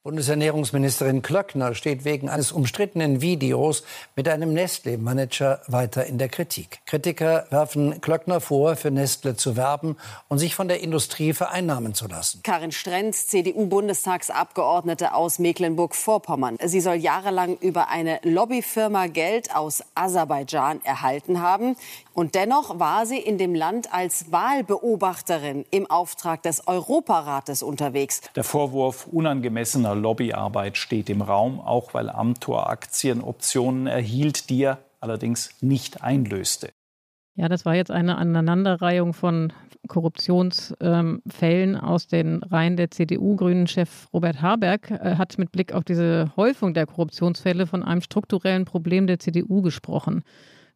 Bundesernährungsministerin 0.05 1.23
Klöckner 1.23 1.77
steht 1.77 2.05
wegen 2.05 2.29
eines 2.29 2.51
umstrittenen 2.51 3.21
Videos 3.21 3.85
mit 4.17 4.29
einem 4.29 4.53
Nestle-Manager 4.53 5.61
weiter 5.69 6.07
in 6.07 6.19
der 6.19 6.29
Kritik. 6.29 6.81
Kritiker 6.87 7.47
werfen 7.51 8.01
Klöckner 8.01 8.41
vor, 8.41 8.75
für 8.75 8.91
Nestle 8.91 9.37
zu 9.37 9.57
werben 9.57 9.97
und 10.27 10.39
sich 10.39 10.57
von 10.57 10.67
der 10.67 10.81
Industrie 10.81 11.33
vereinnahmen 11.35 11.95
zu 11.95 12.09
lassen. 12.09 12.41
Karin 12.43 12.73
Strenz, 12.73 13.29
CDU-Bundestagsabgeordnete 13.29 15.15
aus 15.15 15.39
Mecklenburg-Vorpommern. 15.39 16.59
Sie 16.65 16.81
soll 16.81 16.97
jahrelang 16.97 17.57
über 17.59 17.89
eine 17.89 18.19
Lobbyfirma 18.25 19.07
Geld 19.07 19.55
aus 19.55 19.85
Aserbaidschan 19.95 20.81
erhalten 20.83 21.41
haben. 21.41 21.77
Und 22.13 22.35
dennoch 22.35 22.81
war 22.81 23.07
sie 23.07 23.19
in 23.19 23.39
dem 23.39 23.55
Land 23.55 23.95
als 23.95 24.33
Wahlbeobachterin 24.33 25.65
im 25.71 25.89
Auftrag 25.89 26.43
des 26.43 26.67
Europarates 26.67 27.63
unterwegs. 27.63 28.21
Der 28.35 28.43
Vorwurf 28.43 29.07
unangemessener 29.07 29.92
Lobbyarbeit 29.95 30.77
steht 30.77 31.11
im 31.11 31.23
Raum, 31.23 31.61
auch 31.61 31.95
weil 31.95 32.09
Amtor 32.11 32.71
Aktienoptionen 32.71 33.87
erhielt, 33.87 34.51
die 34.51 34.63
er 34.63 34.79
allerdings 35.01 35.55
nicht 35.61 36.03
einlöste. 36.03 36.71
Ja, 37.35 37.49
das 37.49 37.65
war 37.65 37.75
jetzt 37.75 37.91
eine 37.91 38.19
Aneinanderreihung 38.19 39.15
von 39.15 39.53
Korruptionsfällen 39.89 41.75
ähm, 41.75 41.77
aus 41.77 42.07
den 42.07 42.43
Reihen 42.43 42.77
der 42.77 42.91
CDU. 42.91 43.37
Grünen-Chef 43.37 44.09
Robert 44.13 44.43
Habeck 44.43 44.91
äh, 44.91 45.17
hat 45.17 45.39
mit 45.39 45.51
Blick 45.51 45.73
auf 45.73 45.85
diese 45.85 46.31
Häufung 46.37 46.75
der 46.75 46.87
Korruptionsfälle 46.87 47.67
von 47.67 47.83
einem 47.83 48.03
strukturellen 48.03 48.65
Problem 48.67 49.07
der 49.07 49.19
CDU 49.19 49.63
gesprochen. 49.63 50.25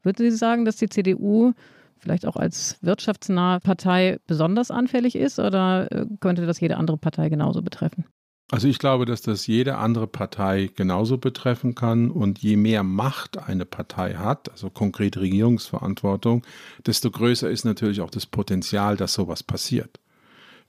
Würden 0.02 0.30
Sie 0.30 0.36
sagen, 0.36 0.64
dass 0.64 0.76
die 0.76 0.88
CDU 0.88 1.52
vielleicht 1.98 2.26
auch 2.26 2.36
als 2.36 2.78
wirtschaftsnahe 2.82 3.60
Partei 3.60 4.18
besonders 4.26 4.70
anfällig 4.70 5.14
ist 5.14 5.38
oder 5.38 5.90
äh, 5.92 6.06
könnte 6.20 6.46
das 6.46 6.60
jede 6.60 6.76
andere 6.78 6.96
Partei 6.96 7.28
genauso 7.28 7.62
betreffen? 7.62 8.06
Also 8.48 8.68
ich 8.68 8.78
glaube, 8.78 9.06
dass 9.06 9.22
das 9.22 9.48
jede 9.48 9.76
andere 9.76 10.06
Partei 10.06 10.70
genauso 10.74 11.18
betreffen 11.18 11.74
kann 11.74 12.10
und 12.10 12.38
je 12.38 12.56
mehr 12.56 12.84
Macht 12.84 13.38
eine 13.38 13.64
Partei 13.66 14.14
hat, 14.14 14.52
also 14.52 14.70
konkret 14.70 15.16
Regierungsverantwortung, 15.16 16.46
desto 16.86 17.10
größer 17.10 17.50
ist 17.50 17.64
natürlich 17.64 18.00
auch 18.00 18.10
das 18.10 18.26
Potenzial, 18.26 18.96
dass 18.96 19.14
sowas 19.14 19.42
passiert. 19.42 19.98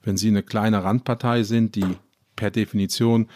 Wenn 0.01 0.17
Sie 0.17 0.29
eine 0.29 0.41
kleine 0.41 0.83
Randpartei 0.83 1.43
sind, 1.43 1.75
die 1.75 1.97
per 2.35 2.49
Definition 2.49 3.27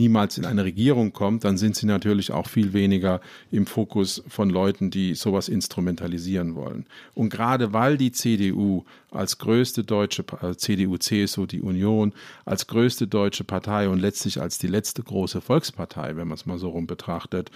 niemals 0.00 0.38
in 0.38 0.44
eine 0.44 0.64
Regierung 0.64 1.12
kommt, 1.12 1.44
dann 1.44 1.58
sind 1.58 1.76
sie 1.76 1.86
natürlich 1.86 2.32
auch 2.32 2.48
viel 2.48 2.72
weniger 2.72 3.20
im 3.52 3.66
Fokus 3.66 4.22
von 4.26 4.50
Leuten, 4.50 4.90
die 4.90 5.14
sowas 5.14 5.48
instrumentalisieren 5.48 6.54
wollen. 6.54 6.86
Und 7.14 7.30
gerade 7.30 7.72
weil 7.72 7.96
die 7.96 8.10
CDU 8.10 8.84
als 9.10 9.38
größte 9.38 9.84
deutsche 9.84 10.24
äh, 10.42 10.56
CDU, 10.56 10.96
CSU, 10.96 11.46
die 11.46 11.60
Union, 11.60 12.12
als 12.44 12.66
größte 12.66 13.06
deutsche 13.06 13.44
Partei 13.44 13.88
und 13.88 13.98
letztlich 13.98 14.40
als 14.40 14.58
die 14.58 14.68
letzte 14.68 15.02
große 15.02 15.40
Volkspartei, 15.40 16.16
wenn 16.16 16.28
man 16.28 16.36
es 16.36 16.46
mal 16.46 16.58
so 16.58 16.70
rum 16.70 16.86
betrachtet, 16.86 17.50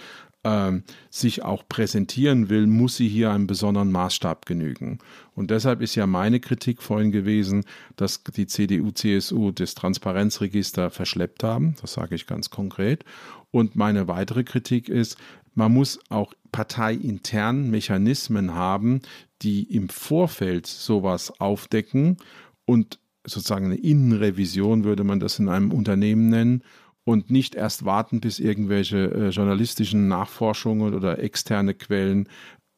ähm, 0.45 0.83
sich 1.09 1.43
auch 1.43 1.67
präsentieren 1.67 2.49
will, 2.49 2.67
muss 2.67 2.95
sie 2.95 3.07
hier 3.07 3.31
einem 3.31 3.47
besonderen 3.47 3.91
Maßstab 3.91 4.45
genügen. 4.45 4.99
Und 5.33 5.49
deshalb 5.49 5.81
ist 5.81 5.95
ja 5.95 6.05
meine 6.05 6.39
Kritik 6.39 6.83
vorhin 6.83 7.11
gewesen, 7.11 7.65
dass 7.95 8.23
die 8.23 8.45
CDU, 8.45 8.91
CSU 8.91 9.51
das 9.51 9.73
Transparenzregister 9.73 10.91
verschleppt 10.91 11.43
haben. 11.43 11.75
Das 11.81 11.93
sage 11.93 12.13
ich 12.13 12.27
ganz 12.27 12.51
konkret. 12.51 13.03
Und 13.49 13.75
meine 13.75 14.07
weitere 14.07 14.43
Kritik 14.43 14.87
ist, 14.87 15.17
man 15.55 15.73
muss 15.73 15.99
auch 16.09 16.33
parteiintern 16.51 17.71
Mechanismen 17.71 18.53
haben, 18.53 19.01
die 19.41 19.63
im 19.63 19.89
Vorfeld 19.89 20.67
sowas 20.67 21.39
aufdecken 21.39 22.17
und 22.65 22.99
sozusagen 23.25 23.65
eine 23.65 23.77
Innenrevision 23.77 24.83
würde 24.83 25.03
man 25.03 25.19
das 25.19 25.39
in 25.39 25.49
einem 25.49 25.71
Unternehmen 25.71 26.29
nennen 26.29 26.61
und 27.05 27.29
nicht 27.29 27.55
erst 27.55 27.85
warten, 27.85 28.19
bis 28.19 28.39
irgendwelche 28.39 29.11
äh, 29.11 29.29
journalistischen 29.29 30.07
Nachforschungen 30.09 30.93
oder 30.93 31.19
externe 31.19 31.73
Quellen 31.73 32.27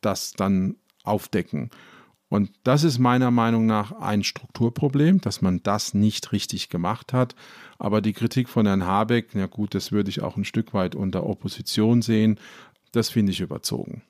das 0.01 0.34
dann 0.34 0.75
aufdecken. 1.03 1.71
Und 2.30 2.51
das 2.63 2.84
ist 2.84 2.99
meiner 2.99 3.32
Meinung 3.32 3.65
nach 3.65 3.93
ein 3.93 4.21
Strukturproblem, 4.23 5.21
dass 5.21 5.41
man 5.41 5.63
das 5.63 5.93
nicht 5.93 6.34
richtig 6.34 6.67
gemacht 6.67 7.13
hat. 7.13 7.36
Aber 7.80 8.01
die 8.01 8.11
Kritik 8.11 8.49
von 8.49 8.65
Herrn 8.65 8.86
Habeck, 8.86 9.30
na 9.34 9.45
gut, 9.45 9.73
das 9.73 9.93
würde 9.93 10.09
ich 10.09 10.21
auch 10.21 10.36
ein 10.36 10.43
Stück 10.43 10.73
weit 10.73 10.93
unter 10.93 11.25
Opposition 11.25 12.01
sehen. 12.01 12.38
Das 12.91 13.09
finde 13.09 13.32
ich 13.32 13.39
überzogen. 13.39 14.03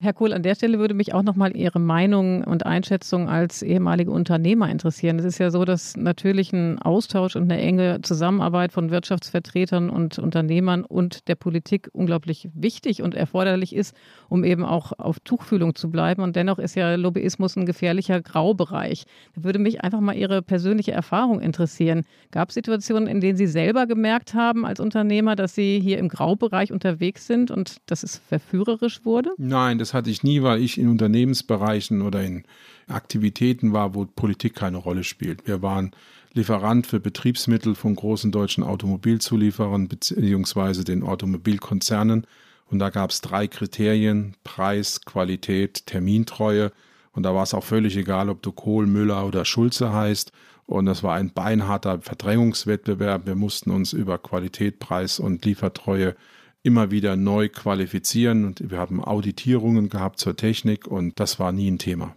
Herr 0.00 0.12
Kohl, 0.12 0.32
an 0.32 0.44
der 0.44 0.54
Stelle 0.54 0.78
würde 0.78 0.94
mich 0.94 1.12
auch 1.12 1.24
noch 1.24 1.34
mal 1.34 1.56
Ihre 1.56 1.80
Meinung 1.80 2.44
und 2.44 2.64
Einschätzung 2.64 3.28
als 3.28 3.62
ehemalige 3.62 4.12
Unternehmer 4.12 4.70
interessieren. 4.70 5.18
Es 5.18 5.24
ist 5.24 5.38
ja 5.38 5.50
so, 5.50 5.64
dass 5.64 5.96
natürlich 5.96 6.52
ein 6.52 6.78
Austausch 6.78 7.34
und 7.34 7.50
eine 7.50 7.60
enge 7.60 8.00
Zusammenarbeit 8.02 8.70
von 8.70 8.92
Wirtschaftsvertretern 8.92 9.90
und 9.90 10.20
Unternehmern 10.20 10.84
und 10.84 11.26
der 11.26 11.34
Politik 11.34 11.88
unglaublich 11.92 12.48
wichtig 12.54 13.02
und 13.02 13.16
erforderlich 13.16 13.74
ist, 13.74 13.92
um 14.28 14.44
eben 14.44 14.64
auch 14.64 14.92
auf 14.96 15.18
Tuchfühlung 15.18 15.74
zu 15.74 15.90
bleiben. 15.90 16.22
Und 16.22 16.36
dennoch 16.36 16.60
ist 16.60 16.76
ja 16.76 16.94
Lobbyismus 16.94 17.56
ein 17.56 17.66
gefährlicher 17.66 18.20
Graubereich. 18.20 19.02
Da 19.34 19.42
würde 19.42 19.58
mich 19.58 19.82
einfach 19.82 19.98
mal 19.98 20.14
Ihre 20.14 20.42
persönliche 20.42 20.92
Erfahrung 20.92 21.40
interessieren. 21.40 22.04
Gab 22.30 22.50
es 22.50 22.54
Situationen, 22.54 23.08
in 23.08 23.20
denen 23.20 23.36
Sie 23.36 23.48
selber 23.48 23.88
gemerkt 23.88 24.34
haben 24.34 24.64
als 24.64 24.78
Unternehmer, 24.78 25.34
dass 25.34 25.56
Sie 25.56 25.80
hier 25.80 25.98
im 25.98 26.08
Graubereich 26.08 26.70
unterwegs 26.70 27.26
sind 27.26 27.50
und 27.50 27.78
dass 27.86 28.04
es 28.04 28.16
verführerisch 28.16 29.04
wurde? 29.04 29.30
Nein, 29.38 29.78
das 29.78 29.87
das 29.88 29.94
hatte 29.94 30.10
ich 30.10 30.22
nie, 30.22 30.42
weil 30.42 30.62
ich 30.62 30.76
in 30.76 30.90
Unternehmensbereichen 30.90 32.02
oder 32.02 32.22
in 32.22 32.44
Aktivitäten 32.88 33.72
war, 33.72 33.94
wo 33.94 34.04
Politik 34.04 34.54
keine 34.54 34.76
Rolle 34.76 35.02
spielt. 35.02 35.46
Wir 35.46 35.62
waren 35.62 35.92
Lieferant 36.34 36.86
für 36.86 37.00
Betriebsmittel 37.00 37.74
von 37.74 37.96
großen 37.96 38.30
deutschen 38.30 38.64
Automobilzulieferern 38.64 39.88
bzw. 39.88 40.84
den 40.84 41.02
Automobilkonzernen. 41.02 42.26
Und 42.70 42.80
da 42.80 42.90
gab 42.90 43.10
es 43.10 43.22
drei 43.22 43.46
Kriterien: 43.46 44.34
Preis, 44.44 45.00
Qualität, 45.00 45.86
Termintreue. 45.86 46.70
Und 47.12 47.22
da 47.22 47.34
war 47.34 47.44
es 47.44 47.54
auch 47.54 47.64
völlig 47.64 47.96
egal, 47.96 48.28
ob 48.28 48.42
du 48.42 48.52
Kohl, 48.52 48.86
Müller 48.86 49.26
oder 49.26 49.46
Schulze 49.46 49.94
heißt. 49.94 50.32
Und 50.66 50.84
das 50.84 51.02
war 51.02 51.14
ein 51.14 51.32
beinharter 51.32 52.02
Verdrängungswettbewerb. 52.02 53.26
Wir 53.26 53.36
mussten 53.36 53.70
uns 53.70 53.94
über 53.94 54.18
Qualität, 54.18 54.80
Preis 54.80 55.18
und 55.18 55.46
Liefertreue 55.46 56.14
immer 56.62 56.90
wieder 56.90 57.16
neu 57.16 57.48
qualifizieren 57.48 58.44
und 58.44 58.70
wir 58.70 58.78
haben 58.78 59.02
Auditierungen 59.02 59.88
gehabt 59.88 60.18
zur 60.18 60.36
Technik 60.36 60.86
und 60.86 61.18
das 61.20 61.38
war 61.38 61.52
nie 61.52 61.70
ein 61.70 61.78
Thema. 61.78 62.14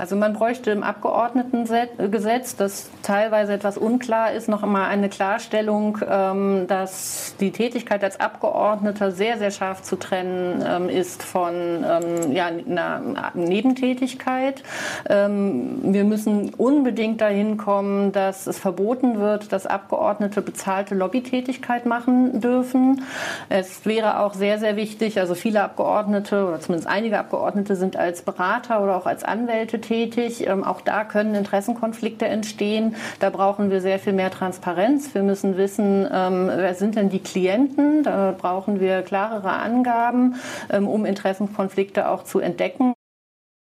Also 0.00 0.16
man 0.16 0.32
bräuchte 0.32 0.70
im 0.70 0.82
Abgeordnetengesetz, 0.82 2.56
das 2.56 2.88
teilweise 3.02 3.52
etwas 3.52 3.76
unklar 3.76 4.32
ist, 4.32 4.48
noch 4.48 4.62
einmal 4.62 4.88
eine 4.88 5.10
Klarstellung, 5.10 5.98
ähm, 6.08 6.66
dass 6.68 7.34
die 7.38 7.50
Tätigkeit 7.50 8.02
als 8.02 8.18
Abgeordneter 8.18 9.10
sehr, 9.10 9.36
sehr 9.36 9.50
scharf 9.50 9.82
zu 9.82 9.96
trennen 9.96 10.64
ähm, 10.66 10.88
ist 10.88 11.22
von 11.22 11.52
ähm, 11.54 12.32
ja, 12.32 12.46
einer 12.46 13.30
Nebentätigkeit. 13.34 14.62
Wir 15.06 16.04
müssen 16.04 16.54
unbedingt 16.54 17.20
dahin 17.20 17.56
kommen, 17.56 18.12
dass 18.12 18.46
es 18.46 18.58
verboten 18.58 19.18
wird, 19.18 19.52
dass 19.52 19.66
Abgeordnete 19.66 20.42
bezahlte 20.42 20.94
Lobbytätigkeit 20.94 21.86
machen 21.86 22.40
dürfen. 22.40 23.02
Es 23.48 23.84
wäre 23.86 24.20
auch 24.20 24.34
sehr, 24.34 24.58
sehr 24.58 24.76
wichtig, 24.76 25.18
also 25.18 25.34
viele 25.34 25.62
Abgeordnete 25.62 26.46
oder 26.46 26.60
zumindest 26.60 26.88
einige 26.88 27.18
Abgeordnete 27.18 27.76
sind 27.76 27.96
als 27.96 28.22
Berater 28.22 28.82
oder 28.82 28.96
auch 28.96 29.06
als 29.06 29.24
Anwälte 29.24 29.69
tätig. 29.78 30.46
Ähm, 30.48 30.64
auch 30.64 30.80
da 30.80 31.04
können 31.04 31.34
Interessenkonflikte 31.34 32.26
entstehen. 32.26 32.96
Da 33.18 33.28
brauchen 33.28 33.70
wir 33.70 33.82
sehr 33.82 33.98
viel 33.98 34.14
mehr 34.14 34.30
Transparenz. 34.30 35.14
Wir 35.14 35.22
müssen 35.22 35.58
wissen, 35.58 36.08
ähm, 36.10 36.46
wer 36.48 36.74
sind 36.74 36.96
denn 36.96 37.10
die 37.10 37.18
Klienten? 37.18 38.02
Da 38.02 38.34
brauchen 38.36 38.80
wir 38.80 39.02
klarere 39.02 39.50
Angaben, 39.50 40.36
ähm, 40.70 40.88
um 40.88 41.04
Interessenkonflikte 41.04 42.08
auch 42.08 42.24
zu 42.24 42.40
entdecken. 42.40 42.94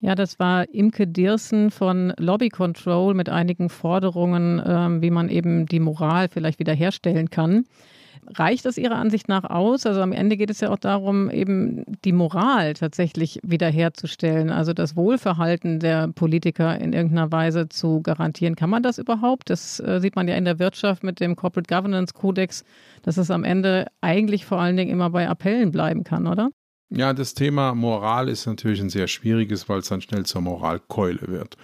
Ja, 0.01 0.15
das 0.15 0.39
war 0.39 0.73
Imke 0.73 1.09
Dirsen 1.09 1.73
von 1.73 2.13
Lobby 2.17 2.51
Control 2.51 3.15
mit 3.15 3.29
einigen 3.29 3.69
Forderungen, 3.69 5.03
wie 5.03 5.11
man 5.11 5.29
eben 5.29 5.67
die 5.67 5.81
Moral 5.81 6.29
vielleicht 6.29 6.61
wiederherstellen 6.61 7.31
kann. 7.31 7.65
Reicht 8.27 8.65
das 8.65 8.79
Ihrer 8.79 8.97
Ansicht 8.97 9.29
nach 9.29 9.45
aus? 9.45 9.87
Also 9.87 10.01
am 10.01 10.13
Ende 10.13 10.37
geht 10.37 10.51
es 10.51 10.61
ja 10.61 10.71
auch 10.71 10.79
darum, 10.79 11.31
eben 11.31 11.85
die 12.05 12.13
Moral 12.13 12.75
tatsächlich 12.75 13.41
wiederherzustellen, 13.43 14.51
also 14.51 14.73
das 14.73 14.97
Wohlverhalten 14.97 15.81
der 15.81 16.09
Politiker 16.09 16.81
in 16.81 16.93
irgendeiner 16.93 17.33
Weise 17.33 17.69
zu 17.69 18.01
garantieren. 18.03 18.57
Kann 18.57 18.71
man 18.71 18.83
das 18.83 18.99
überhaupt? 18.99 19.51
Das 19.51 19.81
äh, 19.81 20.01
sieht 20.01 20.17
man 20.17 20.29
ja 20.29 20.37
in 20.37 20.45
der 20.45 20.59
Wirtschaft 20.59 21.03
mit 21.03 21.21
dem 21.21 21.37
Corporate 21.37 21.73
Governance 21.73 22.15
Codex, 22.15 22.65
dass 23.03 23.17
es 23.17 23.31
am 23.31 23.45
Ende 23.45 23.87
eigentlich 24.01 24.45
vor 24.45 24.59
allen 24.61 24.77
Dingen 24.77 24.91
immer 24.91 25.11
bei 25.11 25.29
Appellen 25.29 25.71
bleiben 25.71 26.05
kann, 26.05 26.27
oder? 26.27 26.51
Ja, 26.91 27.13
das 27.13 27.35
Thema 27.35 27.75
Moral 27.75 28.29
ist 28.29 28.47
natürlich 28.47 28.81
ein 28.81 28.89
sehr 28.89 29.09
schwieriges, 29.09 29.69
weil 29.69 29.81
es 29.81 29.89
dann 29.89 30.01
schnell 30.01 30.25
zur 30.25 30.41
Moralkeule 30.41 31.29
wird 31.29 31.57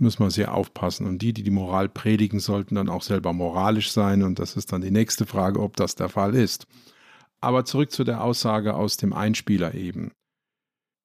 muss 0.00 0.18
man 0.18 0.30
sehr 0.30 0.54
aufpassen. 0.54 1.06
Und 1.06 1.22
die, 1.22 1.32
die 1.32 1.42
die 1.42 1.50
Moral 1.50 1.88
predigen, 1.88 2.40
sollten 2.40 2.74
dann 2.74 2.88
auch 2.88 3.02
selber 3.02 3.32
moralisch 3.32 3.90
sein. 3.92 4.22
Und 4.22 4.38
das 4.38 4.56
ist 4.56 4.72
dann 4.72 4.80
die 4.80 4.90
nächste 4.90 5.26
Frage, 5.26 5.60
ob 5.60 5.76
das 5.76 5.94
der 5.94 6.08
Fall 6.08 6.34
ist. 6.34 6.66
Aber 7.40 7.64
zurück 7.64 7.90
zu 7.90 8.04
der 8.04 8.22
Aussage 8.22 8.74
aus 8.74 8.96
dem 8.96 9.12
Einspieler 9.12 9.74
eben. 9.74 10.12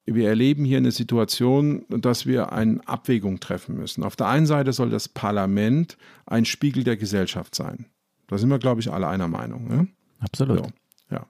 Wir 0.06 0.30
erleben 0.30 0.66
hier 0.66 0.78
eine 0.78 0.92
Situation, 0.92 1.86
dass 1.90 2.26
wir 2.28 2.52
eine 2.52 2.88
Abwägung 2.88 3.40
treffen 3.40 3.76
müssen. 3.76 4.04
Auf 4.04 4.16
der 4.16 4.28
einen 4.28 4.46
Seite 4.46 4.72
soll 4.72 4.92
das 4.92 5.10
Parlament 5.10 5.98
ein 6.28 6.46
Spiegel 6.46 6.84
der 6.84 6.96
Gesellschaft 6.96 7.56
sein. 7.56 7.88
Da 8.28 8.38
sind 8.38 8.50
wir, 8.50 8.60
glaube 8.60 8.82
ich, 8.82 8.92
alle 8.92 9.08
einer 9.08 9.28
Meinung. 9.28 9.68
Ne? 9.68 9.88
Absolut. 10.20 10.60
So, 10.60 10.68
ja. 11.10 11.26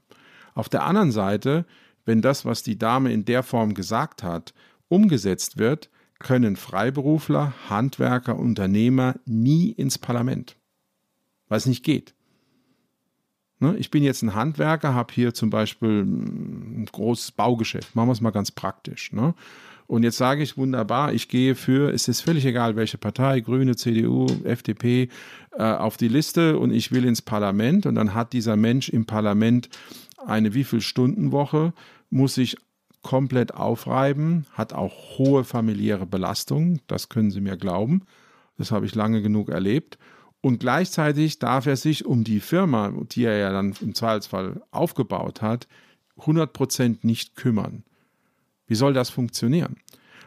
Auf 0.54 0.68
der 0.68 0.84
anderen 0.84 1.12
Seite, 1.12 1.66
wenn 2.06 2.22
das, 2.22 2.44
was 2.44 2.64
die 2.64 2.78
Dame 2.78 3.14
in 3.14 3.24
der 3.24 3.44
Form 3.44 3.74
gesagt 3.74 4.24
hat, 4.24 4.54
umgesetzt 4.90 5.58
wird, 5.58 5.90
können 6.20 6.56
Freiberufler, 6.56 7.54
Handwerker, 7.70 8.38
Unternehmer 8.38 9.16
nie 9.26 9.72
ins 9.72 9.98
Parlament, 9.98 10.56
weil 11.48 11.58
es 11.58 11.66
nicht 11.66 11.84
geht. 11.84 12.14
Ne, 13.60 13.76
ich 13.78 13.90
bin 13.90 14.04
jetzt 14.04 14.22
ein 14.22 14.36
Handwerker, 14.36 14.94
habe 14.94 15.14
hier 15.14 15.34
zum 15.34 15.50
Beispiel 15.50 16.04
ein 16.04 16.88
großes 16.92 17.32
Baugeschäft. 17.32 17.96
Machen 17.96 18.10
wir 18.10 18.14
es 18.14 18.22
mal 18.22 18.32
ganz 18.32 18.52
praktisch. 18.52 19.14
Ne? 19.14 19.34
Und 19.88 20.04
jetzt 20.04 20.18
sage 20.18 20.44
ich 20.44 20.58
wunderbar, 20.58 21.14
ich 21.14 21.30
gehe 21.30 21.56
für, 21.56 21.94
es 21.94 22.08
ist 22.08 22.22
völlig 22.22 22.46
egal, 22.46 22.76
welche 22.76 22.98
Partei, 22.98 23.40
Grüne, 23.40 23.76
CDU, 23.76 24.26
FDP, 24.44 25.10
äh, 25.52 25.64
auf 25.64 25.96
die 25.96 26.08
Liste 26.08 26.58
und 26.58 26.72
ich 26.72 26.92
will 26.92 27.06
ins 27.06 27.22
Parlament. 27.22 27.86
Und 27.86 27.96
dann 27.96 28.14
hat 28.14 28.34
dieser 28.34 28.58
Mensch 28.58 28.90
im 28.90 29.06
Parlament 29.06 29.70
eine 30.26 30.54
wieviel 30.54 30.82
Stunden 30.82 31.32
Woche, 31.32 31.74
muss 32.10 32.36
sich 32.36 32.58
komplett 33.06 33.54
aufreiben, 33.54 34.48
hat 34.52 34.74
auch 34.74 35.20
hohe 35.20 35.44
familiäre 35.44 36.08
Belastung, 36.08 36.80
das 36.88 37.08
können 37.08 37.30
Sie 37.30 37.40
mir 37.40 37.56
glauben. 37.56 38.02
Das 38.58 38.72
habe 38.72 38.88
ich 38.88 38.96
lange 38.96 39.22
genug 39.22 39.50
erlebt. 39.50 40.00
Und 40.42 40.60
gleichzeitig 40.60 41.38
darf 41.38 41.68
er 41.68 41.76
sich 41.76 42.08
um 42.08 42.24
die 42.24 42.40
Firma, 42.40 42.92
die 43.12 43.26
er 43.26 43.38
ja 43.38 43.52
dann 43.52 43.76
im 43.80 43.94
Zweifelsfall 43.94 44.64
aufgebaut 44.72 45.44
hat, 45.44 45.68
100% 46.18 47.00
nicht 47.04 47.36
kümmern. 47.36 47.84
Wie 48.66 48.74
soll 48.74 48.94
das 48.94 49.12
funktionieren? 49.12 49.76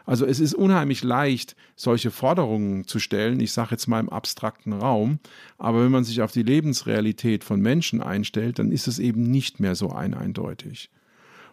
Also 0.05 0.25
es 0.25 0.39
ist 0.39 0.53
unheimlich 0.53 1.03
leicht, 1.03 1.57
solche 1.75 2.11
Forderungen 2.11 2.87
zu 2.87 2.99
stellen, 2.99 3.41
ich 3.41 3.51
sage 3.51 3.71
jetzt 3.71 3.87
mal 3.87 3.99
im 3.99 4.09
abstrakten 4.09 4.71
Raum, 4.71 5.19
aber 5.57 5.83
wenn 5.83 5.91
man 5.91 6.05
sich 6.05 6.21
auf 6.21 6.31
die 6.31 6.43
Lebensrealität 6.43 7.43
von 7.43 7.59
Menschen 7.59 8.01
einstellt, 8.01 8.57
dann 8.57 8.71
ist 8.71 8.87
es 8.87 8.99
eben 8.99 9.23
nicht 9.23 9.59
mehr 9.59 9.75
so 9.75 9.89
eindeutig. 9.89 10.89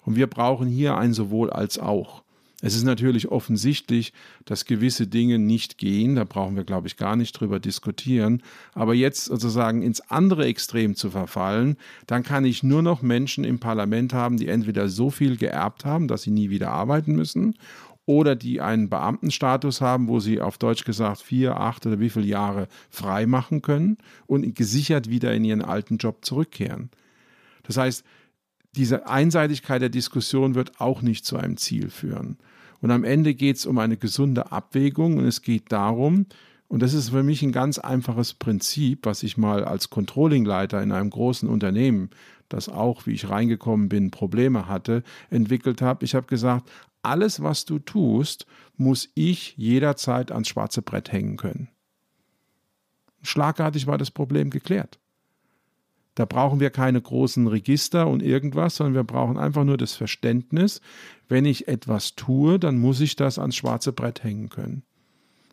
Und 0.07 0.17
wir 0.17 0.29
brauchen 0.29 0.69
hier 0.69 0.97
ein 0.97 1.13
sowohl 1.13 1.51
als 1.51 1.79
auch. 1.79 2.23
Es 2.63 2.75
ist 2.75 2.85
natürlich 2.85 3.29
offensichtlich, 3.29 4.15
dass 4.47 4.65
gewisse 4.65 5.07
Dinge 5.07 5.39
nicht 5.39 5.77
gehen, 5.77 6.15
da 6.15 6.25
brauchen 6.25 6.57
wir, 6.57 6.65
glaube 6.65 6.87
ich, 6.87 6.97
gar 6.97 7.15
nicht 7.15 7.33
drüber 7.33 7.61
diskutieren. 7.61 8.43
Aber 8.73 8.95
jetzt 8.95 9.27
sozusagen 9.27 9.83
ins 9.83 10.01
andere 10.01 10.47
Extrem 10.47 10.97
zu 10.97 11.11
verfallen, 11.11 11.77
dann 12.07 12.23
kann 12.23 12.47
ich 12.47 12.63
nur 12.63 12.81
noch 12.81 13.03
Menschen 13.03 13.45
im 13.45 13.59
Parlament 13.59 14.15
haben, 14.15 14.39
die 14.39 14.49
entweder 14.49 14.89
so 14.89 15.11
viel 15.11 15.37
geerbt 15.37 15.85
haben, 15.85 16.09
dass 16.09 16.23
sie 16.23 16.31
nie 16.31 16.49
wieder 16.49 16.71
arbeiten 16.71 17.15
müssen, 17.15 17.57
oder 18.07 18.37
die 18.37 18.61
einen 18.61 18.89
Beamtenstatus 18.89 19.81
haben, 19.81 20.07
wo 20.09 20.21
sie 20.21 20.41
auf 20.41 20.59
Deutsch 20.59 20.85
gesagt 20.85 21.21
vier, 21.21 21.59
acht 21.59 21.85
oder 21.85 21.99
wie 21.99 22.09
viele 22.09 22.27
Jahre 22.27 22.69
frei 22.89 23.27
machen 23.27 23.61
können 23.61 23.99
und 24.27 24.55
gesichert 24.55 25.11
wieder 25.11 25.35
in 25.35 25.45
ihren 25.45 25.63
alten 25.63 25.99
Job 25.99 26.25
zurückkehren. 26.25 26.91
Das 27.65 27.77
heißt, 27.77 28.05
diese 28.77 29.07
Einseitigkeit 29.09 29.83
der 29.83 29.89
Diskussion 29.89 30.55
wird 30.55 30.81
auch 30.81 31.03
nicht 31.03 31.25
zu 31.25 31.37
einem 31.37 31.57
Ziel 31.57 31.91
führen. 31.91 32.39
Und 32.81 32.91
am 32.91 33.05
Ende 33.05 33.35
geht 33.35 33.57
es 33.57 33.67
um 33.67 33.79
eine 33.79 33.97
gesunde 33.97 34.53
Abwägung 34.53 35.19
und 35.19 35.25
es 35.25 35.43
geht 35.43 35.73
darum, 35.73 36.27
und 36.69 36.83
das 36.83 36.95
ist 36.95 37.11
für 37.11 37.23
mich 37.23 37.43
ein 37.43 37.53
ganz 37.53 37.79
einfaches 37.79 38.35
Prinzip, 38.35 39.07
was 39.07 39.23
ich 39.23 39.37
mal 39.37 39.65
als 39.65 39.89
Controllingleiter 39.89 40.83
in 40.83 40.91
einem 40.91 41.11
großen 41.11 41.49
Unternehmen, 41.49 42.11
das 42.49 42.69
auch, 42.69 43.07
wie 43.07 43.13
ich 43.13 43.29
reingekommen 43.29 43.89
bin, 43.89 44.11
Probleme 44.11 44.69
hatte, 44.69 45.03
entwickelt 45.31 45.81
habe. 45.81 46.05
Ich 46.05 46.15
habe 46.15 46.27
gesagt, 46.27 46.69
alles, 47.03 47.43
was 47.43 47.65
du 47.65 47.79
tust, 47.79 48.47
muss 48.77 49.09
ich 49.15 49.57
jederzeit 49.57 50.33
ans 50.33 50.49
schwarze 50.49 50.83
Brett 50.83 51.13
hängen 51.13 51.37
können. 51.37 51.69
Schlagartig 53.23 53.87
war 53.87 53.99
das 53.99 54.11
Problem 54.11 54.51
geklärt. 54.51 54.99
Da 56.17 56.25
brauchen 56.25 56.61
wir 56.61 56.71
keine 56.71 57.01
großen 57.01 57.47
Register 57.47 58.09
und 58.09 58.23
irgendwas, 58.23 58.77
sondern 58.77 58.95
wir 58.95 59.05
brauchen 59.05 59.37
einfach 59.37 59.65
nur 59.65 59.77
das 59.77 59.93
Verständnis, 59.93 60.81
wenn 61.29 61.45
ich 61.45 61.69
etwas 61.69 62.17
tue, 62.17 62.59
dann 62.59 62.79
muss 62.79 63.01
ich 63.01 63.17
das 63.17 63.39
ans 63.39 63.55
schwarze 63.55 63.93
Brett 63.93 64.25
hängen 64.25 64.49
können. 64.49 64.83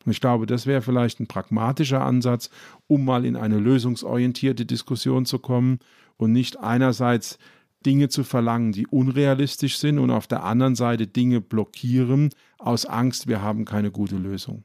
Und 0.05 0.13
ich 0.13 0.21
glaube, 0.21 0.45
das 0.45 0.65
wäre 0.65 0.81
vielleicht 0.81 1.19
ein 1.19 1.27
pragmatischer 1.27 2.01
Ansatz, 2.01 2.49
um 2.87 3.03
mal 3.03 3.25
in 3.25 3.35
eine 3.35 3.59
lösungsorientierte 3.59 4.65
Diskussion 4.65 5.25
zu 5.25 5.37
kommen 5.37 5.79
und 6.15 6.31
nicht 6.31 6.57
einerseits 6.57 7.37
Dinge 7.85 8.07
zu 8.07 8.23
verlangen, 8.23 8.71
die 8.71 8.87
unrealistisch 8.87 9.77
sind 9.77 9.99
und 9.99 10.11
auf 10.11 10.27
der 10.27 10.43
anderen 10.43 10.75
Seite 10.75 11.07
Dinge 11.07 11.41
blockieren 11.41 12.29
aus 12.57 12.85
Angst, 12.85 13.27
wir 13.27 13.41
haben 13.41 13.65
keine 13.65 13.91
gute 13.91 14.15
Lösung. 14.15 14.63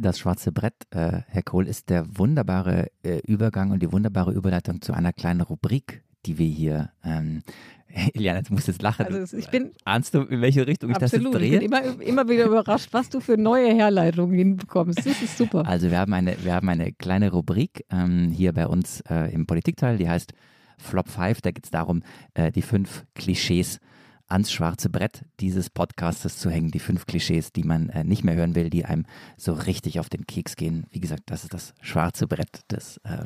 Das 0.00 0.20
schwarze 0.20 0.52
Brett, 0.52 0.74
äh, 0.90 1.22
Herr 1.26 1.42
Kohl, 1.42 1.66
ist 1.66 1.90
der 1.90 2.06
wunderbare 2.16 2.86
äh, 3.02 3.18
Übergang 3.26 3.72
und 3.72 3.82
die 3.82 3.90
wunderbare 3.90 4.32
Überleitung 4.32 4.80
zu 4.80 4.92
einer 4.92 5.12
kleinen 5.12 5.40
Rubrik, 5.40 6.04
die 6.24 6.38
wir 6.38 6.46
hier. 6.46 6.92
Ähm, 7.02 7.42
Iliana, 8.14 8.42
du 8.42 8.54
musst 8.54 8.68
jetzt 8.68 8.80
lachen. 8.80 9.06
Also 9.06 9.36
ich 9.36 9.48
bin, 9.48 9.72
Ahnst 9.84 10.14
du, 10.14 10.20
in 10.20 10.40
welche 10.40 10.68
Richtung 10.68 10.90
ich 10.90 10.96
absolut, 10.96 11.34
das 11.34 11.42
jetzt 11.42 11.50
drehe? 11.50 11.60
Ich 11.60 11.68
bin 11.68 11.72
immer, 11.72 12.00
immer 12.00 12.28
wieder 12.28 12.44
überrascht, 12.44 12.90
was 12.92 13.08
du 13.08 13.18
für 13.18 13.36
neue 13.36 13.74
Herleitungen 13.74 14.38
hinbekommst. 14.38 14.98
Das 15.00 15.20
ist 15.20 15.36
super. 15.36 15.66
Also 15.66 15.90
wir 15.90 15.98
haben 15.98 16.12
eine, 16.12 16.36
wir 16.44 16.54
haben 16.54 16.68
eine 16.68 16.92
kleine 16.92 17.32
Rubrik 17.32 17.84
ähm, 17.90 18.30
hier 18.30 18.52
bei 18.52 18.68
uns 18.68 19.00
äh, 19.10 19.34
im 19.34 19.46
Politikteil, 19.46 19.96
die 19.96 20.08
heißt 20.08 20.32
Flop 20.76 21.08
5. 21.08 21.40
Da 21.40 21.50
geht 21.50 21.64
es 21.64 21.72
darum, 21.72 22.04
äh, 22.34 22.52
die 22.52 22.62
fünf 22.62 23.04
Klischees 23.14 23.80
ans 24.28 24.52
schwarze 24.52 24.90
Brett 24.90 25.24
dieses 25.40 25.70
Podcastes 25.70 26.36
zu 26.38 26.50
hängen. 26.50 26.70
Die 26.70 26.78
fünf 26.78 27.06
Klischees, 27.06 27.52
die 27.52 27.64
man 27.64 27.88
äh, 27.88 28.04
nicht 28.04 28.24
mehr 28.24 28.36
hören 28.36 28.54
will, 28.54 28.70
die 28.70 28.84
einem 28.84 29.06
so 29.36 29.54
richtig 29.54 29.98
auf 29.98 30.08
den 30.08 30.26
Keks 30.26 30.56
gehen. 30.56 30.86
Wie 30.90 31.00
gesagt, 31.00 31.24
das 31.26 31.44
ist 31.44 31.54
das 31.54 31.74
schwarze 31.80 32.26
Brett 32.26 32.70
des 32.70 32.98
äh, 32.98 33.24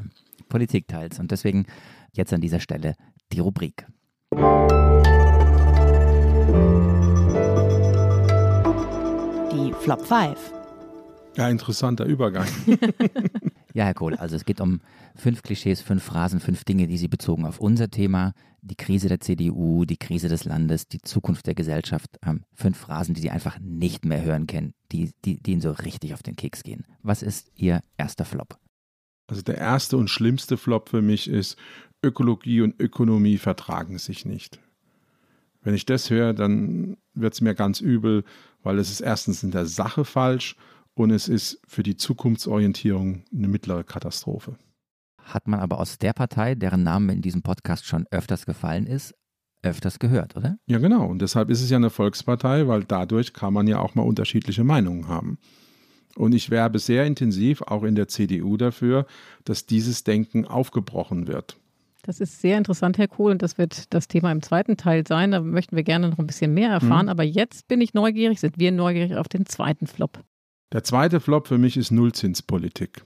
Politikteils. 0.48 1.18
Und 1.18 1.30
deswegen 1.30 1.66
jetzt 2.12 2.32
an 2.32 2.40
dieser 2.40 2.60
Stelle 2.60 2.94
die 3.32 3.40
Rubrik. 3.40 3.86
Die 9.52 9.72
Flop 9.80 10.06
5. 10.06 10.52
Ja, 11.36 11.48
interessanter 11.48 12.04
Übergang. 12.04 12.46
Ja, 13.74 13.84
Herr 13.84 13.94
Kohl, 13.94 14.14
also 14.16 14.36
es 14.36 14.44
geht 14.44 14.60
um 14.60 14.80
fünf 15.16 15.42
Klischees, 15.42 15.80
fünf 15.80 16.02
Phrasen, 16.02 16.40
fünf 16.40 16.64
Dinge, 16.64 16.86
die 16.86 16.98
Sie 16.98 17.08
bezogen 17.08 17.46
auf 17.46 17.58
unser 17.58 17.90
Thema, 17.90 18.32
die 18.60 18.76
Krise 18.76 19.08
der 19.08 19.20
CDU, 19.20 19.84
die 19.84 19.96
Krise 19.96 20.28
des 20.28 20.44
Landes, 20.44 20.88
die 20.88 21.00
Zukunft 21.00 21.46
der 21.46 21.54
Gesellschaft, 21.54 22.18
ähm, 22.24 22.44
fünf 22.54 22.78
Phrasen, 22.78 23.14
die 23.14 23.20
Sie 23.22 23.30
einfach 23.30 23.58
nicht 23.60 24.04
mehr 24.04 24.22
hören 24.22 24.46
können, 24.46 24.74
die, 24.92 25.12
die, 25.24 25.42
die 25.42 25.52
Ihnen 25.52 25.60
so 25.60 25.70
richtig 25.70 26.12
auf 26.12 26.22
den 26.22 26.36
Keks 26.36 26.62
gehen. 26.62 26.84
Was 27.02 27.22
ist 27.22 27.50
Ihr 27.56 27.80
erster 27.96 28.24
Flop? 28.24 28.58
Also 29.26 29.42
der 29.42 29.56
erste 29.56 29.96
und 29.96 30.10
schlimmste 30.10 30.56
Flop 30.58 30.90
für 30.90 31.02
mich 31.02 31.28
ist, 31.28 31.56
Ökologie 32.02 32.60
und 32.60 32.78
Ökonomie 32.78 33.38
vertragen 33.38 33.98
sich 33.98 34.26
nicht. 34.26 34.60
Wenn 35.62 35.74
ich 35.74 35.86
das 35.86 36.10
höre, 36.10 36.34
dann 36.34 36.96
wird 37.14 37.34
es 37.34 37.40
mir 37.40 37.54
ganz 37.54 37.80
übel, 37.80 38.24
weil 38.62 38.78
es 38.78 38.90
ist 38.90 39.00
erstens 39.00 39.42
in 39.42 39.52
der 39.52 39.66
Sache 39.66 40.04
falsch 40.04 40.56
und 40.94 41.10
es 41.10 41.28
ist 41.28 41.60
für 41.66 41.82
die 41.82 41.96
Zukunftsorientierung 41.96 43.24
eine 43.32 43.48
mittlere 43.48 43.84
Katastrophe. 43.84 44.56
Hat 45.18 45.46
man 45.48 45.60
aber 45.60 45.78
aus 45.78 45.98
der 45.98 46.12
Partei, 46.12 46.54
deren 46.54 46.82
Name 46.82 47.12
in 47.12 47.22
diesem 47.22 47.42
Podcast 47.42 47.86
schon 47.86 48.06
öfters 48.10 48.44
gefallen 48.44 48.86
ist, 48.86 49.14
öfters 49.62 49.98
gehört, 49.98 50.36
oder? 50.36 50.58
Ja, 50.66 50.78
genau. 50.78 51.06
Und 51.06 51.22
deshalb 51.22 51.48
ist 51.48 51.62
es 51.62 51.70
ja 51.70 51.76
eine 51.76 51.90
Volkspartei, 51.90 52.66
weil 52.66 52.84
dadurch 52.84 53.32
kann 53.32 53.54
man 53.54 53.68
ja 53.68 53.78
auch 53.78 53.94
mal 53.94 54.02
unterschiedliche 54.02 54.64
Meinungen 54.64 55.08
haben. 55.08 55.38
Und 56.16 56.34
ich 56.34 56.50
werbe 56.50 56.78
sehr 56.78 57.06
intensiv 57.06 57.62
auch 57.62 57.84
in 57.84 57.94
der 57.94 58.08
CDU 58.08 58.56
dafür, 58.56 59.06
dass 59.44 59.64
dieses 59.64 60.04
Denken 60.04 60.44
aufgebrochen 60.44 61.26
wird. 61.26 61.56
Das 62.02 62.20
ist 62.20 62.40
sehr 62.40 62.58
interessant, 62.58 62.98
Herr 62.98 63.06
Kohl, 63.06 63.30
und 63.30 63.42
das 63.42 63.58
wird 63.58 63.94
das 63.94 64.08
Thema 64.08 64.32
im 64.32 64.42
zweiten 64.42 64.76
Teil 64.76 65.06
sein. 65.06 65.30
Da 65.30 65.40
möchten 65.40 65.76
wir 65.76 65.84
gerne 65.84 66.08
noch 66.08 66.18
ein 66.18 66.26
bisschen 66.26 66.52
mehr 66.52 66.70
erfahren. 66.70 67.06
Mhm. 67.06 67.10
Aber 67.10 67.22
jetzt 67.22 67.68
bin 67.68 67.80
ich 67.80 67.94
neugierig, 67.94 68.40
sind 68.40 68.58
wir 68.58 68.72
neugierig 68.72 69.14
auf 69.14 69.28
den 69.28 69.46
zweiten 69.46 69.86
Flop. 69.86 70.24
Der 70.72 70.82
zweite 70.82 71.20
Flop 71.20 71.48
für 71.48 71.58
mich 71.58 71.76
ist 71.76 71.90
Nullzinspolitik. 71.90 73.04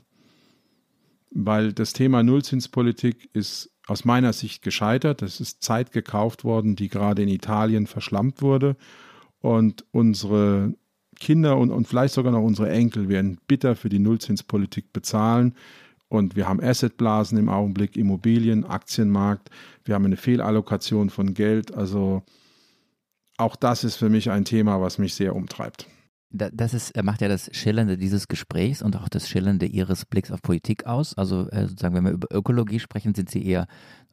Weil 1.30 1.72
das 1.72 1.92
Thema 1.92 2.22
Nullzinspolitik 2.22 3.28
ist 3.32 3.70
aus 3.88 4.04
meiner 4.04 4.32
Sicht 4.32 4.62
gescheitert. 4.62 5.22
Es 5.22 5.40
ist 5.40 5.62
Zeit 5.62 5.92
gekauft 5.92 6.44
worden, 6.44 6.76
die 6.76 6.88
gerade 6.88 7.22
in 7.22 7.28
Italien 7.28 7.86
verschlampt 7.86 8.40
wurde. 8.40 8.76
Und 9.40 9.84
unsere 9.90 10.74
Kinder 11.18 11.56
und, 11.56 11.70
und 11.70 11.88
vielleicht 11.88 12.14
sogar 12.14 12.32
noch 12.32 12.42
unsere 12.42 12.70
Enkel 12.70 13.08
werden 13.08 13.38
bitter 13.48 13.74
für 13.74 13.88
die 13.88 13.98
Nullzinspolitik 13.98 14.92
bezahlen. 14.92 15.54
Und 16.08 16.36
wir 16.36 16.48
haben 16.48 16.62
Assetblasen 16.62 17.36
im 17.36 17.48
Augenblick, 17.48 17.96
Immobilien, 17.96 18.64
Aktienmarkt. 18.64 19.50
Wir 19.84 19.96
haben 19.96 20.04
eine 20.04 20.16
Fehlallokation 20.16 21.10
von 21.10 21.34
Geld. 21.34 21.74
Also 21.74 22.22
auch 23.38 23.56
das 23.56 23.82
ist 23.82 23.96
für 23.96 24.08
mich 24.08 24.30
ein 24.30 24.44
Thema, 24.44 24.80
was 24.80 24.98
mich 24.98 25.14
sehr 25.14 25.34
umtreibt. 25.34 25.88
Da- 26.30 26.50
Das 26.52 26.74
ist, 26.74 27.00
macht 27.02 27.20
ja 27.20 27.28
das 27.28 27.48
Schillernde 27.52 27.96
dieses 27.96 28.28
Gesprächs 28.28 28.82
und 28.82 28.96
auch 28.96 29.08
das 29.08 29.28
Schillernde 29.28 29.66
Ihres 29.66 30.04
Blicks 30.04 30.30
auf 30.30 30.42
Politik 30.42 30.86
aus. 30.86 31.16
Also 31.16 31.48
äh, 31.50 31.66
sozusagen, 31.68 31.94
wenn 31.94 32.04
wir 32.04 32.10
über 32.12 32.28
Ökologie 32.34 32.80
sprechen, 32.80 33.14
sind 33.14 33.30
Sie 33.30 33.44
eher 33.46 33.66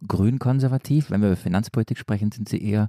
grün-konservativ. 0.08 1.10
Wenn 1.12 1.22
wir 1.22 1.30
über 1.30 1.36
Finanzpolitik 1.38 1.98
sprechen, 1.98 2.32
sind 2.32 2.48
Sie 2.50 2.64
eher 2.64 2.88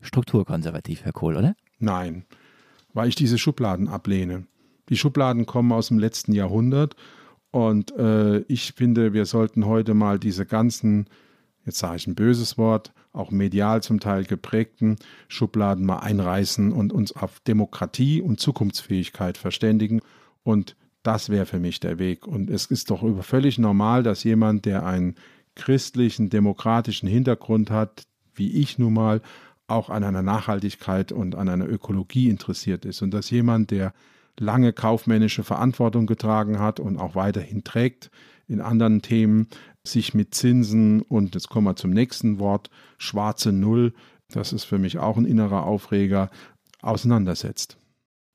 strukturkonservativ, 0.00 1.04
Herr 1.04 1.12
Kohl, 1.12 1.36
oder? 1.36 1.54
Nein, 1.78 2.24
weil 2.92 3.08
ich 3.08 3.14
diese 3.14 3.38
Schubladen 3.38 3.88
ablehne. 3.88 4.46
Die 4.88 4.96
Schubladen 4.96 5.46
kommen 5.46 5.72
aus 5.72 5.88
dem 5.88 5.98
letzten 5.98 6.32
Jahrhundert 6.32 6.96
und 7.50 7.92
äh, 7.96 8.38
ich 8.42 8.72
finde, 8.72 9.12
wir 9.12 9.26
sollten 9.26 9.66
heute 9.66 9.94
mal 9.94 10.18
diese 10.18 10.46
ganzen, 10.46 11.06
jetzt 11.64 11.78
sage 11.78 11.96
ich 11.96 12.06
ein 12.06 12.14
böses 12.14 12.56
Wort, 12.56 12.92
auch 13.16 13.30
medial 13.30 13.82
zum 13.82 14.00
Teil 14.00 14.24
geprägten 14.24 14.96
Schubladen 15.28 15.84
mal 15.84 15.98
einreißen 15.98 16.72
und 16.72 16.92
uns 16.92 17.12
auf 17.12 17.40
Demokratie 17.40 18.20
und 18.20 18.40
Zukunftsfähigkeit 18.40 19.38
verständigen. 19.38 20.00
Und 20.42 20.76
das 21.02 21.28
wäre 21.28 21.46
für 21.46 21.58
mich 21.58 21.80
der 21.80 21.98
Weg. 21.98 22.26
Und 22.26 22.50
es 22.50 22.66
ist 22.66 22.90
doch 22.90 23.04
völlig 23.24 23.58
normal, 23.58 24.02
dass 24.02 24.24
jemand, 24.24 24.64
der 24.64 24.84
einen 24.84 25.14
christlichen, 25.54 26.30
demokratischen 26.30 27.08
Hintergrund 27.08 27.70
hat, 27.70 28.04
wie 28.34 28.52
ich 28.52 28.78
nun 28.78 28.94
mal, 28.94 29.22
auch 29.68 29.90
an 29.90 30.04
einer 30.04 30.22
Nachhaltigkeit 30.22 31.12
und 31.12 31.34
an 31.34 31.48
einer 31.48 31.68
Ökologie 31.68 32.28
interessiert 32.28 32.84
ist. 32.84 33.02
Und 33.02 33.12
dass 33.12 33.30
jemand, 33.30 33.70
der 33.70 33.92
lange 34.38 34.72
kaufmännische 34.72 35.44
Verantwortung 35.44 36.06
getragen 36.06 36.58
hat 36.58 36.78
und 36.78 36.98
auch 36.98 37.14
weiterhin 37.14 37.64
trägt 37.64 38.10
in 38.48 38.60
anderen 38.60 39.02
Themen, 39.02 39.48
sich 39.86 40.14
mit 40.14 40.34
Zinsen 40.34 41.02
und 41.02 41.34
jetzt 41.34 41.48
kommen 41.48 41.66
wir 41.66 41.76
zum 41.76 41.90
nächsten 41.90 42.38
Wort, 42.38 42.70
schwarze 42.98 43.52
Null, 43.52 43.92
das 44.28 44.52
ist 44.52 44.64
für 44.64 44.78
mich 44.78 44.98
auch 44.98 45.16
ein 45.16 45.24
innerer 45.24 45.64
Aufreger, 45.64 46.30
auseinandersetzt. 46.82 47.78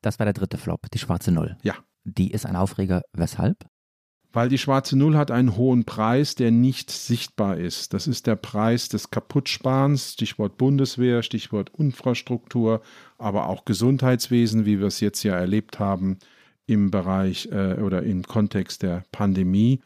Das 0.01 0.19
war 0.19 0.25
der 0.25 0.33
dritte 0.33 0.57
Flop, 0.57 0.89
die 0.91 0.99
schwarze 0.99 1.31
Null. 1.31 1.57
Ja. 1.63 1.75
Die 2.03 2.31
ist 2.31 2.45
ein 2.45 2.55
Aufreger. 2.55 3.03
Weshalb? 3.13 3.65
Weil 4.33 4.49
die 4.49 4.57
schwarze 4.57 4.97
Null 4.97 5.17
hat 5.17 5.29
einen 5.29 5.57
hohen 5.57 5.83
Preis, 5.83 6.35
der 6.35 6.51
nicht 6.51 6.89
sichtbar 6.89 7.57
ist. 7.57 7.93
Das 7.93 8.07
ist 8.07 8.27
der 8.27 8.37
Preis 8.37 8.87
des 8.87 9.11
Kaputtsparens, 9.11 10.13
Stichwort 10.13 10.57
Bundeswehr, 10.57 11.21
Stichwort 11.21 11.69
Infrastruktur, 11.77 12.81
aber 13.17 13.47
auch 13.47 13.65
Gesundheitswesen, 13.65 14.65
wie 14.65 14.79
wir 14.79 14.87
es 14.87 15.01
jetzt 15.01 15.23
ja 15.23 15.35
erlebt 15.35 15.79
haben 15.79 16.17
im 16.65 16.91
Bereich 16.91 17.49
äh, 17.51 17.73
oder 17.81 18.03
im 18.03 18.23
Kontext 18.23 18.83
der 18.83 19.03
Pandemie. 19.11 19.81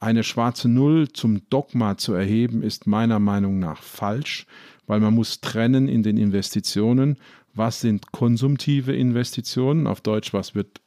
Eine 0.00 0.22
schwarze 0.22 0.68
Null 0.68 1.08
zum 1.08 1.48
Dogma 1.50 1.96
zu 1.96 2.12
erheben, 2.12 2.62
ist 2.62 2.86
meiner 2.86 3.18
Meinung 3.18 3.58
nach 3.58 3.82
falsch, 3.82 4.46
weil 4.86 5.00
man 5.00 5.14
muss 5.14 5.40
trennen 5.40 5.88
in 5.88 6.02
den 6.02 6.16
Investitionen, 6.16 7.16
was 7.54 7.80
sind 7.80 8.12
konsumtive 8.12 8.94
Investitionen, 8.94 9.88
auf 9.88 10.00
Deutsch, 10.00 10.32
was 10.32 10.54
wird 10.54 10.80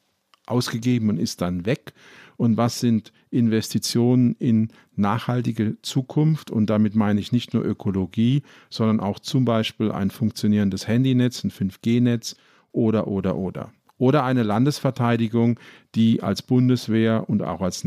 ausgegeben 0.47 1.09
und 1.09 1.17
ist 1.17 1.41
dann 1.41 1.65
weg? 1.65 1.93
Und 2.37 2.57
was 2.57 2.79
sind 2.79 3.11
Investitionen 3.29 4.35
in 4.39 4.69
nachhaltige 4.95 5.77
Zukunft? 5.81 6.49
Und 6.49 6.69
damit 6.69 6.95
meine 6.95 7.19
ich 7.19 7.31
nicht 7.31 7.53
nur 7.53 7.63
Ökologie, 7.63 8.41
sondern 8.69 8.99
auch 8.99 9.19
zum 9.19 9.45
Beispiel 9.45 9.91
ein 9.91 10.09
funktionierendes 10.09 10.87
Handynetz, 10.87 11.43
ein 11.43 11.51
5G-Netz 11.51 12.35
oder 12.71 13.07
oder 13.07 13.35
oder. 13.35 13.71
Oder 13.97 14.23
eine 14.23 14.41
Landesverteidigung, 14.41 15.59
die 15.93 16.23
als 16.23 16.41
Bundeswehr 16.41 17.29
und 17.29 17.43
auch 17.43 17.61
als 17.61 17.83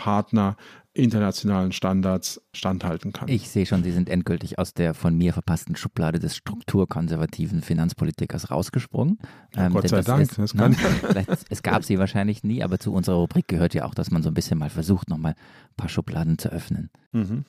NATO-Partner 0.00 0.56
internationalen 0.92 1.70
Standards 1.70 2.42
standhalten 2.52 3.12
kann. 3.12 3.28
Ich 3.28 3.48
sehe 3.48 3.64
schon, 3.64 3.84
Sie 3.84 3.92
sind 3.92 4.08
endgültig 4.08 4.58
aus 4.58 4.74
der 4.74 4.92
von 4.92 5.16
mir 5.16 5.32
verpassten 5.32 5.76
Schublade 5.76 6.18
des 6.18 6.34
strukturkonservativen 6.34 7.62
Finanzpolitikers 7.62 8.50
rausgesprungen. 8.50 9.18
Ähm, 9.56 9.72
Gott 9.72 9.88
sei 9.88 9.98
das 9.98 10.06
Dank, 10.06 10.22
Ist, 10.22 10.38
das 10.38 10.52
ne, 10.52 10.62
kann- 10.62 10.74
vielleicht, 11.06 11.30
es 11.48 11.62
gab 11.62 11.84
sie 11.84 11.98
wahrscheinlich 12.00 12.42
nie, 12.42 12.64
aber 12.64 12.80
zu 12.80 12.92
unserer 12.92 13.16
Rubrik 13.16 13.46
gehört 13.46 13.72
ja 13.72 13.84
auch, 13.84 13.94
dass 13.94 14.10
man 14.10 14.24
so 14.24 14.30
ein 14.30 14.34
bisschen 14.34 14.58
mal 14.58 14.68
versucht, 14.68 15.08
nochmal 15.08 15.34
ein 15.34 15.76
paar 15.76 15.88
Schubladen 15.88 16.38
zu 16.38 16.48
öffnen. 16.50 16.90
Mhm. 17.12 17.44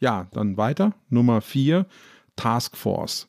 Ja, 0.00 0.26
dann 0.32 0.56
weiter. 0.56 0.94
Nummer 1.10 1.42
vier, 1.42 1.86
Taskforce. 2.34 3.28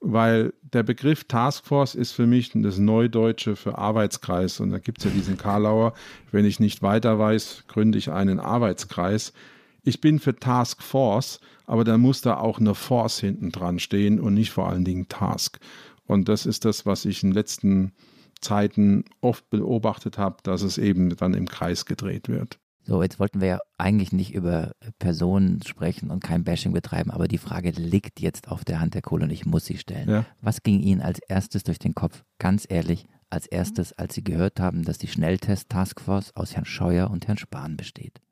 Weil 0.00 0.52
der 0.62 0.82
Begriff 0.82 1.24
Taskforce 1.24 1.94
ist 1.94 2.12
für 2.12 2.26
mich 2.26 2.52
das 2.54 2.78
Neudeutsche 2.78 3.56
für 3.56 3.78
Arbeitskreis. 3.78 4.60
Und 4.60 4.70
da 4.70 4.78
gibt 4.78 4.98
es 4.98 5.04
ja 5.04 5.10
diesen 5.10 5.36
Karlauer, 5.36 5.94
wenn 6.30 6.44
ich 6.44 6.60
nicht 6.60 6.82
weiter 6.82 7.18
weiß, 7.18 7.64
gründe 7.68 7.98
ich 7.98 8.10
einen 8.10 8.38
Arbeitskreis. 8.38 9.32
Ich 9.82 10.00
bin 10.00 10.18
für 10.18 10.36
Task 10.36 10.82
Force, 10.82 11.40
aber 11.66 11.84
dann 11.84 12.00
muss 12.00 12.20
da 12.20 12.36
auch 12.36 12.58
eine 12.58 12.74
Force 12.74 13.18
hinten 13.18 13.50
dran 13.50 13.78
stehen 13.78 14.20
und 14.20 14.34
nicht 14.34 14.50
vor 14.50 14.68
allen 14.68 14.84
Dingen 14.84 15.08
Task. 15.08 15.58
Und 16.06 16.28
das 16.28 16.46
ist 16.46 16.64
das, 16.64 16.86
was 16.86 17.04
ich 17.04 17.22
in 17.22 17.30
den 17.30 17.34
letzten 17.34 17.92
Zeiten 18.40 19.04
oft 19.20 19.48
beobachtet 19.50 20.18
habe, 20.18 20.36
dass 20.42 20.62
es 20.62 20.78
eben 20.78 21.14
dann 21.16 21.34
im 21.34 21.48
Kreis 21.48 21.86
gedreht 21.86 22.28
wird. 22.28 22.58
So, 22.88 23.02
jetzt 23.02 23.20
wollten 23.20 23.42
wir 23.42 23.48
ja 23.48 23.58
eigentlich 23.76 24.12
nicht 24.12 24.32
über 24.32 24.72
Personen 24.98 25.60
sprechen 25.62 26.10
und 26.10 26.24
kein 26.24 26.42
Bashing 26.42 26.72
betreiben, 26.72 27.10
aber 27.10 27.28
die 27.28 27.36
Frage 27.36 27.68
liegt 27.72 28.18
jetzt 28.18 28.48
auf 28.48 28.64
der 28.64 28.80
Hand 28.80 28.94
der 28.94 29.02
Kohle 29.02 29.24
und 29.24 29.30
ich 29.30 29.44
muss 29.44 29.66
sie 29.66 29.76
stellen. 29.76 30.08
Ja. 30.08 30.24
Was 30.40 30.62
ging 30.62 30.80
Ihnen 30.80 31.02
als 31.02 31.18
erstes 31.18 31.64
durch 31.64 31.78
den 31.78 31.94
Kopf? 31.94 32.24
Ganz 32.38 32.64
ehrlich, 32.66 33.04
als 33.28 33.46
erstes, 33.46 33.92
als 33.92 34.14
Sie 34.14 34.24
gehört 34.24 34.58
haben, 34.58 34.84
dass 34.84 34.96
die 34.96 35.06
Schnelltest-Taskforce 35.06 36.34
aus 36.34 36.56
Herrn 36.56 36.64
Scheuer 36.64 37.10
und 37.10 37.28
Herrn 37.28 37.36
Spahn 37.36 37.76
besteht? 37.76 38.22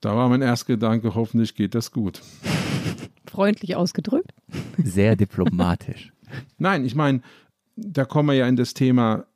Da 0.00 0.16
war 0.16 0.30
mein 0.30 0.40
erster 0.40 0.72
Gedanke, 0.72 1.14
hoffentlich 1.14 1.54
geht 1.54 1.74
das 1.74 1.90
gut. 1.90 2.22
Freundlich 3.26 3.76
ausgedrückt. 3.76 4.32
Sehr 4.78 5.16
diplomatisch. 5.16 6.14
Nein, 6.56 6.86
ich 6.86 6.94
meine, 6.94 7.20
da 7.76 8.06
kommen 8.06 8.30
wir 8.30 8.36
ja 8.36 8.48
in 8.48 8.56
das 8.56 8.72
Thema 8.72 9.26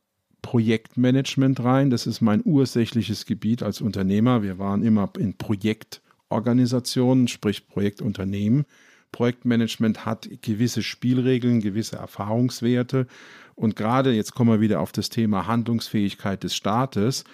Projektmanagement 0.45 1.64
rein. 1.64 1.88
Das 1.88 2.07
ist 2.07 2.20
mein 2.20 2.42
ursächliches 2.45 3.24
Gebiet 3.24 3.62
als 3.62 3.80
Unternehmer. 3.80 4.42
Wir 4.42 4.59
waren 4.59 4.82
immer 4.82 5.11
in 5.18 5.38
Projektorganisationen, 5.38 7.28
sprich 7.28 7.66
Projektunternehmen. 7.66 8.66
Projektmanagement 9.11 10.05
hat 10.05 10.28
gewisse 10.42 10.82
Spielregeln, 10.82 11.61
gewisse 11.61 11.97
Erfahrungswerte. 11.97 13.07
Und 13.55 13.74
gerade 13.74 14.12
jetzt 14.12 14.34
kommen 14.34 14.51
wir 14.51 14.61
wieder 14.61 14.80
auf 14.80 14.92
das 14.92 15.09
Thema 15.09 15.47
Handlungsfähigkeit 15.47 16.45
des 16.45 16.55
Staates. 16.55 17.24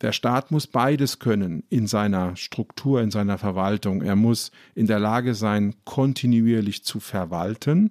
Der 0.00 0.12
Staat 0.12 0.52
muss 0.52 0.68
beides 0.68 1.18
können 1.18 1.64
in 1.68 1.88
seiner 1.88 2.36
Struktur, 2.36 3.02
in 3.02 3.10
seiner 3.10 3.38
Verwaltung. 3.38 4.02
Er 4.02 4.14
muss 4.14 4.52
in 4.76 4.86
der 4.86 5.00
Lage 5.00 5.34
sein, 5.34 5.74
kontinuierlich 5.84 6.84
zu 6.84 7.00
verwalten. 7.00 7.90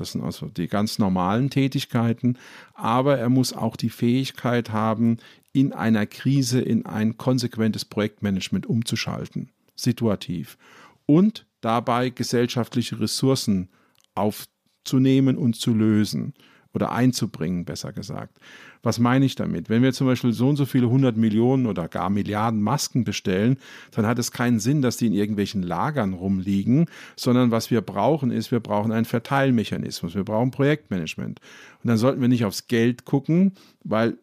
Das 0.00 0.12
sind 0.12 0.22
also 0.22 0.46
die 0.46 0.66
ganz 0.66 0.98
normalen 0.98 1.50
Tätigkeiten. 1.50 2.38
Aber 2.74 3.18
er 3.18 3.28
muss 3.28 3.52
auch 3.52 3.76
die 3.76 3.90
Fähigkeit 3.90 4.70
haben, 4.70 5.18
in 5.52 5.72
einer 5.72 6.06
Krise 6.06 6.60
in 6.60 6.86
ein 6.86 7.16
konsequentes 7.16 7.84
Projektmanagement 7.84 8.66
umzuschalten, 8.66 9.50
situativ. 9.74 10.56
Und 11.06 11.46
dabei 11.60 12.10
gesellschaftliche 12.10 13.00
Ressourcen 13.00 13.68
aufzunehmen 14.14 15.36
und 15.36 15.56
zu 15.56 15.74
lösen 15.74 16.34
oder 16.74 16.92
einzubringen, 16.92 17.64
besser 17.64 17.92
gesagt. 17.92 18.38
Was 18.82 18.98
meine 18.98 19.26
ich 19.26 19.34
damit? 19.34 19.68
Wenn 19.68 19.82
wir 19.82 19.92
zum 19.92 20.06
Beispiel 20.06 20.32
so 20.32 20.48
und 20.48 20.56
so 20.56 20.64
viele 20.64 20.88
hundert 20.88 21.16
Millionen 21.16 21.66
oder 21.66 21.88
gar 21.88 22.08
Milliarden 22.08 22.62
Masken 22.62 23.04
bestellen, 23.04 23.58
dann 23.90 24.06
hat 24.06 24.18
es 24.18 24.32
keinen 24.32 24.58
Sinn, 24.58 24.80
dass 24.80 24.96
die 24.96 25.06
in 25.06 25.12
irgendwelchen 25.12 25.62
Lagern 25.62 26.14
rumliegen, 26.14 26.86
sondern 27.16 27.50
was 27.50 27.70
wir 27.70 27.82
brauchen 27.82 28.30
ist, 28.30 28.50
wir 28.50 28.60
brauchen 28.60 28.92
einen 28.92 29.04
Verteilmechanismus, 29.04 30.14
wir 30.14 30.24
brauchen 30.24 30.50
Projektmanagement. 30.50 31.40
Und 31.82 31.88
dann 31.88 31.98
sollten 31.98 32.20
wir 32.20 32.28
nicht 32.28 32.44
aufs 32.44 32.68
Geld 32.68 33.04
gucken, 33.04 33.52
weil 33.84 34.16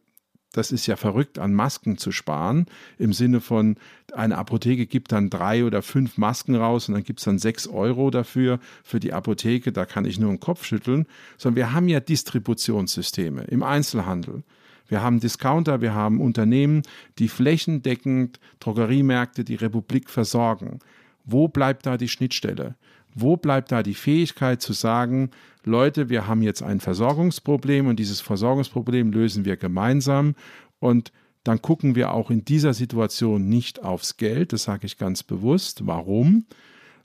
das 0.57 0.71
ist 0.71 0.87
ja 0.87 0.95
verrückt, 0.95 1.39
an 1.39 1.53
Masken 1.53 1.97
zu 1.97 2.11
sparen. 2.11 2.65
Im 2.97 3.13
Sinne 3.13 3.41
von, 3.41 3.77
eine 4.13 4.37
Apotheke 4.37 4.85
gibt 4.85 5.11
dann 5.11 5.29
drei 5.29 5.63
oder 5.63 5.81
fünf 5.81 6.17
Masken 6.17 6.55
raus 6.55 6.87
und 6.87 6.95
dann 6.95 7.03
gibt 7.03 7.19
es 7.19 7.25
dann 7.25 7.39
sechs 7.39 7.67
Euro 7.67 8.09
dafür, 8.09 8.59
für 8.83 8.99
die 8.99 9.13
Apotheke. 9.13 9.71
Da 9.71 9.85
kann 9.85 10.05
ich 10.05 10.19
nur 10.19 10.31
den 10.31 10.39
Kopf 10.39 10.65
schütteln. 10.65 11.05
Sondern 11.37 11.57
wir 11.57 11.73
haben 11.73 11.87
ja 11.87 11.99
Distributionssysteme 11.99 13.43
im 13.43 13.63
Einzelhandel. 13.63 14.43
Wir 14.87 15.01
haben 15.01 15.19
Discounter, 15.19 15.81
wir 15.81 15.93
haben 15.93 16.21
Unternehmen, 16.21 16.81
die 17.19 17.27
flächendeckend 17.27 18.39
Drogeriemärkte, 18.59 19.43
die 19.43 19.55
Republik 19.55 20.09
versorgen. 20.09 20.79
Wo 21.25 21.47
bleibt 21.47 21.85
da 21.85 21.97
die 21.97 22.07
Schnittstelle? 22.07 22.75
Wo 23.13 23.35
bleibt 23.35 23.71
da 23.71 23.83
die 23.83 23.95
Fähigkeit 23.95 24.61
zu 24.61 24.73
sagen, 24.73 25.31
Leute, 25.67 26.09
wir 26.09 26.27
haben 26.27 26.41
jetzt 26.41 26.63
ein 26.63 26.79
Versorgungsproblem 26.79 27.87
und 27.87 27.99
dieses 27.99 28.21
Versorgungsproblem 28.21 29.11
lösen 29.11 29.45
wir 29.45 29.57
gemeinsam 29.57 30.35
und 30.79 31.11
dann 31.43 31.61
gucken 31.61 31.95
wir 31.95 32.11
auch 32.11 32.29
in 32.29 32.43
dieser 32.43 32.73
Situation 32.73 33.47
nicht 33.47 33.83
aufs 33.83 34.17
Geld, 34.17 34.51
das 34.51 34.63
sage 34.63 34.85
ich 34.85 34.97
ganz 34.97 35.23
bewusst. 35.23 35.87
Warum? 35.87 36.45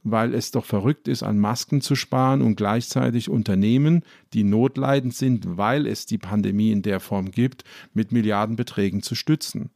Weil 0.03 0.35
es 0.35 0.51
doch 0.51 0.65
verrückt 0.65 1.07
ist, 1.07 1.23
an 1.23 1.39
Masken 1.39 1.81
zu 1.81 1.95
sparen 1.95 2.43
und 2.43 2.57
gleichzeitig 2.57 3.29
Unternehmen, 3.29 4.03
die 4.33 4.43
notleidend 4.43 5.15
sind, 5.15 5.57
weil 5.57 5.87
es 5.87 6.07
die 6.07 6.19
Pandemie 6.19 6.73
in 6.73 6.83
der 6.83 6.99
Form 6.99 7.31
gibt, 7.31 7.63
mit 7.95 8.11
Milliardenbeträgen 8.11 9.03
zu 9.03 9.15
stützen. 9.15 9.71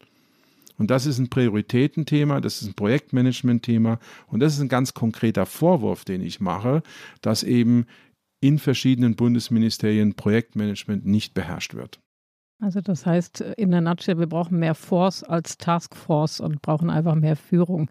Und 0.79 0.91
das 0.91 1.07
ist 1.07 1.19
ein 1.19 1.29
Prioritätenthema, 1.29 2.41
das 2.41 2.61
ist 2.61 2.69
ein 2.69 2.75
Projektmanagement-Thema 2.75 3.99
und 4.27 4.41
das 4.41 4.55
ist 4.55 4.61
ein 4.61 4.69
ganz 4.69 4.95
konkreter 4.95 5.47
Vorwurf, 5.47 6.05
den 6.05 6.23
ich 6.23 6.41
mache, 6.41 6.83
dass 7.23 7.43
eben 7.43 7.87
in 8.41 8.59
verschiedenen 8.59 9.17
Bundesministerien 9.17 10.15
Projektmanagement 10.15 11.07
nicht 11.07 11.35
beherrscht 11.35 11.75
wird. 11.75 12.01
Also 12.61 12.81
das 12.81 13.05
heißt 13.05 13.41
in 13.57 13.71
der 13.71 13.83
Nutshell, 13.83 14.19
wir 14.19 14.27
brauchen 14.27 14.59
mehr 14.59 14.75
Force 14.75 15.23
als 15.23 15.59
Taskforce 15.59 16.41
und 16.41 16.63
brauchen 16.63 16.89
einfach 16.89 17.15
mehr 17.15 17.37
Führung. 17.37 17.91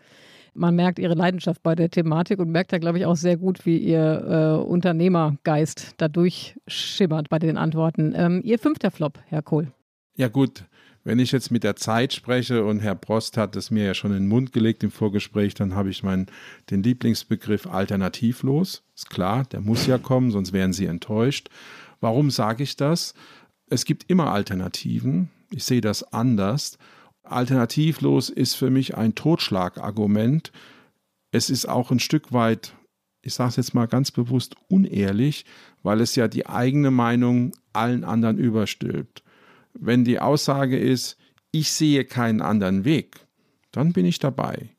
Man 0.53 0.75
merkt 0.75 0.99
ihre 0.99 1.13
Leidenschaft 1.13 1.61
bei 1.61 1.75
der 1.75 1.89
Thematik 1.89 2.39
und 2.39 2.49
merkt 2.49 2.71
da, 2.71 2.77
glaube 2.77 2.97
ich, 2.97 3.05
auch 3.05 3.17
sehr 3.17 3.37
gut, 3.37 3.65
wie 3.65 3.77
ihr 3.77 4.61
äh, 4.61 4.65
Unternehmergeist 4.65 5.95
dadurch 5.97 6.57
schimmert 6.65 7.29
bei 7.29 7.39
den 7.39 7.57
Antworten. 7.57 8.13
Ähm, 8.15 8.41
ihr 8.43 8.57
fünfter 8.57 8.89
Flop, 8.89 9.19
Herr 9.27 9.41
Kohl. 9.41 9.71
Ja 10.15 10.29
gut, 10.29 10.63
wenn 11.05 11.19
ich 11.19 11.31
jetzt 11.31 11.51
mit 11.51 11.63
der 11.63 11.75
Zeit 11.75 12.13
spreche 12.13 12.65
und 12.65 12.79
Herr 12.79 12.95
Prost 12.95 13.37
hat 13.37 13.55
es 13.55 13.69
mir 13.69 13.85
ja 13.85 13.93
schon 13.93 14.11
in 14.11 14.23
den 14.23 14.27
Mund 14.27 14.51
gelegt 14.51 14.83
im 14.83 14.89
Vorgespräch, 14.89 15.53
dann 15.53 15.75
habe 15.75 15.91
ich 15.91 16.01
meinen 16.01 16.25
den 16.71 16.81
Lieblingsbegriff 16.81 17.67
alternativlos. 17.67 18.83
Ist 18.95 19.11
klar, 19.11 19.45
der 19.45 19.61
muss 19.61 19.85
ja 19.85 19.99
kommen, 19.99 20.31
sonst 20.31 20.51
wären 20.51 20.73
Sie 20.73 20.87
enttäuscht. 20.87 21.49
Warum 22.01 22.31
sage 22.31 22.63
ich 22.63 22.75
das? 22.75 23.13
Es 23.69 23.85
gibt 23.85 24.09
immer 24.09 24.31
Alternativen. 24.31 25.29
Ich 25.51 25.63
sehe 25.63 25.79
das 25.79 26.11
anders. 26.11 26.79
Alternativlos 27.21 28.31
ist 28.31 28.55
für 28.55 28.71
mich 28.71 28.97
ein 28.97 29.13
Totschlagargument. 29.13 30.51
Es 31.29 31.51
ist 31.51 31.67
auch 31.67 31.91
ein 31.91 31.99
Stück 31.99 32.33
weit, 32.33 32.73
ich 33.21 33.35
sage 33.35 33.49
es 33.49 33.55
jetzt 33.57 33.75
mal 33.75 33.87
ganz 33.87 34.09
bewusst, 34.09 34.55
unehrlich, 34.69 35.45
weil 35.83 36.01
es 36.01 36.15
ja 36.15 36.27
die 36.27 36.47
eigene 36.47 36.89
Meinung 36.89 37.51
allen 37.73 38.03
anderen 38.03 38.39
überstülpt. 38.39 39.21
Wenn 39.79 40.03
die 40.03 40.19
Aussage 40.19 40.77
ist, 40.77 41.17
ich 41.51 41.71
sehe 41.71 42.05
keinen 42.05 42.41
anderen 42.41 42.85
Weg, 42.85 43.25
dann 43.71 43.93
bin 43.93 44.05
ich 44.05 44.19
dabei. 44.19 44.69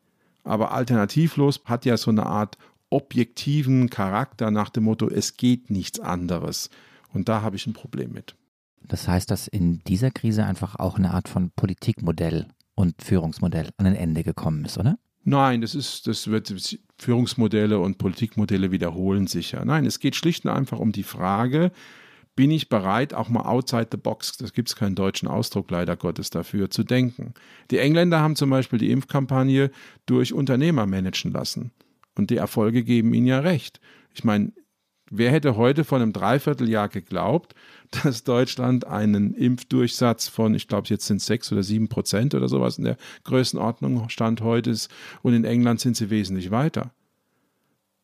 Aber 0.44 0.72
alternativlos 0.72 1.62
hat 1.64 1.84
ja 1.84 1.96
so 1.96 2.10
eine 2.10 2.26
Art 2.26 2.56
objektiven 2.90 3.90
Charakter 3.90 4.50
nach 4.50 4.70
dem 4.70 4.84
Motto, 4.84 5.08
es 5.08 5.36
geht 5.36 5.70
nichts 5.70 6.00
anderes. 6.00 6.70
Und 7.12 7.28
da 7.28 7.42
habe 7.42 7.56
ich 7.56 7.66
ein 7.66 7.72
Problem 7.72 8.12
mit. 8.12 8.36
Das 8.82 9.08
heißt, 9.08 9.30
dass 9.30 9.48
in 9.48 9.80
dieser 9.84 10.10
Krise 10.10 10.44
einfach 10.44 10.76
auch 10.76 10.96
eine 10.96 11.12
Art 11.12 11.28
von 11.28 11.50
Politikmodell 11.50 12.46
und 12.74 13.02
Führungsmodell 13.02 13.70
an 13.78 13.86
ein 13.86 13.96
Ende 13.96 14.22
gekommen 14.22 14.64
ist, 14.64 14.78
oder? 14.78 14.98
Nein, 15.24 15.60
das 15.60 15.74
ist, 15.74 16.06
das 16.06 16.28
wird 16.28 16.54
Führungsmodelle 16.98 17.80
und 17.80 17.98
Politikmodelle 17.98 18.70
wiederholen 18.70 19.26
sicher. 19.26 19.64
Nein, 19.64 19.84
es 19.84 19.98
geht 19.98 20.14
schlicht 20.14 20.44
und 20.44 20.52
einfach 20.52 20.78
um 20.78 20.92
die 20.92 21.02
Frage, 21.02 21.72
bin 22.36 22.50
ich 22.50 22.68
bereit, 22.68 23.14
auch 23.14 23.30
mal 23.30 23.46
outside 23.46 23.88
the 23.90 23.96
box, 23.96 24.36
das 24.36 24.52
gibt 24.52 24.68
es 24.68 24.76
keinen 24.76 24.94
deutschen 24.94 25.26
Ausdruck 25.26 25.70
leider 25.70 25.96
Gottes 25.96 26.30
dafür, 26.30 26.70
zu 26.70 26.84
denken. 26.84 27.32
Die 27.70 27.78
Engländer 27.78 28.20
haben 28.20 28.36
zum 28.36 28.50
Beispiel 28.50 28.78
die 28.78 28.90
Impfkampagne 28.90 29.70
durch 30.04 30.34
Unternehmer 30.34 30.86
managen 30.86 31.32
lassen. 31.32 31.72
Und 32.14 32.30
die 32.30 32.36
Erfolge 32.36 32.84
geben 32.84 33.14
ihnen 33.14 33.26
ja 33.26 33.40
recht. 33.40 33.80
Ich 34.14 34.22
meine, 34.22 34.52
wer 35.10 35.30
hätte 35.30 35.56
heute 35.56 35.84
vor 35.84 35.98
einem 35.98 36.12
Dreivierteljahr 36.12 36.88
geglaubt, 36.88 37.54
dass 37.90 38.24
Deutschland 38.24 38.86
einen 38.86 39.34
Impfdurchsatz 39.34 40.28
von, 40.28 40.54
ich 40.54 40.68
glaube, 40.68 40.88
jetzt 40.88 41.06
sind 41.06 41.18
es 41.18 41.26
sechs 41.26 41.50
oder 41.52 41.62
sieben 41.62 41.88
Prozent 41.88 42.34
oder 42.34 42.48
sowas 42.48 42.78
in 42.78 42.84
der 42.84 42.96
Größenordnung 43.24 44.08
Stand 44.10 44.42
heute 44.42 44.70
ist 44.70 44.90
und 45.22 45.32
in 45.32 45.44
England 45.44 45.80
sind 45.80 45.96
sie 45.96 46.10
wesentlich 46.10 46.50
weiter. 46.50 46.92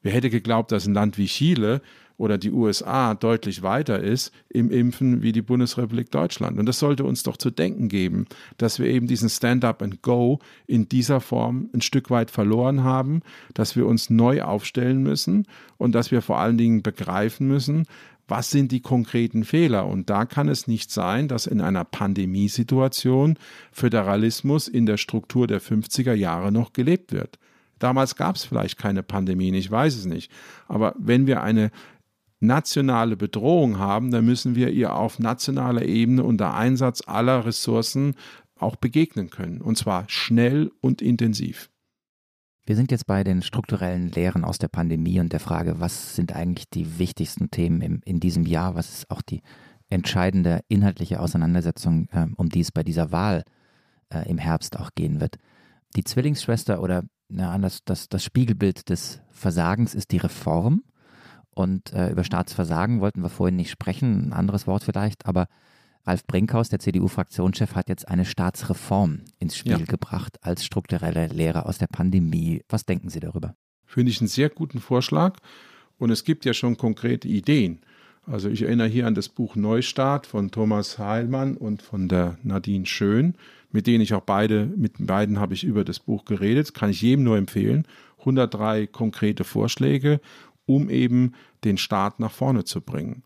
Wer 0.03 0.13
hätte 0.13 0.31
geglaubt, 0.31 0.73
dass 0.73 0.87
ein 0.87 0.95
Land 0.95 1.17
wie 1.19 1.27
Chile 1.27 1.81
oder 2.17 2.39
die 2.39 2.51
USA 2.51 3.15
deutlich 3.15 3.63
weiter 3.63 4.01
ist 4.01 4.33
im 4.49 4.71
Impfen 4.71 5.23
wie 5.23 5.33
die 5.33 5.43
Bundesrepublik 5.43 6.11
Deutschland. 6.11 6.59
Und 6.59 6.67
das 6.67 6.79
sollte 6.79 7.05
uns 7.05 7.23
doch 7.23 7.37
zu 7.37 7.51
denken 7.51 7.89
geben, 7.89 8.27
dass 8.59 8.79
wir 8.79 8.87
eben 8.87 9.07
diesen 9.07 9.29
Stand-up 9.29 9.83
and 9.83 10.03
Go 10.03 10.39
in 10.67 10.89
dieser 10.89 11.21
Form 11.21 11.69
ein 11.75 11.81
Stück 11.81 12.11
weit 12.11 12.31
verloren 12.31 12.85
haben, 12.85 13.23
dass 13.55 13.77
wir 13.77 13.87
uns 13.87 14.11
neu 14.11 14.43
aufstellen 14.43 15.03
müssen 15.03 15.47
und 15.79 15.95
dass 15.95 16.11
wir 16.11 16.23
vor 16.23 16.39
allen 16.39 16.59
Dingen 16.59 16.83
begreifen 16.83 17.49
müssen, 17.49 17.87
was 18.29 18.51
sind 18.51 18.73
die 18.73 18.81
konkreten 18.81 19.45
Fehler? 19.45 19.87
Und 19.87 20.09
da 20.09 20.25
kann 20.25 20.49
es 20.49 20.67
nicht 20.67 20.91
sein, 20.91 21.29
dass 21.29 21.47
in 21.47 21.61
einer 21.61 21.85
Pandemiesituation 21.85 23.37
Föderalismus 23.73 24.69
in 24.69 24.87
der 24.87 24.97
Struktur 24.97 25.47
der 25.47 25.61
50er 25.61 26.15
Jahre 26.15 26.53
noch 26.53 26.73
gelebt 26.73 27.13
wird. 27.13 27.39
Damals 27.79 28.15
gab 28.15 28.37
es 28.37 28.45
vielleicht 28.45 28.79
keine 28.79 29.03
Pandemien, 29.03 29.55
ich 29.55 29.69
weiß 29.69 29.97
es 29.97 30.05
nicht. 30.07 30.31
Aber 30.69 30.95
wenn 30.99 31.27
wir 31.27 31.43
eine 31.43 31.73
nationale 32.43 33.17
Bedrohung 33.17 33.79
haben, 33.79 34.11
dann 34.11 34.25
müssen 34.25 34.55
wir 34.55 34.71
ihr 34.71 34.95
auf 34.95 35.19
nationaler 35.19 35.83
Ebene 35.83 36.25
unter 36.25 36.55
Einsatz 36.55 37.03
aller 37.07 37.47
Ressourcen 37.47 38.15
auch 38.57 38.77
begegnen 38.77 39.31
können. 39.31 39.61
Und 39.61 39.79
zwar 39.79 40.05
schnell 40.09 40.71
und 40.81 41.03
intensiv. 41.03 41.71
Wir 42.65 42.77
sind 42.77 42.93
jetzt 42.93 43.07
bei 43.07 43.25
den 43.25 43.43
strukturellen 43.43 44.11
Lehren 44.11 44.45
aus 44.45 44.59
der 44.59 44.69
Pandemie 44.69 45.19
und 45.19 45.33
der 45.33 45.41
Frage, 45.41 45.81
was 45.81 46.15
sind 46.15 46.35
eigentlich 46.35 46.71
die 46.71 46.99
wichtigsten 46.99 47.51
Themen 47.51 47.81
im, 47.81 48.01
in 48.05 48.21
diesem 48.21 48.47
Jahr? 48.47 48.77
Was 48.77 48.91
ist 48.91 49.11
auch 49.11 49.23
die 49.23 49.43
entscheidende 49.89 50.61
inhaltliche 50.69 51.21
Auseinandersetzung, 51.21 52.09
äh, 52.13 52.27
um 52.37 52.49
die 52.49 52.61
es 52.61 52.71
bei 52.71 52.85
dieser 52.85 53.11
Wahl 53.11 53.43
äh, 54.11 54.29
im 54.29 54.39
Herbst 54.39 54.79
auch 54.79 54.91
gehen 54.95 55.21
wird? 55.21 55.39
Die 55.97 56.05
Zwillingsschwester 56.05 56.81
oder 56.81 57.03
na, 57.29 57.59
das, 57.59 57.85
das, 57.85 58.09
das 58.09 58.23
Spiegelbild 58.23 58.89
des 58.89 59.21
Versagens 59.31 59.95
ist 59.95 60.13
die 60.13 60.19
Reform. 60.19 60.83
Und 61.55 61.93
äh, 61.93 62.11
über 62.11 62.25
Staatsversagen 62.25 63.01
wollten 63.01 63.23
wir 63.23 63.29
vorhin 63.29 63.57
nicht 63.57 63.71
sprechen, 63.71 64.29
ein 64.29 64.33
anderes 64.33 64.67
Wort 64.67 64.85
vielleicht, 64.85 65.27
aber 65.27 65.49
Ralf 66.05 66.27
Brinkhaus, 66.27 66.69
der 66.69 66.81
CDU-Fraktionschef, 66.81 67.75
hat 67.75 67.89
jetzt 67.89 68.09
eine 68.09 68.25
Staatsreform 68.25 69.21
ins 69.39 69.57
Spiel 69.57 69.79
ja. 69.79 69.85
gebracht 69.85 70.39
als 70.43 70.65
strukturelle 70.65 71.29
Lehre 71.29 71.67
aus 71.67 71.79
der 71.79 71.87
Pandemie. 71.87 72.63
Was 72.69 72.85
denken 72.85 73.09
Sie 73.09 73.21
darüber? 73.21 73.55
Finde 73.87 74.11
ich 74.11 74.21
einen 74.21 74.29
sehr 74.29 74.49
guten 74.49 74.81
Vorschlag. 74.81 75.37
Und 75.99 76.11
es 76.11 76.25
gibt 76.25 76.45
ja 76.45 76.55
schon 76.55 76.77
konkrete 76.77 77.29
Ideen. 77.29 77.81
Also 78.27 78.49
ich 78.49 78.63
erinnere 78.63 78.89
hier 78.89 79.07
an 79.07 79.15
das 79.15 79.29
Buch 79.29 79.55
Neustart 79.55 80.27
von 80.27 80.51
Thomas 80.51 80.99
Heilmann 80.99 81.57
und 81.57 81.83
von 81.83 82.09
der 82.09 82.39
Nadine 82.43 82.87
Schön, 82.87 83.35
mit 83.71 83.87
denen 83.87 84.03
ich 84.03 84.15
auch 84.15 84.23
beide, 84.23 84.67
mit 84.67 84.95
beiden 84.99 85.39
habe 85.39 85.55
ich 85.55 85.63
über 85.63 85.85
das 85.85 86.01
Buch 86.01 86.25
geredet. 86.25 86.75
Kann 86.75 86.91
ich 86.91 87.03
jedem 87.03 87.25
nur 87.25 87.37
empfehlen. 87.37 87.87
103 88.21 88.87
konkrete 88.87 89.45
Vorschläge, 89.45 90.21
um 90.67 90.91
eben 90.91 91.33
den 91.65 91.79
Staat 91.79 92.21
nach 92.21 92.33
vorne 92.33 92.65
zu 92.65 92.81
bringen. 92.81 93.23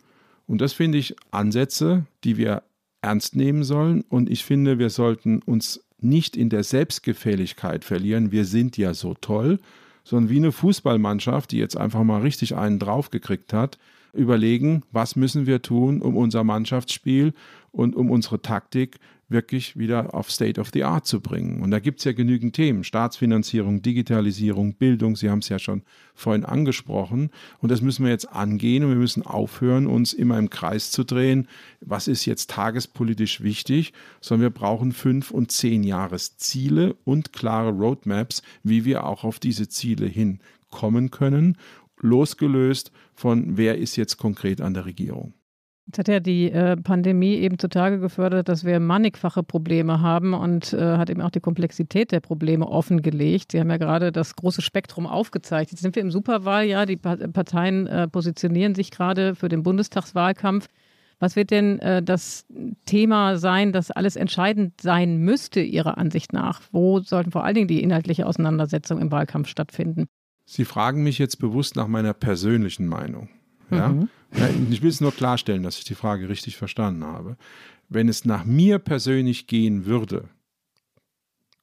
Und 0.46 0.60
das 0.60 0.72
finde 0.72 0.98
ich 0.98 1.16
Ansätze, 1.30 2.06
die 2.24 2.36
wir 2.36 2.62
ernst 3.02 3.36
nehmen 3.36 3.64
sollen. 3.64 4.02
Und 4.08 4.30
ich 4.30 4.44
finde, 4.44 4.78
wir 4.78 4.90
sollten 4.90 5.42
uns 5.42 5.84
nicht 5.98 6.36
in 6.36 6.50
der 6.50 6.64
Selbstgefälligkeit 6.64 7.84
verlieren. 7.84 8.32
Wir 8.32 8.44
sind 8.44 8.76
ja 8.76 8.94
so 8.94 9.14
toll, 9.14 9.58
sondern 10.04 10.30
wie 10.30 10.36
eine 10.36 10.52
Fußballmannschaft, 10.52 11.50
die 11.50 11.58
jetzt 11.58 11.76
einfach 11.76 12.04
mal 12.04 12.20
richtig 12.20 12.54
einen 12.54 12.78
draufgekriegt 12.78 13.52
hat, 13.52 13.78
überlegen, 14.12 14.82
was 14.92 15.16
müssen 15.16 15.46
wir 15.46 15.62
tun, 15.62 16.00
um 16.00 16.16
unser 16.16 16.44
Mannschaftsspiel 16.44 17.34
und 17.72 17.94
um 17.94 18.10
unsere 18.10 18.40
Taktik 18.40 18.98
wirklich 19.28 19.76
wieder 19.76 20.14
auf 20.14 20.30
State 20.30 20.60
of 20.60 20.70
the 20.72 20.84
Art 20.84 21.06
zu 21.06 21.20
bringen. 21.20 21.62
Und 21.62 21.70
da 21.72 21.80
gibt 21.80 21.98
es 21.98 22.04
ja 22.04 22.12
genügend 22.12 22.54
Themen. 22.54 22.84
Staatsfinanzierung, 22.84 23.82
Digitalisierung, 23.82 24.74
Bildung, 24.74 25.16
Sie 25.16 25.30
haben 25.30 25.40
es 25.40 25.48
ja 25.48 25.58
schon 25.58 25.82
vorhin 26.14 26.44
angesprochen. 26.44 27.30
Und 27.58 27.70
das 27.70 27.80
müssen 27.80 28.04
wir 28.04 28.12
jetzt 28.12 28.30
angehen 28.30 28.84
und 28.84 28.90
wir 28.90 28.96
müssen 28.96 29.24
aufhören, 29.24 29.86
uns 29.88 30.12
immer 30.12 30.38
im 30.38 30.50
Kreis 30.50 30.92
zu 30.92 31.04
drehen. 31.04 31.48
Was 31.80 32.06
ist 32.06 32.24
jetzt 32.24 32.50
tagespolitisch 32.50 33.40
wichtig? 33.40 33.92
Sondern 34.20 34.42
wir 34.42 34.50
brauchen 34.50 34.92
fünf 34.92 35.32
und 35.32 35.50
zehn 35.50 35.82
Jahresziele 35.82 36.94
und 37.04 37.32
klare 37.32 37.70
Roadmaps, 37.70 38.42
wie 38.62 38.84
wir 38.84 39.06
auch 39.06 39.24
auf 39.24 39.40
diese 39.40 39.68
Ziele 39.68 40.06
hinkommen 40.06 41.10
können, 41.10 41.58
losgelöst 42.00 42.92
von 43.14 43.56
wer 43.56 43.78
ist 43.78 43.96
jetzt 43.96 44.18
konkret 44.18 44.60
an 44.60 44.74
der 44.74 44.84
Regierung. 44.84 45.32
Jetzt 45.86 45.98
hat 45.98 46.08
ja 46.08 46.18
die 46.18 46.50
äh, 46.50 46.76
Pandemie 46.76 47.34
eben 47.36 47.60
zutage 47.60 48.00
gefördert, 48.00 48.48
dass 48.48 48.64
wir 48.64 48.80
mannigfache 48.80 49.44
Probleme 49.44 50.00
haben 50.00 50.34
und 50.34 50.72
äh, 50.72 50.96
hat 50.96 51.10
eben 51.10 51.20
auch 51.20 51.30
die 51.30 51.40
Komplexität 51.40 52.10
der 52.10 52.18
Probleme 52.18 52.66
offengelegt. 52.66 53.52
Sie 53.52 53.60
haben 53.60 53.70
ja 53.70 53.76
gerade 53.76 54.10
das 54.10 54.34
große 54.34 54.62
Spektrum 54.62 55.06
aufgezeigt. 55.06 55.70
Jetzt 55.70 55.82
sind 55.82 55.94
wir 55.94 56.02
im 56.02 56.10
Superwahljahr. 56.10 56.86
Die 56.86 56.96
Parteien 56.96 57.86
äh, 57.86 58.08
positionieren 58.08 58.74
sich 58.74 58.90
gerade 58.90 59.36
für 59.36 59.48
den 59.48 59.62
Bundestagswahlkampf. 59.62 60.66
Was 61.20 61.36
wird 61.36 61.52
denn 61.52 61.78
äh, 61.78 62.02
das 62.02 62.46
Thema 62.84 63.38
sein, 63.38 63.72
das 63.72 63.92
alles 63.92 64.16
entscheidend 64.16 64.80
sein 64.80 65.18
müsste, 65.18 65.60
Ihrer 65.60 65.98
Ansicht 65.98 66.32
nach? 66.32 66.62
Wo 66.72 66.98
sollten 66.98 67.30
vor 67.30 67.44
allen 67.44 67.54
Dingen 67.54 67.68
die 67.68 67.82
inhaltliche 67.82 68.26
Auseinandersetzung 68.26 69.00
im 69.00 69.12
Wahlkampf 69.12 69.48
stattfinden? 69.48 70.06
Sie 70.44 70.64
fragen 70.64 71.04
mich 71.04 71.18
jetzt 71.18 71.36
bewusst 71.36 71.76
nach 71.76 71.86
meiner 71.86 72.12
persönlichen 72.12 72.86
Meinung. 72.86 73.28
Ja? 73.70 73.88
Mhm. 73.88 74.08
Ich 74.70 74.82
will 74.82 74.90
es 74.90 75.00
nur 75.00 75.12
klarstellen, 75.12 75.62
dass 75.62 75.78
ich 75.78 75.84
die 75.84 75.94
Frage 75.94 76.28
richtig 76.28 76.56
verstanden 76.56 77.04
habe. 77.04 77.36
Wenn 77.88 78.08
es 78.08 78.24
nach 78.24 78.44
mir 78.44 78.78
persönlich 78.78 79.46
gehen 79.46 79.86
würde, 79.86 80.28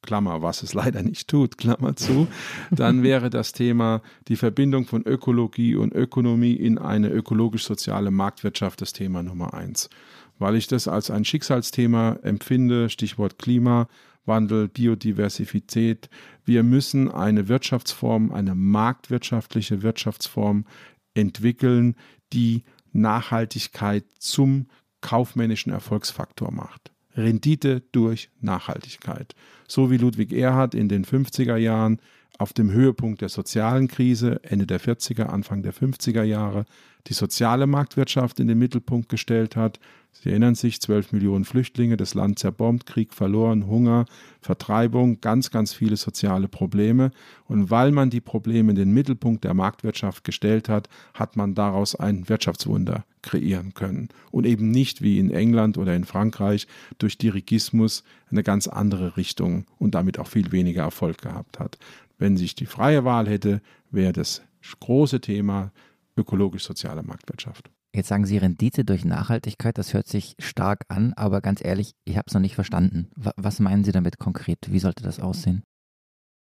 Klammer, 0.03 0.41
was 0.41 0.61
es 0.61 0.73
leider 0.73 1.01
nicht 1.01 1.27
tut, 1.27 1.57
Klammer 1.57 1.95
zu, 1.95 2.27
dann 2.69 3.01
wäre 3.01 3.31
das 3.31 3.53
Thema 3.53 4.01
die 4.27 4.35
Verbindung 4.35 4.85
von 4.85 5.03
Ökologie 5.03 5.75
und 5.75 5.93
Ökonomie 5.93 6.53
in 6.53 6.77
eine 6.77 7.09
ökologisch-soziale 7.09 8.11
Marktwirtschaft 8.11 8.81
das 8.81 8.93
Thema 8.93 9.23
Nummer 9.23 9.53
eins. 9.53 9.89
Weil 10.37 10.55
ich 10.55 10.67
das 10.67 10.87
als 10.87 11.09
ein 11.09 11.25
Schicksalsthema 11.25 12.19
empfinde, 12.21 12.89
Stichwort 12.89 13.39
Klimawandel, 13.39 14.67
Biodiversität. 14.67 16.09
Wir 16.43 16.63
müssen 16.63 17.09
eine 17.09 17.47
Wirtschaftsform, 17.47 18.31
eine 18.31 18.55
marktwirtschaftliche 18.55 19.83
Wirtschaftsform 19.83 20.65
entwickeln, 21.13 21.95
die 22.33 22.63
Nachhaltigkeit 22.91 24.05
zum 24.19 24.67
kaufmännischen 25.01 25.71
Erfolgsfaktor 25.71 26.51
macht. 26.51 26.91
Rendite 27.15 27.81
durch 27.91 28.29
Nachhaltigkeit. 28.39 29.35
So 29.67 29.91
wie 29.91 29.97
Ludwig 29.97 30.33
Erhard 30.33 30.73
in 30.73 30.89
den 30.89 31.05
50er 31.05 31.57
Jahren 31.57 31.99
auf 32.39 32.53
dem 32.53 32.71
Höhepunkt 32.71 33.21
der 33.21 33.29
sozialen 33.29 33.87
Krise, 33.87 34.39
Ende 34.43 34.65
der 34.65 34.81
40er, 34.81 35.23
Anfang 35.23 35.61
der 35.61 35.73
50er 35.73 36.23
Jahre, 36.23 36.65
die 37.07 37.13
soziale 37.13 37.67
Marktwirtschaft 37.67 38.39
in 38.39 38.47
den 38.47 38.57
Mittelpunkt 38.57 39.09
gestellt 39.09 39.55
hat. 39.55 39.79
Sie 40.11 40.29
erinnern 40.29 40.55
sich, 40.55 40.79
12 40.79 41.11
Millionen 41.11 41.43
Flüchtlinge, 41.43 41.97
das 41.97 42.13
Land 42.13 42.39
zerbombt, 42.39 42.85
Krieg 42.85 43.13
verloren, 43.13 43.67
Hunger, 43.67 44.05
Vertreibung, 44.41 45.19
ganz, 45.21 45.49
ganz 45.49 45.73
viele 45.73 45.97
soziale 45.97 46.47
Probleme. 46.47 47.11
Und 47.45 47.71
weil 47.71 47.91
man 47.91 48.09
die 48.09 48.21
Probleme 48.21 48.71
in 48.71 48.75
den 48.75 48.91
Mittelpunkt 48.93 49.43
der 49.43 49.53
Marktwirtschaft 49.53 50.23
gestellt 50.23 50.69
hat, 50.69 50.87
hat 51.13 51.35
man 51.35 51.55
daraus 51.55 51.95
ein 51.95 52.29
Wirtschaftswunder 52.29 53.05
kreieren 53.21 53.73
können. 53.73 54.09
Und 54.31 54.45
eben 54.45 54.69
nicht 54.69 55.01
wie 55.01 55.17
in 55.17 55.31
England 55.31 55.77
oder 55.77 55.95
in 55.95 56.05
Frankreich 56.05 56.67
durch 56.99 57.17
Dirigismus 57.17 58.03
eine 58.29 58.43
ganz 58.43 58.67
andere 58.67 59.17
Richtung 59.17 59.65
und 59.79 59.95
damit 59.95 60.19
auch 60.19 60.27
viel 60.27 60.51
weniger 60.51 60.83
Erfolg 60.83 61.21
gehabt 61.21 61.59
hat. 61.59 61.79
Wenn 62.23 62.37
sich 62.37 62.55
die 62.55 62.67
freie 62.67 63.03
Wahl 63.03 63.27
hätte, 63.27 63.61
wäre 63.91 64.13
das 64.13 64.43
große 64.79 65.19
Thema 65.19 65.73
ökologisch-soziale 66.15 67.03
Marktwirtschaft. 67.03 67.69
Jetzt 67.93 68.07
sagen 68.07 68.25
Sie 68.25 68.37
Rendite 68.37 68.85
durch 68.85 69.03
Nachhaltigkeit, 69.03 69.77
das 69.77 69.93
hört 69.93 70.07
sich 70.07 70.35
stark 70.39 70.85
an, 70.87 71.11
aber 71.17 71.41
ganz 71.41 71.59
ehrlich, 71.61 71.95
ich 72.05 72.15
habe 72.15 72.23
es 72.27 72.33
noch 72.33 72.39
nicht 72.39 72.55
verstanden. 72.55 73.09
Was 73.17 73.59
meinen 73.59 73.83
Sie 73.83 73.91
damit 73.91 74.19
konkret? 74.19 74.71
Wie 74.71 74.79
sollte 74.79 75.03
das 75.03 75.19
aussehen? 75.19 75.63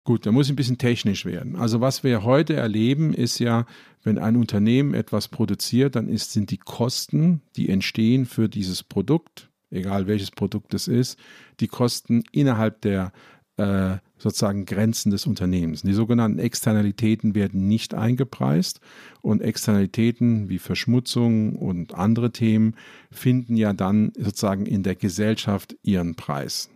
Gut, 0.05 0.25
da 0.25 0.33
muss 0.33 0.47
ich 0.47 0.55
ein 0.55 0.57
bisschen 0.57 0.79
technisch 0.79 1.27
werden. 1.27 1.55
Also 1.55 1.83
was 1.83 2.03
wir 2.03 2.23
heute 2.23 2.55
erleben, 2.55 3.13
ist 3.13 3.39
ja, 3.39 3.67
wenn 4.03 4.17
ein 4.17 4.37
Unternehmen 4.37 4.95
etwas 4.95 5.29
produziert, 5.29 5.97
dann 5.97 6.09
ist, 6.09 6.33
sind 6.33 6.51
die 6.51 6.57
Kosten, 6.57 7.43
die 7.57 7.69
entstehen 7.69 8.25
für 8.25 8.49
dieses 8.49 8.83
Produkt, 8.83 9.51
egal 9.69 10.07
welches 10.07 10.31
Produkt 10.31 10.73
es 10.73 10.89
ist, 10.89 11.19
die 11.61 11.69
Kosten 11.69 12.25
innerhalb 12.33 12.81
der 12.81 13.13
äh, 13.59 13.99
sozusagen 14.19 14.67
Grenzen 14.67 15.11
des 15.11 15.27
Unternehmens. 15.27 15.83
Die 15.83 15.93
sogenannten 15.93 16.39
Externalitäten 16.39 17.35
werden 17.35 17.69
nicht 17.69 17.95
eingepreist 17.95 18.81
und 19.23 19.43
Externalitäten 19.43 20.49
wie 20.49 20.59
Verschmutzung 20.59 21.57
und 21.57 21.95
andere 21.95 22.33
Themen 22.33 22.75
finden 23.11 23.57
ja 23.57 23.73
dann 23.73 24.13
sozusagen 24.17 24.67
in 24.67 24.83
der 24.83 24.95
Gesellschaft 24.95 25.77
ihren 25.83 26.15
Preis. 26.15 26.71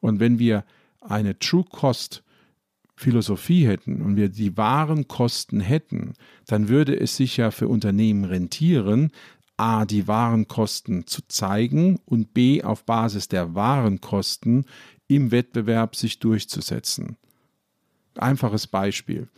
Und 0.00 0.20
wenn 0.20 0.38
wir 0.38 0.64
eine 1.00 1.38
True 1.38 1.64
Cost 1.70 2.22
Philosophie 2.98 3.66
hätten 3.66 4.02
und 4.02 4.16
wir 4.16 4.28
die 4.28 4.56
wahren 4.56 5.06
Kosten 5.06 5.60
hätten, 5.60 6.14
dann 6.46 6.68
würde 6.68 6.98
es 6.98 7.16
sich 7.16 7.36
ja 7.36 7.52
für 7.52 7.68
Unternehmen 7.68 8.24
rentieren, 8.24 9.12
A, 9.56 9.84
die 9.84 10.06
wahren 10.06 10.46
Kosten 10.46 11.06
zu 11.06 11.22
zeigen 11.26 11.98
und 12.04 12.34
B, 12.34 12.62
auf 12.62 12.84
Basis 12.84 13.28
der 13.28 13.54
wahren 13.54 14.00
Kosten 14.00 14.64
im 15.08 15.30
Wettbewerb 15.30 15.96
sich 15.96 16.20
durchzusetzen. 16.20 17.16
Einfaches 18.16 18.66
Beispiel. 18.66 19.28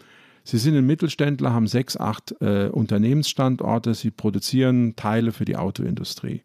Sie 0.42 0.58
sind 0.58 0.76
ein 0.76 0.86
Mittelständler, 0.86 1.52
haben 1.52 1.66
sechs, 1.66 1.96
acht 1.96 2.34
äh, 2.40 2.68
Unternehmensstandorte, 2.68 3.94
Sie 3.94 4.10
produzieren 4.10 4.96
Teile 4.96 5.32
für 5.32 5.44
die 5.44 5.56
Autoindustrie. 5.56 6.42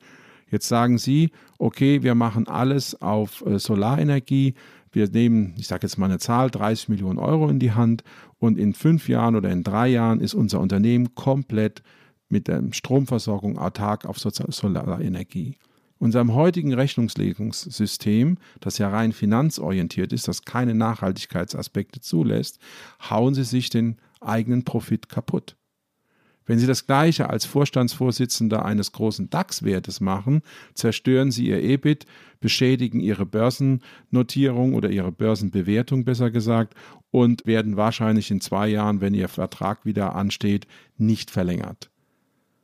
Jetzt 0.49 0.67
sagen 0.67 0.97
Sie, 0.97 1.31
okay, 1.57 2.03
wir 2.03 2.13
machen 2.13 2.47
alles 2.47 3.01
auf 3.01 3.43
äh, 3.45 3.57
Solarenergie. 3.57 4.53
Wir 4.91 5.09
nehmen, 5.09 5.55
ich 5.57 5.67
sage 5.67 5.87
jetzt 5.87 5.97
mal 5.97 6.05
eine 6.05 6.19
Zahl, 6.19 6.51
30 6.51 6.89
Millionen 6.89 7.19
Euro 7.19 7.49
in 7.49 7.59
die 7.59 7.71
Hand 7.71 8.03
und 8.37 8.57
in 8.57 8.73
fünf 8.73 9.09
Jahren 9.09 9.35
oder 9.35 9.49
in 9.49 9.63
drei 9.63 9.87
Jahren 9.87 10.19
ist 10.19 10.33
unser 10.33 10.59
Unternehmen 10.59 11.15
komplett 11.15 11.81
mit 12.29 12.47
der 12.47 12.63
Stromversorgung 12.71 13.57
autark 13.57 14.05
auf 14.05 14.19
Solarenergie 14.19 15.57
unserem 15.97 16.33
heutigen 16.33 16.73
Rechnungslegungssystem, 16.73 18.37
das 18.59 18.77
ja 18.77 18.89
rein 18.89 19.13
finanzorientiert 19.13 20.13
ist, 20.13 20.27
das 20.27 20.43
keine 20.43 20.75
Nachhaltigkeitsaspekte 20.75 22.01
zulässt, 22.01 22.59
hauen 23.09 23.33
sie 23.33 23.43
sich 23.43 23.69
den 23.69 23.97
eigenen 24.19 24.63
Profit 24.63 25.09
kaputt. 25.09 25.55
Wenn 26.45 26.59
Sie 26.59 26.67
das 26.67 26.85
Gleiche 26.85 27.29
als 27.29 27.45
Vorstandsvorsitzender 27.45 28.63
eines 28.63 28.91
großen 28.91 29.29
DAX-Wertes 29.29 29.99
machen, 29.99 30.41
zerstören 30.75 31.31
Sie 31.31 31.47
Ihr 31.47 31.61
EBIT, 31.61 32.05
beschädigen 32.39 32.99
Ihre 32.99 33.25
Börsennotierung 33.25 34.75
oder 34.75 34.91
Ihre 34.91 35.11
Börsenbewertung 35.11 36.05
besser 36.05 36.29
gesagt 36.29 36.75
und 37.09 37.47
werden 37.47 37.77
wahrscheinlich 37.77 38.29
in 38.29 38.41
zwei 38.41 38.67
Jahren, 38.67 39.01
wenn 39.01 39.15
Ihr 39.15 39.27
Vertrag 39.27 39.85
wieder 39.85 40.15
ansteht, 40.15 40.67
nicht 40.97 41.31
verlängert. 41.31 41.89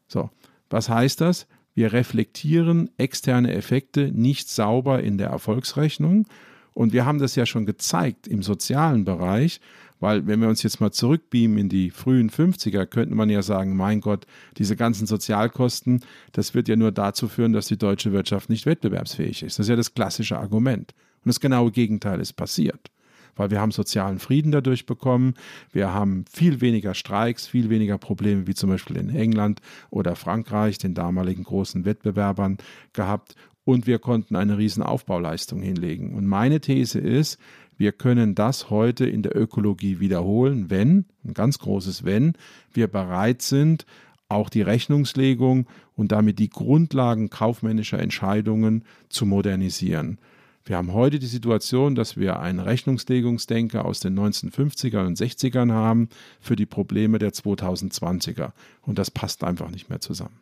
So, 0.08 0.30
was 0.70 0.88
heißt 0.88 1.20
das? 1.22 1.48
Wir 1.74 1.94
reflektieren 1.94 2.90
externe 2.98 3.54
Effekte 3.54 4.12
nicht 4.12 4.50
sauber 4.50 5.02
in 5.02 5.18
der 5.18 5.30
Erfolgsrechnung. 5.30 6.28
Und 6.74 6.94
wir 6.94 7.06
haben 7.06 7.20
das 7.20 7.36
ja 7.36 7.46
schon 7.46 7.66
gezeigt 7.66 8.28
im 8.28 8.44
sozialen 8.44 9.04
Bereich, 9.04 9.60
weil 10.00 10.26
wenn 10.26 10.42
wir 10.42 10.50
uns 10.50 10.64
jetzt 10.64 10.80
mal 10.80 10.92
zurückbeamen 10.92 11.58
in 11.58 11.70
die 11.70 11.92
frühen 11.92 12.30
50er, 12.30 12.86
könnte 12.86 13.14
man 13.14 13.30
ja 13.30 13.42
sagen, 13.42 13.76
mein 13.76 14.02
Gott, 14.02 14.26
diese 14.58 14.76
ganzen 14.76 15.06
Sozialkosten, 15.06 16.02
das 16.32 16.54
wird 16.54 16.68
ja 16.68 16.76
nur 16.76 16.92
dazu 16.92 17.28
führen, 17.28 17.54
dass 17.54 17.68
die 17.68 17.78
deutsche 17.78 18.12
Wirtschaft 18.12 18.50
nicht 18.50 18.66
wettbewerbsfähig 18.66 19.44
ist. 19.44 19.60
Das 19.60 19.66
ist 19.66 19.70
ja 19.70 19.76
das 19.76 19.94
klassische 19.94 20.40
Argument. 20.40 20.94
Und 21.24 21.30
das 21.30 21.40
genaue 21.40 21.72
Gegenteil 21.72 22.20
ist 22.20 22.34
passiert. 22.34 22.90
Weil 23.36 23.52
wir 23.52 23.62
haben 23.62 23.72
sozialen 23.72 24.20
Frieden 24.20 24.52
dadurch 24.52 24.86
bekommen, 24.86 25.36
wir 25.72 25.94
haben 25.94 26.26
viel 26.32 26.62
weniger 26.62 26.94
Streiks, 26.94 27.48
viel 27.48 27.70
weniger 27.70 27.98
Probleme 27.98 28.48
wie 28.48 28.54
zum 28.54 28.70
Beispiel 28.70 28.98
in 28.98 29.10
England 29.10 29.62
oder 29.90 30.16
Frankreich, 30.16 30.78
den 30.78 30.94
damaligen 30.94 31.44
großen 31.44 31.86
Wettbewerbern 31.86 32.58
gehabt 32.94 33.36
und 33.64 33.88
wir 33.88 34.00
konnten 34.00 34.36
eine 34.36 34.58
riesen 34.58 34.84
Aufbauleistung 34.84 35.62
hinlegen. 35.62 36.14
Und 36.16 36.26
meine 36.26 36.62
These 36.62 37.00
ist, 37.00 37.40
wir 37.78 37.92
können 37.92 38.36
das 38.36 38.70
heute 38.70 39.06
in 39.06 39.24
der 39.24 39.36
Ökologie 39.36 40.00
wiederholen, 40.00 40.70
wenn, 40.70 41.06
ein 41.24 41.34
ganz 41.34 41.60
großes 41.60 42.04
Wenn, 42.04 42.34
wir 42.74 42.88
bereit 42.88 43.42
sind, 43.42 43.86
auch 44.30 44.50
die 44.50 44.62
Rechnungslegung 44.62 45.68
und 45.96 46.12
damit 46.12 46.40
die 46.40 46.50
Grundlagen 46.50 47.30
kaufmännischer 47.30 48.00
Entscheidungen 48.00 48.86
zu 49.10 49.26
modernisieren. 49.26 50.20
Wir 50.64 50.78
haben 50.78 50.94
heute 50.94 51.20
die 51.20 51.28
Situation, 51.28 51.96
dass 51.96 52.18
wir 52.18 52.40
einen 52.40 52.60
Rechnungslegungsdenker 52.60 53.84
aus 53.84 54.00
den 54.00 54.18
1950er 54.18 55.06
und 55.06 55.18
60ern 55.18 55.72
haben 55.72 56.10
für 56.40 56.56
die 56.56 56.66
Probleme 56.66 57.18
der 57.20 57.32
2020er. 57.32 58.52
Und 58.82 59.00
das 59.00 59.12
passt 59.12 59.44
einfach 59.44 59.70
nicht 59.70 59.90
mehr 59.90 60.00
zusammen. 60.00 60.40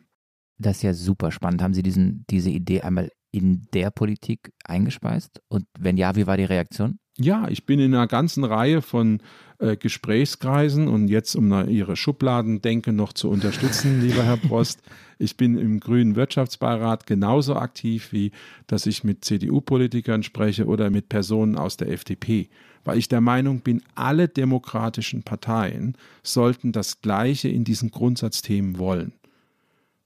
Das 0.58 0.76
ist 0.76 0.82
ja 0.82 0.94
super 0.94 1.32
spannend. 1.32 1.62
Haben 1.62 1.74
Sie 1.74 1.82
diesen, 1.82 2.24
diese 2.28 2.50
Idee 2.50 2.82
einmal 2.82 3.10
in 3.32 3.66
der 3.72 3.90
Politik 3.90 4.52
eingespeist? 4.64 5.40
Und 5.48 5.64
wenn 5.78 5.96
ja, 5.96 6.16
wie 6.16 6.26
war 6.26 6.36
die 6.36 6.44
Reaktion? 6.44 6.98
Ja, 7.20 7.48
ich 7.48 7.66
bin 7.66 7.80
in 7.80 7.94
einer 7.94 8.06
ganzen 8.06 8.44
Reihe 8.44 8.80
von 8.80 9.20
äh, 9.58 9.76
Gesprächskreisen 9.76 10.88
und 10.88 11.08
jetzt, 11.08 11.36
um 11.36 11.52
Ihre 11.68 11.94
Schubladendenke 11.94 12.94
noch 12.94 13.12
zu 13.12 13.28
unterstützen, 13.28 14.00
lieber 14.06 14.24
Herr 14.24 14.38
Prost, 14.38 14.80
ich 15.18 15.36
bin 15.36 15.58
im 15.58 15.80
Grünen 15.80 16.16
Wirtschaftsbeirat 16.16 17.06
genauso 17.06 17.56
aktiv, 17.56 18.08
wie 18.12 18.32
dass 18.68 18.86
ich 18.86 19.04
mit 19.04 19.22
CDU-Politikern 19.22 20.22
spreche 20.22 20.64
oder 20.64 20.88
mit 20.88 21.10
Personen 21.10 21.56
aus 21.56 21.76
der 21.76 21.90
FDP, 21.90 22.48
weil 22.84 22.96
ich 22.96 23.08
der 23.08 23.20
Meinung 23.20 23.60
bin, 23.60 23.82
alle 23.94 24.26
demokratischen 24.26 25.22
Parteien 25.22 25.96
sollten 26.22 26.72
das 26.72 27.02
Gleiche 27.02 27.50
in 27.50 27.64
diesen 27.64 27.90
Grundsatzthemen 27.90 28.78
wollen. 28.78 29.12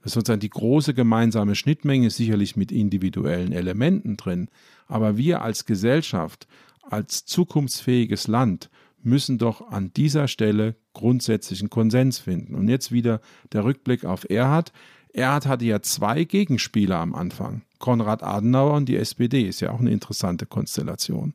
Das 0.00 0.10
ist 0.10 0.14
sozusagen 0.14 0.40
die 0.40 0.50
große 0.50 0.94
gemeinsame 0.94 1.54
Schnittmenge, 1.54 2.10
sicherlich 2.10 2.56
mit 2.56 2.72
individuellen 2.72 3.52
Elementen 3.52 4.16
drin, 4.16 4.48
aber 4.88 5.16
wir 5.16 5.42
als 5.42 5.64
Gesellschaft 5.64 6.48
als 6.90 7.24
zukunftsfähiges 7.24 8.28
Land 8.28 8.70
müssen 9.02 9.38
doch 9.38 9.68
an 9.68 9.92
dieser 9.92 10.28
Stelle 10.28 10.76
grundsätzlichen 10.94 11.70
Konsens 11.70 12.18
finden. 12.18 12.54
Und 12.54 12.68
jetzt 12.68 12.90
wieder 12.90 13.20
der 13.52 13.64
Rückblick 13.64 14.04
auf 14.04 14.28
Erhard. 14.28 14.72
Erhard 15.12 15.46
hatte 15.46 15.64
ja 15.64 15.82
zwei 15.82 16.24
Gegenspieler 16.24 16.98
am 16.98 17.14
Anfang. 17.14 17.62
Konrad 17.78 18.22
Adenauer 18.22 18.74
und 18.74 18.88
die 18.88 18.96
SPD 18.96 19.42
ist 19.42 19.60
ja 19.60 19.70
auch 19.70 19.80
eine 19.80 19.90
interessante 19.90 20.46
Konstellation. 20.46 21.34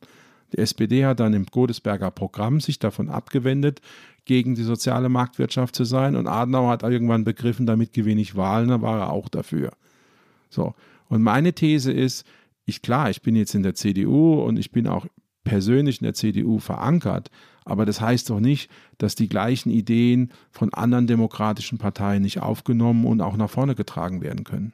Die 0.52 0.58
SPD 0.58 1.06
hat 1.06 1.20
dann 1.20 1.32
im 1.32 1.46
Godesberger 1.46 2.10
Programm 2.10 2.60
sich 2.60 2.80
davon 2.80 3.08
abgewendet, 3.08 3.80
gegen 4.24 4.54
die 4.54 4.64
soziale 4.64 5.08
Marktwirtschaft 5.08 5.74
zu 5.74 5.84
sein. 5.84 6.16
Und 6.16 6.26
Adenauer 6.26 6.70
hat 6.70 6.82
irgendwann 6.82 7.24
begriffen, 7.24 7.66
damit 7.66 7.92
gewinne 7.92 8.20
ich 8.20 8.36
Wahlen, 8.36 8.68
da 8.68 8.82
war 8.82 8.98
er 8.98 9.12
auch 9.12 9.28
dafür. 9.28 9.72
So. 10.48 10.74
Und 11.08 11.22
meine 11.22 11.52
These 11.52 11.92
ist, 11.92 12.26
ich 12.64 12.82
klar, 12.82 13.10
ich 13.10 13.22
bin 13.22 13.36
jetzt 13.36 13.54
in 13.54 13.62
der 13.62 13.74
CDU 13.74 14.40
und 14.42 14.58
ich 14.58 14.70
bin 14.70 14.86
auch 14.86 15.06
persönlich 15.50 16.00
in 16.00 16.04
der 16.04 16.14
CDU 16.14 16.60
verankert. 16.60 17.28
Aber 17.64 17.84
das 17.84 18.00
heißt 18.00 18.30
doch 18.30 18.38
nicht, 18.38 18.70
dass 18.98 19.16
die 19.16 19.28
gleichen 19.28 19.70
Ideen 19.70 20.30
von 20.52 20.72
anderen 20.72 21.08
demokratischen 21.08 21.76
Parteien 21.76 22.22
nicht 22.22 22.40
aufgenommen 22.40 23.04
und 23.04 23.20
auch 23.20 23.36
nach 23.36 23.50
vorne 23.50 23.74
getragen 23.74 24.22
werden 24.22 24.44
können. 24.44 24.72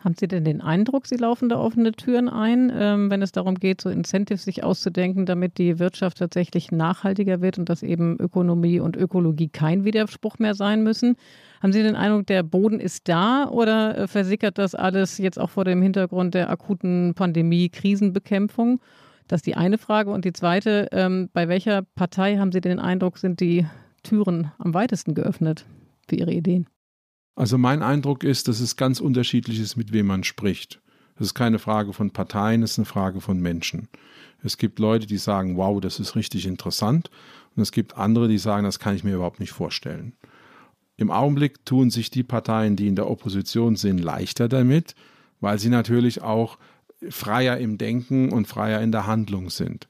Haben 0.00 0.16
Sie 0.18 0.26
denn 0.26 0.44
den 0.44 0.60
Eindruck, 0.60 1.06
Sie 1.06 1.16
laufen 1.16 1.48
da 1.48 1.58
offene 1.58 1.92
Türen 1.92 2.28
ein, 2.28 2.72
ähm, 2.74 3.10
wenn 3.12 3.22
es 3.22 3.30
darum 3.30 3.54
geht, 3.54 3.80
so 3.80 3.90
Incentives 3.90 4.44
sich 4.44 4.64
auszudenken, 4.64 5.24
damit 5.24 5.56
die 5.58 5.78
Wirtschaft 5.78 6.18
tatsächlich 6.18 6.72
nachhaltiger 6.72 7.40
wird 7.40 7.58
und 7.58 7.68
dass 7.68 7.84
eben 7.84 8.18
Ökonomie 8.18 8.80
und 8.80 8.96
Ökologie 8.96 9.48
kein 9.48 9.84
Widerspruch 9.84 10.40
mehr 10.40 10.54
sein 10.56 10.82
müssen? 10.82 11.14
Haben 11.62 11.72
Sie 11.72 11.82
den 11.84 11.94
Eindruck, 11.94 12.26
der 12.26 12.42
Boden 12.42 12.80
ist 12.80 13.08
da 13.08 13.48
oder 13.48 13.96
äh, 13.96 14.08
versickert 14.08 14.58
das 14.58 14.74
alles 14.74 15.18
jetzt 15.18 15.38
auch 15.38 15.50
vor 15.50 15.64
dem 15.64 15.80
Hintergrund 15.80 16.34
der 16.34 16.50
akuten 16.50 17.14
Pandemie, 17.14 17.68
Krisenbekämpfung? 17.68 18.80
Das 19.28 19.38
ist 19.38 19.46
die 19.46 19.54
eine 19.54 19.78
Frage. 19.78 20.10
Und 20.10 20.24
die 20.24 20.32
zweite, 20.32 20.88
ähm, 20.90 21.28
bei 21.32 21.48
welcher 21.48 21.82
Partei 21.82 22.38
haben 22.38 22.50
Sie 22.50 22.60
den 22.60 22.80
Eindruck, 22.80 23.18
sind 23.18 23.40
die 23.40 23.66
Türen 24.02 24.50
am 24.58 24.74
weitesten 24.74 25.14
geöffnet 25.14 25.66
für 26.08 26.16
Ihre 26.16 26.32
Ideen? 26.32 26.66
Also 27.36 27.56
mein 27.56 27.82
Eindruck 27.82 28.24
ist, 28.24 28.48
dass 28.48 28.58
es 28.58 28.76
ganz 28.76 29.00
unterschiedlich 29.00 29.60
ist, 29.60 29.76
mit 29.76 29.92
wem 29.92 30.06
man 30.06 30.24
spricht. 30.24 30.80
Das 31.16 31.28
ist 31.28 31.34
keine 31.34 31.58
Frage 31.58 31.92
von 31.92 32.10
Parteien, 32.10 32.62
es 32.62 32.72
ist 32.72 32.78
eine 32.78 32.86
Frage 32.86 33.20
von 33.20 33.40
Menschen. 33.40 33.88
Es 34.42 34.56
gibt 34.56 34.78
Leute, 34.78 35.06
die 35.06 35.18
sagen, 35.18 35.56
wow, 35.56 35.80
das 35.80 36.00
ist 36.00 36.16
richtig 36.16 36.46
interessant. 36.46 37.10
Und 37.54 37.62
es 37.62 37.72
gibt 37.72 37.96
andere, 37.96 38.28
die 38.28 38.38
sagen, 38.38 38.64
das 38.64 38.78
kann 38.78 38.94
ich 38.94 39.04
mir 39.04 39.14
überhaupt 39.16 39.40
nicht 39.40 39.52
vorstellen. 39.52 40.14
Im 40.96 41.10
Augenblick 41.10 41.64
tun 41.64 41.90
sich 41.90 42.10
die 42.10 42.22
Parteien, 42.22 42.76
die 42.76 42.88
in 42.88 42.96
der 42.96 43.10
Opposition 43.10 43.76
sind, 43.76 43.98
leichter 43.98 44.48
damit, 44.48 44.94
weil 45.40 45.58
sie 45.58 45.68
natürlich 45.68 46.22
auch 46.22 46.58
freier 47.08 47.58
im 47.58 47.78
Denken 47.78 48.32
und 48.32 48.46
freier 48.46 48.80
in 48.80 48.92
der 48.92 49.06
Handlung 49.06 49.50
sind. 49.50 49.86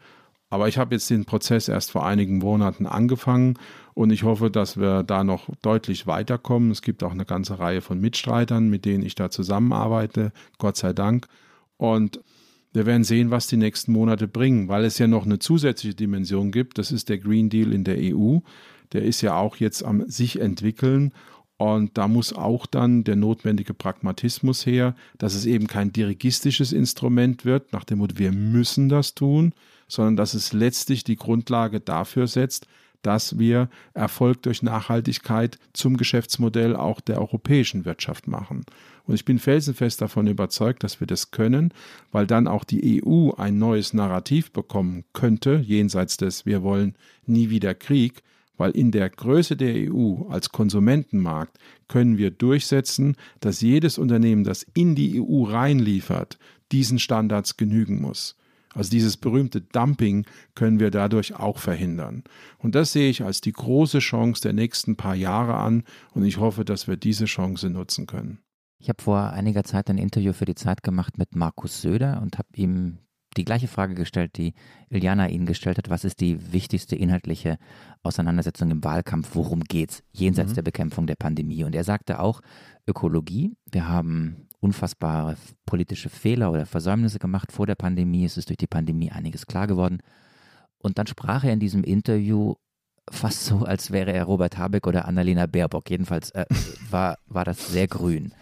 Aber 0.50 0.68
ich 0.68 0.78
habe 0.78 0.94
jetzt 0.94 1.10
den 1.10 1.26
Prozess 1.26 1.68
erst 1.68 1.90
vor 1.90 2.06
einigen 2.06 2.38
Monaten 2.38 2.86
angefangen 2.86 3.58
und 3.92 4.10
ich 4.10 4.22
hoffe, 4.22 4.50
dass 4.50 4.78
wir 4.78 5.02
da 5.02 5.22
noch 5.22 5.48
deutlich 5.60 6.06
weiterkommen. 6.06 6.70
Es 6.70 6.80
gibt 6.80 7.02
auch 7.02 7.12
eine 7.12 7.26
ganze 7.26 7.58
Reihe 7.58 7.82
von 7.82 8.00
Mitstreitern, 8.00 8.68
mit 8.68 8.84
denen 8.84 9.04
ich 9.04 9.14
da 9.14 9.30
zusammenarbeite, 9.30 10.32
Gott 10.56 10.76
sei 10.76 10.92
Dank. 10.92 11.26
Und 11.76 12.20
wir 12.72 12.86
werden 12.86 13.04
sehen, 13.04 13.30
was 13.30 13.46
die 13.46 13.56
nächsten 13.56 13.92
Monate 13.92 14.26
bringen, 14.28 14.68
weil 14.68 14.84
es 14.84 14.98
ja 14.98 15.06
noch 15.06 15.24
eine 15.24 15.38
zusätzliche 15.38 15.94
Dimension 15.94 16.50
gibt. 16.50 16.78
Das 16.78 16.92
ist 16.92 17.08
der 17.08 17.18
Green 17.18 17.50
Deal 17.50 17.72
in 17.72 17.84
der 17.84 17.96
EU. 17.98 18.38
Der 18.92 19.02
ist 19.02 19.20
ja 19.20 19.36
auch 19.36 19.56
jetzt 19.56 19.84
am 19.84 20.08
sich 20.08 20.40
entwickeln 20.40 21.12
und 21.58 21.98
da 21.98 22.06
muss 22.06 22.32
auch 22.32 22.66
dann 22.66 23.02
der 23.02 23.16
notwendige 23.16 23.74
Pragmatismus 23.74 24.64
her, 24.64 24.94
dass 25.18 25.34
es 25.34 25.44
eben 25.44 25.66
kein 25.66 25.92
dirigistisches 25.92 26.72
Instrument 26.72 27.44
wird, 27.44 27.72
nach 27.72 27.84
dem 27.84 27.98
Motto, 27.98 28.16
wir 28.16 28.32
müssen 28.32 28.88
das 28.88 29.14
tun, 29.14 29.52
sondern 29.88 30.16
dass 30.16 30.34
es 30.34 30.52
letztlich 30.52 31.02
die 31.02 31.16
Grundlage 31.16 31.80
dafür 31.80 32.28
setzt, 32.28 32.68
dass 33.02 33.38
wir 33.38 33.68
Erfolg 33.92 34.42
durch 34.42 34.62
Nachhaltigkeit 34.62 35.58
zum 35.72 35.96
Geschäftsmodell 35.96 36.76
auch 36.76 37.00
der 37.00 37.18
europäischen 37.18 37.84
Wirtschaft 37.84 38.28
machen. 38.28 38.64
Und 39.06 39.14
ich 39.14 39.24
bin 39.24 39.40
felsenfest 39.40 40.00
davon 40.00 40.28
überzeugt, 40.28 40.84
dass 40.84 41.00
wir 41.00 41.06
das 41.08 41.32
können, 41.32 41.72
weil 42.12 42.26
dann 42.26 42.46
auch 42.46 42.62
die 42.62 43.02
EU 43.04 43.30
ein 43.32 43.58
neues 43.58 43.94
Narrativ 43.94 44.52
bekommen 44.52 45.04
könnte, 45.12 45.56
jenseits 45.64 46.18
des 46.18 46.46
Wir 46.46 46.62
wollen 46.62 46.94
nie 47.26 47.50
wieder 47.50 47.74
Krieg, 47.74 48.22
weil 48.58 48.72
in 48.72 48.90
der 48.90 49.08
Größe 49.08 49.56
der 49.56 49.90
EU 49.90 50.28
als 50.28 50.50
Konsumentenmarkt 50.50 51.58
können 51.88 52.18
wir 52.18 52.30
durchsetzen, 52.30 53.16
dass 53.40 53.62
jedes 53.62 53.96
Unternehmen, 53.96 54.44
das 54.44 54.66
in 54.74 54.94
die 54.94 55.20
EU 55.20 55.44
reinliefert, 55.44 56.38
diesen 56.70 56.98
Standards 56.98 57.56
genügen 57.56 58.02
muss. 58.02 58.36
Also 58.74 58.90
dieses 58.90 59.16
berühmte 59.16 59.62
Dumping 59.62 60.26
können 60.54 60.78
wir 60.78 60.90
dadurch 60.90 61.34
auch 61.34 61.58
verhindern. 61.58 62.22
Und 62.58 62.74
das 62.74 62.92
sehe 62.92 63.08
ich 63.08 63.24
als 63.24 63.40
die 63.40 63.52
große 63.52 64.00
Chance 64.00 64.42
der 64.42 64.52
nächsten 64.52 64.96
paar 64.96 65.14
Jahre 65.14 65.54
an 65.54 65.84
und 66.12 66.24
ich 66.24 66.36
hoffe, 66.36 66.64
dass 66.64 66.86
wir 66.86 66.96
diese 66.96 67.24
Chance 67.24 67.70
nutzen 67.70 68.06
können. 68.06 68.40
Ich 68.80 68.88
habe 68.88 69.02
vor 69.02 69.30
einiger 69.30 69.64
Zeit 69.64 69.90
ein 69.90 69.98
Interview 69.98 70.32
für 70.32 70.44
die 70.44 70.54
Zeit 70.54 70.82
gemacht 70.82 71.18
mit 71.18 71.34
Markus 71.34 71.80
Söder 71.80 72.20
und 72.22 72.38
habe 72.38 72.48
ihm 72.54 72.98
die 73.36 73.44
gleiche 73.44 73.68
Frage 73.68 73.94
gestellt, 73.94 74.36
die 74.36 74.54
Iliana 74.88 75.28
Ihnen 75.28 75.46
gestellt 75.46 75.78
hat. 75.78 75.90
Was 75.90 76.04
ist 76.04 76.20
die 76.20 76.52
wichtigste 76.52 76.96
inhaltliche 76.96 77.58
Auseinandersetzung 78.02 78.70
im 78.70 78.82
Wahlkampf? 78.82 79.30
Worum 79.34 79.62
geht 79.64 79.90
es 79.90 80.02
jenseits 80.12 80.52
mhm. 80.52 80.54
der 80.56 80.62
Bekämpfung 80.62 81.06
der 81.06 81.16
Pandemie? 81.16 81.64
Und 81.64 81.74
er 81.74 81.84
sagte 81.84 82.20
auch 82.20 82.40
Ökologie. 82.86 83.54
Wir 83.70 83.88
haben 83.88 84.48
unfassbare 84.60 85.36
politische 85.66 86.08
Fehler 86.08 86.50
oder 86.50 86.66
Versäumnisse 86.66 87.18
gemacht 87.18 87.52
vor 87.52 87.66
der 87.66 87.74
Pandemie. 87.74 88.24
Es 88.24 88.36
ist 88.36 88.48
durch 88.48 88.56
die 88.56 88.66
Pandemie 88.66 89.10
einiges 89.12 89.46
klar 89.46 89.66
geworden. 89.66 89.98
Und 90.78 90.98
dann 90.98 91.06
sprach 91.06 91.44
er 91.44 91.52
in 91.52 91.60
diesem 91.60 91.84
Interview 91.84 92.54
fast 93.10 93.44
so, 93.44 93.58
als 93.60 93.90
wäre 93.90 94.12
er 94.12 94.24
Robert 94.24 94.58
Habeck 94.58 94.86
oder 94.86 95.06
Annalena 95.06 95.46
Baerbock. 95.46 95.90
Jedenfalls 95.90 96.30
äh, 96.30 96.46
war, 96.90 97.18
war 97.26 97.44
das 97.44 97.68
sehr 97.68 97.86
grün. 97.86 98.32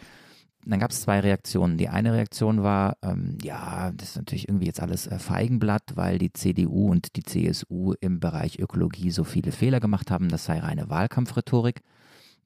Dann 0.69 0.81
gab 0.81 0.91
es 0.91 1.03
zwei 1.03 1.21
Reaktionen. 1.21 1.79
Die 1.79 1.89
eine 1.89 2.13
Reaktion 2.13 2.65
war, 2.65 2.97
ähm, 3.03 3.39
ja, 3.41 3.93
das 3.93 4.11
ist 4.11 4.17
natürlich 4.17 4.49
irgendwie 4.49 4.67
jetzt 4.67 4.81
alles 4.81 5.07
äh, 5.07 5.19
Feigenblatt, 5.21 5.93
weil 5.95 6.19
die 6.19 6.33
CDU 6.33 6.91
und 6.91 7.15
die 7.15 7.23
CSU 7.23 7.95
im 8.01 8.19
Bereich 8.19 8.59
Ökologie 8.59 9.13
so 9.13 9.23
viele 9.23 9.53
Fehler 9.53 9.79
gemacht 9.79 10.11
haben. 10.11 10.29
Das 10.29 10.45
sei 10.45 10.59
reine 10.59 10.91
Wahlkampfrhetorik. 10.91 11.83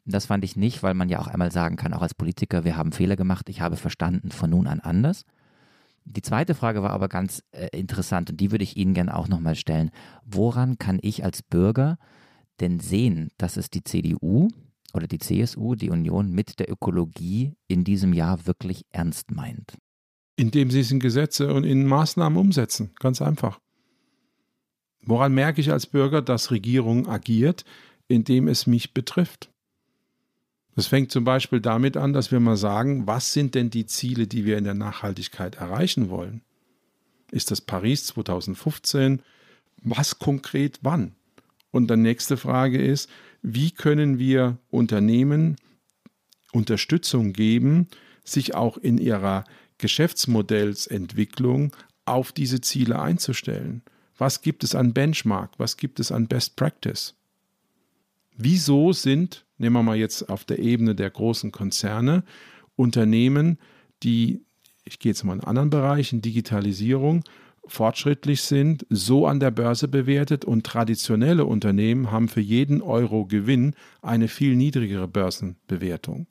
Das 0.04 0.26
fand 0.26 0.44
ich 0.44 0.54
nicht, 0.54 0.82
weil 0.82 0.92
man 0.92 1.08
ja 1.08 1.18
auch 1.18 1.28
einmal 1.28 1.50
sagen 1.50 1.76
kann, 1.76 1.94
auch 1.94 2.02
als 2.02 2.14
Politiker, 2.14 2.64
wir 2.64 2.76
haben 2.76 2.92
Fehler 2.92 3.16
gemacht, 3.16 3.48
ich 3.48 3.62
habe 3.62 3.76
verstanden, 3.76 4.30
von 4.30 4.50
nun 4.50 4.66
an 4.66 4.80
anders. 4.80 5.24
Die 6.04 6.22
zweite 6.22 6.54
Frage 6.54 6.82
war 6.82 6.90
aber 6.90 7.08
ganz 7.08 7.42
äh, 7.52 7.68
interessant 7.78 8.30
und 8.30 8.40
die 8.40 8.50
würde 8.50 8.64
ich 8.64 8.76
Ihnen 8.76 8.94
gerne 8.94 9.16
auch 9.16 9.28
nochmal 9.28 9.54
stellen. 9.54 9.90
Woran 10.24 10.78
kann 10.78 10.98
ich 11.00 11.24
als 11.24 11.42
Bürger 11.42 11.98
denn 12.60 12.80
sehen, 12.80 13.30
dass 13.38 13.56
es 13.56 13.70
die 13.70 13.84
CDU 13.84 14.48
oder 14.94 15.06
die 15.06 15.18
CSU, 15.18 15.74
die 15.74 15.90
Union 15.90 16.32
mit 16.32 16.58
der 16.58 16.70
Ökologie 16.70 17.54
in 17.68 17.84
diesem 17.84 18.12
Jahr 18.12 18.46
wirklich 18.46 18.84
ernst 18.90 19.30
meint? 19.30 19.76
Indem 20.36 20.70
sie 20.70 20.80
es 20.80 20.90
in 20.90 21.00
Gesetze 21.00 21.52
und 21.52 21.64
in 21.64 21.86
Maßnahmen 21.86 22.38
umsetzen. 22.38 22.90
Ganz 22.98 23.20
einfach. 23.20 23.60
Woran 25.02 25.32
merke 25.32 25.60
ich 25.60 25.70
als 25.70 25.86
Bürger, 25.86 26.22
dass 26.22 26.50
Regierung 26.50 27.08
agiert, 27.08 27.64
indem 28.08 28.48
es 28.48 28.66
mich 28.66 28.92
betrifft? 28.92 29.50
Das 30.76 30.86
fängt 30.86 31.10
zum 31.10 31.24
Beispiel 31.24 31.60
damit 31.60 31.96
an, 31.96 32.12
dass 32.12 32.30
wir 32.30 32.40
mal 32.40 32.56
sagen, 32.56 33.06
was 33.06 33.32
sind 33.32 33.54
denn 33.54 33.70
die 33.70 33.86
Ziele, 33.86 34.26
die 34.26 34.44
wir 34.44 34.56
in 34.56 34.64
der 34.64 34.74
Nachhaltigkeit 34.74 35.56
erreichen 35.56 36.10
wollen? 36.10 36.42
Ist 37.30 37.50
das 37.50 37.60
Paris 37.60 38.06
2015? 38.06 39.22
Was 39.82 40.18
konkret 40.18 40.78
wann? 40.82 41.14
Und 41.70 41.88
dann 41.88 42.02
nächste 42.02 42.36
Frage 42.36 42.82
ist, 42.82 43.08
wie 43.42 43.70
können 43.70 44.18
wir 44.18 44.58
Unternehmen 44.70 45.56
Unterstützung 46.52 47.32
geben, 47.32 47.88
sich 48.24 48.54
auch 48.54 48.76
in 48.76 48.98
ihrer 48.98 49.44
Geschäftsmodellsentwicklung 49.78 51.74
auf 52.04 52.32
diese 52.32 52.60
Ziele 52.60 53.00
einzustellen? 53.00 53.82
Was 54.18 54.42
gibt 54.42 54.64
es 54.64 54.74
an 54.74 54.92
Benchmark? 54.92 55.52
Was 55.58 55.76
gibt 55.76 56.00
es 56.00 56.12
an 56.12 56.28
Best 56.28 56.56
Practice? 56.56 57.14
Wieso 58.36 58.92
sind, 58.92 59.46
nehmen 59.58 59.76
wir 59.76 59.82
mal 59.82 59.96
jetzt 59.96 60.28
auf 60.28 60.44
der 60.44 60.58
Ebene 60.58 60.94
der 60.94 61.10
großen 61.10 61.52
Konzerne, 61.52 62.24
Unternehmen, 62.76 63.58
die, 64.02 64.42
ich 64.84 64.98
gehe 64.98 65.12
jetzt 65.12 65.24
mal 65.24 65.34
in 65.34 65.44
anderen 65.44 65.70
Bereichen, 65.70 66.22
Digitalisierung, 66.22 67.24
fortschrittlich 67.66 68.42
sind, 68.42 68.86
so 68.90 69.26
an 69.26 69.40
der 69.40 69.50
Börse 69.50 69.88
bewertet 69.88 70.44
und 70.44 70.64
traditionelle 70.64 71.44
Unternehmen 71.44 72.10
haben 72.10 72.28
für 72.28 72.40
jeden 72.40 72.82
Euro 72.82 73.26
Gewinn 73.26 73.74
eine 74.02 74.28
viel 74.28 74.56
niedrigere 74.56 75.08
Börsenbewertung. 75.08 76.26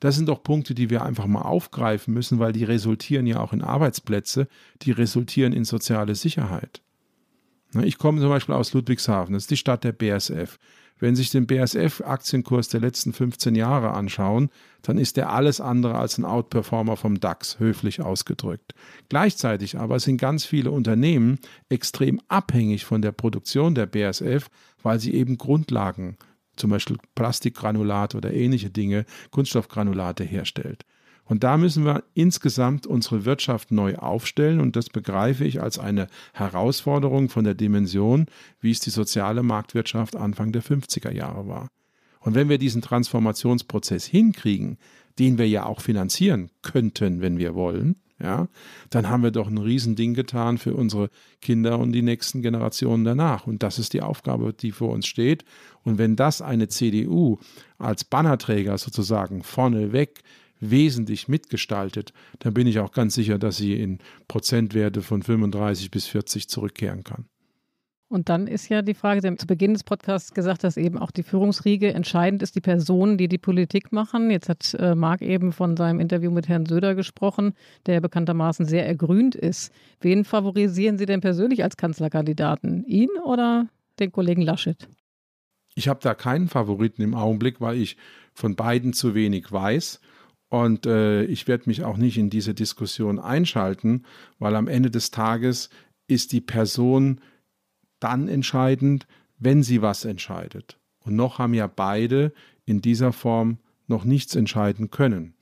Das 0.00 0.14
sind 0.14 0.28
doch 0.28 0.42
Punkte, 0.42 0.74
die 0.74 0.90
wir 0.90 1.02
einfach 1.02 1.26
mal 1.26 1.42
aufgreifen 1.42 2.14
müssen, 2.14 2.38
weil 2.38 2.52
die 2.52 2.64
resultieren 2.64 3.26
ja 3.26 3.40
auch 3.40 3.52
in 3.52 3.62
Arbeitsplätze, 3.62 4.48
die 4.82 4.92
resultieren 4.92 5.52
in 5.52 5.64
soziale 5.64 6.14
Sicherheit. 6.14 6.82
Ich 7.82 7.98
komme 7.98 8.20
zum 8.20 8.30
Beispiel 8.30 8.54
aus 8.54 8.72
Ludwigshafen, 8.72 9.34
das 9.34 9.44
ist 9.44 9.50
die 9.50 9.56
Stadt 9.56 9.84
der 9.84 9.92
BSF. 9.92 10.58
Wenn 10.98 11.14
Sie 11.14 11.22
sich 11.22 11.30
den 11.30 11.46
BASF-Aktienkurs 11.46 12.68
der 12.68 12.80
letzten 12.80 13.12
15 13.12 13.54
Jahre 13.54 13.92
anschauen, 13.92 14.50
dann 14.82 14.98
ist 14.98 15.16
er 15.18 15.32
alles 15.32 15.60
andere 15.60 15.96
als 15.96 16.18
ein 16.18 16.24
Outperformer 16.24 16.96
vom 16.96 17.20
DAX, 17.20 17.58
höflich 17.58 18.00
ausgedrückt. 18.00 18.74
Gleichzeitig 19.08 19.78
aber 19.78 20.00
sind 20.00 20.18
ganz 20.18 20.44
viele 20.44 20.70
Unternehmen 20.70 21.38
extrem 21.68 22.20
abhängig 22.28 22.84
von 22.84 23.02
der 23.02 23.12
Produktion 23.12 23.74
der 23.74 23.86
BASF, 23.86 24.48
weil 24.82 24.98
sie 24.98 25.14
eben 25.14 25.38
Grundlagen, 25.38 26.16
zum 26.56 26.70
Beispiel 26.70 26.98
Plastikgranulate 27.14 28.16
oder 28.16 28.32
ähnliche 28.32 28.70
Dinge, 28.70 29.04
Kunststoffgranulate 29.30 30.24
herstellt. 30.24 30.84
Und 31.28 31.44
da 31.44 31.58
müssen 31.58 31.84
wir 31.84 32.04
insgesamt 32.14 32.86
unsere 32.86 33.26
Wirtschaft 33.26 33.70
neu 33.70 33.96
aufstellen 33.96 34.60
und 34.60 34.76
das 34.76 34.88
begreife 34.88 35.44
ich 35.44 35.60
als 35.60 35.78
eine 35.78 36.08
Herausforderung 36.32 37.28
von 37.28 37.44
der 37.44 37.54
Dimension, 37.54 38.26
wie 38.60 38.70
es 38.70 38.80
die 38.80 38.90
soziale 38.90 39.42
Marktwirtschaft 39.42 40.16
Anfang 40.16 40.52
der 40.52 40.62
50er 40.62 41.12
Jahre 41.12 41.46
war. 41.46 41.68
Und 42.20 42.34
wenn 42.34 42.48
wir 42.48 42.58
diesen 42.58 42.82
Transformationsprozess 42.82 44.06
hinkriegen, 44.06 44.78
den 45.18 45.36
wir 45.36 45.48
ja 45.48 45.66
auch 45.66 45.82
finanzieren 45.82 46.50
könnten, 46.62 47.20
wenn 47.20 47.38
wir 47.38 47.54
wollen, 47.54 47.96
ja, 48.20 48.48
dann 48.90 49.08
haben 49.08 49.22
wir 49.22 49.30
doch 49.30 49.46
ein 49.46 49.58
Riesending 49.58 50.14
getan 50.14 50.58
für 50.58 50.74
unsere 50.74 51.08
Kinder 51.40 51.78
und 51.78 51.92
die 51.92 52.02
nächsten 52.02 52.42
Generationen 52.42 53.04
danach. 53.04 53.46
Und 53.46 53.62
das 53.62 53.78
ist 53.78 53.92
die 53.92 54.02
Aufgabe, 54.02 54.52
die 54.52 54.72
vor 54.72 54.90
uns 54.90 55.06
steht. 55.06 55.44
Und 55.84 55.98
wenn 55.98 56.16
das 56.16 56.42
eine 56.42 56.66
CDU 56.66 57.38
als 57.78 58.02
Bannerträger 58.04 58.76
sozusagen 58.76 59.44
vorneweg 59.44 60.22
wesentlich 60.60 61.28
mitgestaltet, 61.28 62.12
dann 62.40 62.54
bin 62.54 62.66
ich 62.66 62.78
auch 62.78 62.92
ganz 62.92 63.14
sicher, 63.14 63.38
dass 63.38 63.56
sie 63.56 63.80
in 63.80 63.98
Prozentwerte 64.26 65.02
von 65.02 65.22
35 65.22 65.90
bis 65.90 66.06
40 66.06 66.48
zurückkehren 66.48 67.04
kann. 67.04 67.26
Und 68.10 68.30
dann 68.30 68.46
ist 68.46 68.70
ja 68.70 68.80
die 68.80 68.94
Frage, 68.94 69.20
Sie 69.20 69.26
haben 69.26 69.36
zu 69.36 69.46
Beginn 69.46 69.74
des 69.74 69.84
Podcasts 69.84 70.32
gesagt, 70.32 70.64
dass 70.64 70.78
eben 70.78 70.96
auch 70.96 71.10
die 71.10 71.22
Führungsriege 71.22 71.92
entscheidend 71.92 72.42
ist, 72.42 72.54
die 72.54 72.62
Personen, 72.62 73.18
die 73.18 73.28
die 73.28 73.36
Politik 73.36 73.92
machen. 73.92 74.30
Jetzt 74.30 74.48
hat 74.48 74.72
äh, 74.74 74.94
Marc 74.94 75.20
eben 75.20 75.52
von 75.52 75.76
seinem 75.76 76.00
Interview 76.00 76.30
mit 76.30 76.48
Herrn 76.48 76.64
Söder 76.64 76.94
gesprochen, 76.94 77.52
der 77.84 78.00
bekanntermaßen 78.00 78.64
sehr 78.64 78.86
ergrünt 78.86 79.34
ist. 79.34 79.74
Wen 80.00 80.24
favorisieren 80.24 80.96
Sie 80.96 81.04
denn 81.04 81.20
persönlich 81.20 81.62
als 81.62 81.76
Kanzlerkandidaten? 81.76 82.82
Ihn 82.86 83.10
oder 83.26 83.66
den 83.98 84.10
Kollegen 84.10 84.40
Laschet? 84.40 84.88
Ich 85.74 85.86
habe 85.86 86.00
da 86.02 86.14
keinen 86.14 86.48
Favoriten 86.48 87.02
im 87.02 87.14
Augenblick, 87.14 87.60
weil 87.60 87.76
ich 87.76 87.98
von 88.32 88.56
beiden 88.56 88.94
zu 88.94 89.14
wenig 89.14 89.52
weiß. 89.52 90.00
Und 90.48 90.86
äh, 90.86 91.24
ich 91.24 91.46
werde 91.46 91.64
mich 91.66 91.84
auch 91.84 91.96
nicht 91.96 92.16
in 92.16 92.30
diese 92.30 92.54
Diskussion 92.54 93.18
einschalten, 93.18 94.04
weil 94.38 94.56
am 94.56 94.66
Ende 94.66 94.90
des 94.90 95.10
Tages 95.10 95.68
ist 96.06 96.32
die 96.32 96.40
Person 96.40 97.20
dann 98.00 98.28
entscheidend, 98.28 99.06
wenn 99.38 99.62
sie 99.62 99.82
was 99.82 100.04
entscheidet. 100.04 100.78
Und 101.00 101.16
noch 101.16 101.38
haben 101.38 101.54
ja 101.54 101.66
beide 101.66 102.32
in 102.64 102.80
dieser 102.80 103.12
Form 103.12 103.58
noch 103.86 104.04
nichts 104.04 104.36
entscheiden 104.36 104.90
können. 104.90 105.34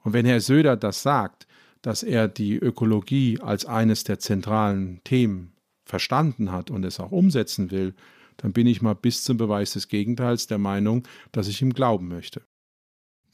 Und 0.00 0.12
wenn 0.12 0.26
Herr 0.26 0.40
Söder 0.40 0.76
das 0.76 1.02
sagt, 1.02 1.46
dass 1.82 2.02
er 2.02 2.28
die 2.28 2.56
Ökologie 2.56 3.40
als 3.40 3.66
eines 3.66 4.04
der 4.04 4.18
zentralen 4.18 5.02
Themen 5.04 5.52
verstanden 5.84 6.50
hat 6.50 6.70
und 6.70 6.84
es 6.84 7.00
auch 7.00 7.12
umsetzen 7.12 7.70
will, 7.70 7.94
dann 8.38 8.52
bin 8.52 8.66
ich 8.66 8.82
mal 8.82 8.94
bis 8.94 9.22
zum 9.22 9.36
Beweis 9.36 9.74
des 9.74 9.88
Gegenteils 9.88 10.46
der 10.46 10.58
Meinung, 10.58 11.06
dass 11.32 11.48
ich 11.48 11.60
ihm 11.62 11.72
glauben 11.72 12.08
möchte. 12.08 12.42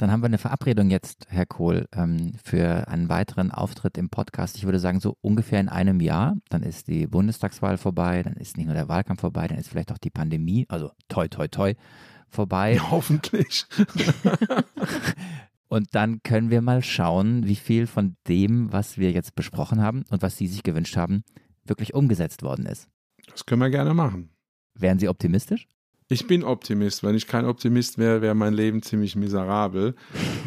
Dann 0.01 0.11
haben 0.11 0.23
wir 0.23 0.29
eine 0.29 0.39
Verabredung 0.39 0.89
jetzt, 0.89 1.27
Herr 1.29 1.45
Kohl, 1.45 1.87
ähm, 1.93 2.33
für 2.43 2.89
einen 2.89 3.11
weiteren 3.11 3.51
Auftritt 3.51 3.99
im 3.99 4.09
Podcast. 4.09 4.57
Ich 4.57 4.65
würde 4.65 4.79
sagen, 4.79 4.99
so 4.99 5.19
ungefähr 5.21 5.61
in 5.61 5.69
einem 5.69 6.01
Jahr. 6.01 6.39
Dann 6.49 6.63
ist 6.63 6.89
die 6.89 7.07
Bundestagswahl 7.07 7.77
vorbei, 7.77 8.23
dann 8.23 8.33
ist 8.33 8.57
nicht 8.57 8.65
nur 8.65 8.75
der 8.75 8.89
Wahlkampf 8.89 9.21
vorbei, 9.21 9.47
dann 9.47 9.59
ist 9.59 9.69
vielleicht 9.69 9.93
auch 9.93 9.99
die 9.99 10.09
Pandemie, 10.09 10.65
also 10.71 10.91
toi, 11.11 11.29
toi, 11.29 11.49
toi, 11.49 11.75
vorbei. 12.31 12.81
Hoffentlich. 12.91 13.67
Und 15.69 15.95
dann 15.95 16.23
können 16.23 16.49
wir 16.49 16.63
mal 16.63 16.83
schauen, 16.83 17.47
wie 17.47 17.57
viel 17.57 17.87
von 17.87 18.17
dem, 18.27 18.73
was 18.73 18.97
wir 18.97 19.13
jetzt 19.13 19.35
besprochen 19.35 19.83
haben 19.83 20.05
und 20.09 20.23
was 20.23 20.39
Sie 20.39 20.47
sich 20.47 20.63
gewünscht 20.63 20.97
haben, 20.97 21.25
wirklich 21.65 21.93
umgesetzt 21.93 22.43
worden 22.43 22.65
ist. 22.65 22.89
Das 23.31 23.45
können 23.45 23.61
wir 23.61 23.69
gerne 23.69 23.93
machen. 23.93 24.31
Wären 24.75 24.99
Sie 24.99 25.11
optimistisch? 25.11 25.69
Ich 26.13 26.27
bin 26.27 26.43
Optimist. 26.43 27.05
Wenn 27.05 27.15
ich 27.15 27.29
kein 27.29 27.45
Optimist 27.45 27.97
wäre, 27.97 28.21
wäre 28.21 28.35
mein 28.35 28.53
Leben 28.53 28.83
ziemlich 28.83 29.15
miserabel. 29.15 29.95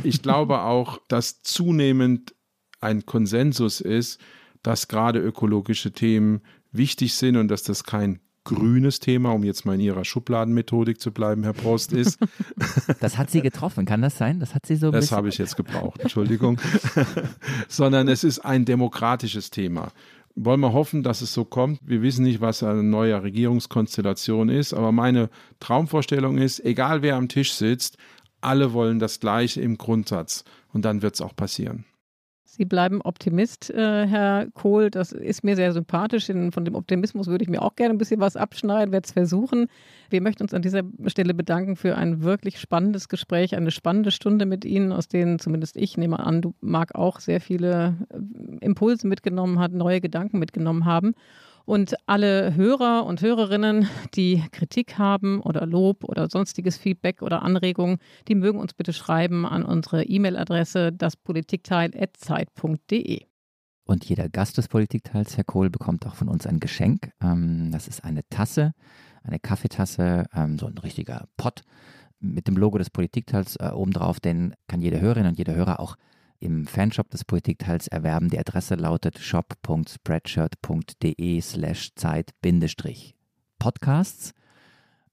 Ich 0.03 0.21
glaube 0.21 0.59
auch, 0.59 0.99
dass 1.07 1.41
zunehmend 1.41 2.35
ein 2.81 3.05
Konsensus 3.05 3.79
ist, 3.79 4.19
dass 4.61 4.89
gerade 4.89 5.19
ökologische 5.19 5.93
Themen 5.93 6.41
wichtig 6.73 7.13
sind 7.13 7.37
und 7.37 7.47
dass 7.47 7.63
das 7.63 7.85
kein 7.85 8.19
grünes 8.43 8.99
Thema, 8.99 9.31
um 9.31 9.45
jetzt 9.45 9.65
mal 9.65 9.75
in 9.75 9.79
Ihrer 9.79 10.03
Schubladenmethodik 10.03 10.99
zu 10.99 11.13
bleiben, 11.13 11.43
Herr 11.43 11.53
Prost, 11.53 11.93
ist. 11.93 12.19
Das 12.99 13.17
hat 13.17 13.31
Sie 13.31 13.41
getroffen, 13.41 13.85
kann 13.85 14.01
das 14.01 14.17
sein? 14.17 14.41
Das 14.41 14.53
hat 14.55 14.65
Sie 14.65 14.75
so. 14.75 14.91
Das 14.91 15.13
habe 15.13 15.29
ich 15.29 15.37
jetzt 15.37 15.55
gebraucht, 15.55 16.01
Entschuldigung. 16.01 16.59
Sondern 17.69 18.09
es 18.09 18.25
ist 18.25 18.39
ein 18.39 18.65
demokratisches 18.65 19.49
Thema 19.49 19.93
wollen 20.35 20.59
wir 20.59 20.73
hoffen, 20.73 21.03
dass 21.03 21.21
es 21.21 21.33
so 21.33 21.45
kommt. 21.45 21.79
Wir 21.83 22.01
wissen 22.01 22.23
nicht, 22.23 22.41
was 22.41 22.63
eine 22.63 22.83
neue 22.83 23.21
Regierungskonstellation 23.21 24.49
ist, 24.49 24.73
aber 24.73 24.91
meine 24.91 25.29
Traumvorstellung 25.59 26.37
ist, 26.37 26.63
egal 26.65 27.01
wer 27.01 27.15
am 27.15 27.29
Tisch 27.29 27.53
sitzt, 27.53 27.97
alle 28.41 28.73
wollen 28.73 28.99
das 28.99 29.19
Gleiche 29.19 29.61
im 29.61 29.77
Grundsatz. 29.77 30.43
Und 30.73 30.85
dann 30.85 31.01
wird 31.01 31.15
es 31.15 31.21
auch 31.21 31.35
passieren. 31.35 31.85
Sie 32.55 32.65
bleiben 32.65 33.01
Optimist, 33.01 33.71
äh, 33.71 34.05
Herr 34.05 34.45
Kohl. 34.53 34.91
Das 34.91 35.11
ist 35.11 35.43
mir 35.43 35.55
sehr 35.55 35.73
sympathisch. 35.73 36.27
Von 36.27 36.65
dem 36.65 36.75
Optimismus 36.75 37.25
würde 37.25 37.43
ich 37.43 37.49
mir 37.49 37.63
auch 37.63 37.75
gerne 37.75 37.95
ein 37.95 37.97
bisschen 37.97 38.19
was 38.19 38.35
abschneiden, 38.35 38.91
werde 38.91 39.05
es 39.05 39.11
versuchen. 39.11 39.69
Wir 40.11 40.21
möchten 40.21 40.43
uns 40.43 40.53
an 40.53 40.61
dieser 40.61 40.83
Stelle 41.07 41.33
bedanken 41.33 41.75
für 41.75 41.97
ein 41.97 42.21
wirklich 42.21 42.59
spannendes 42.59 43.09
Gespräch, 43.09 43.55
eine 43.55 43.71
spannende 43.71 44.11
Stunde 44.11 44.45
mit 44.45 44.65
Ihnen, 44.65 44.91
aus 44.91 45.07
denen 45.07 45.39
zumindest 45.39 45.77
ich 45.77 45.97
nehme 45.97 46.19
an, 46.19 46.43
du 46.43 46.53
Marc 46.61 46.93
auch 46.93 47.19
sehr 47.21 47.41
viele 47.41 47.95
äh, 48.11 48.63
Impulse 48.63 49.07
mitgenommen 49.07 49.57
hat, 49.57 49.71
neue 49.71 49.99
Gedanken 49.99 50.37
mitgenommen 50.37 50.85
haben. 50.85 51.15
Und 51.65 51.95
alle 52.07 52.55
Hörer 52.55 53.05
und 53.05 53.21
Hörerinnen, 53.21 53.87
die 54.15 54.43
Kritik 54.51 54.97
haben 54.97 55.39
oder 55.39 55.65
Lob 55.65 56.03
oder 56.03 56.29
sonstiges 56.29 56.75
Feedback 56.75 57.21
oder 57.21 57.41
Anregungen, 57.41 57.99
die 58.27 58.35
mögen 58.35 58.59
uns 58.59 58.73
bitte 58.73 58.91
schreiben 58.91 59.45
an 59.45 59.63
unsere 59.63 60.03
E-Mail-Adresse 60.03 60.91
daspolitikteil.zeit.de. 60.91 63.21
Und 63.85 64.05
jeder 64.05 64.29
Gast 64.29 64.57
des 64.57 64.67
Politikteils, 64.67 65.37
Herr 65.37 65.45
Kohl, 65.45 65.69
bekommt 65.69 66.05
auch 66.05 66.15
von 66.15 66.27
uns 66.27 66.45
ein 66.47 66.59
Geschenk. 66.59 67.11
Ähm, 67.21 67.69
das 67.71 67.87
ist 67.87 68.03
eine 68.03 68.27
Tasse, 68.29 68.73
eine 69.23 69.39
Kaffeetasse, 69.39 70.25
ähm, 70.33 70.59
so 70.59 70.67
ein 70.67 70.77
richtiger 70.77 71.29
Pott 71.37 71.61
mit 72.19 72.47
dem 72.47 72.57
Logo 72.57 72.77
des 72.77 72.89
Politikteils 72.89 73.55
äh, 73.57 73.71
obendrauf. 73.73 74.19
Den 74.19 74.53
kann 74.67 74.81
jede 74.81 74.99
Hörerin 74.99 75.27
und 75.27 75.37
jeder 75.37 75.55
Hörer 75.55 75.79
auch 75.79 75.95
im 76.43 76.67
Fanshop 76.67 77.09
des 77.09 77.23
Politikteils 77.23 77.87
erwerben. 77.87 78.29
Die 78.29 78.37
Adresse 78.37 78.75
lautet 78.75 79.17
shop.spreadshirt.de 79.17 81.41
slash 81.41 81.95
Zeit-Podcasts 81.95 84.33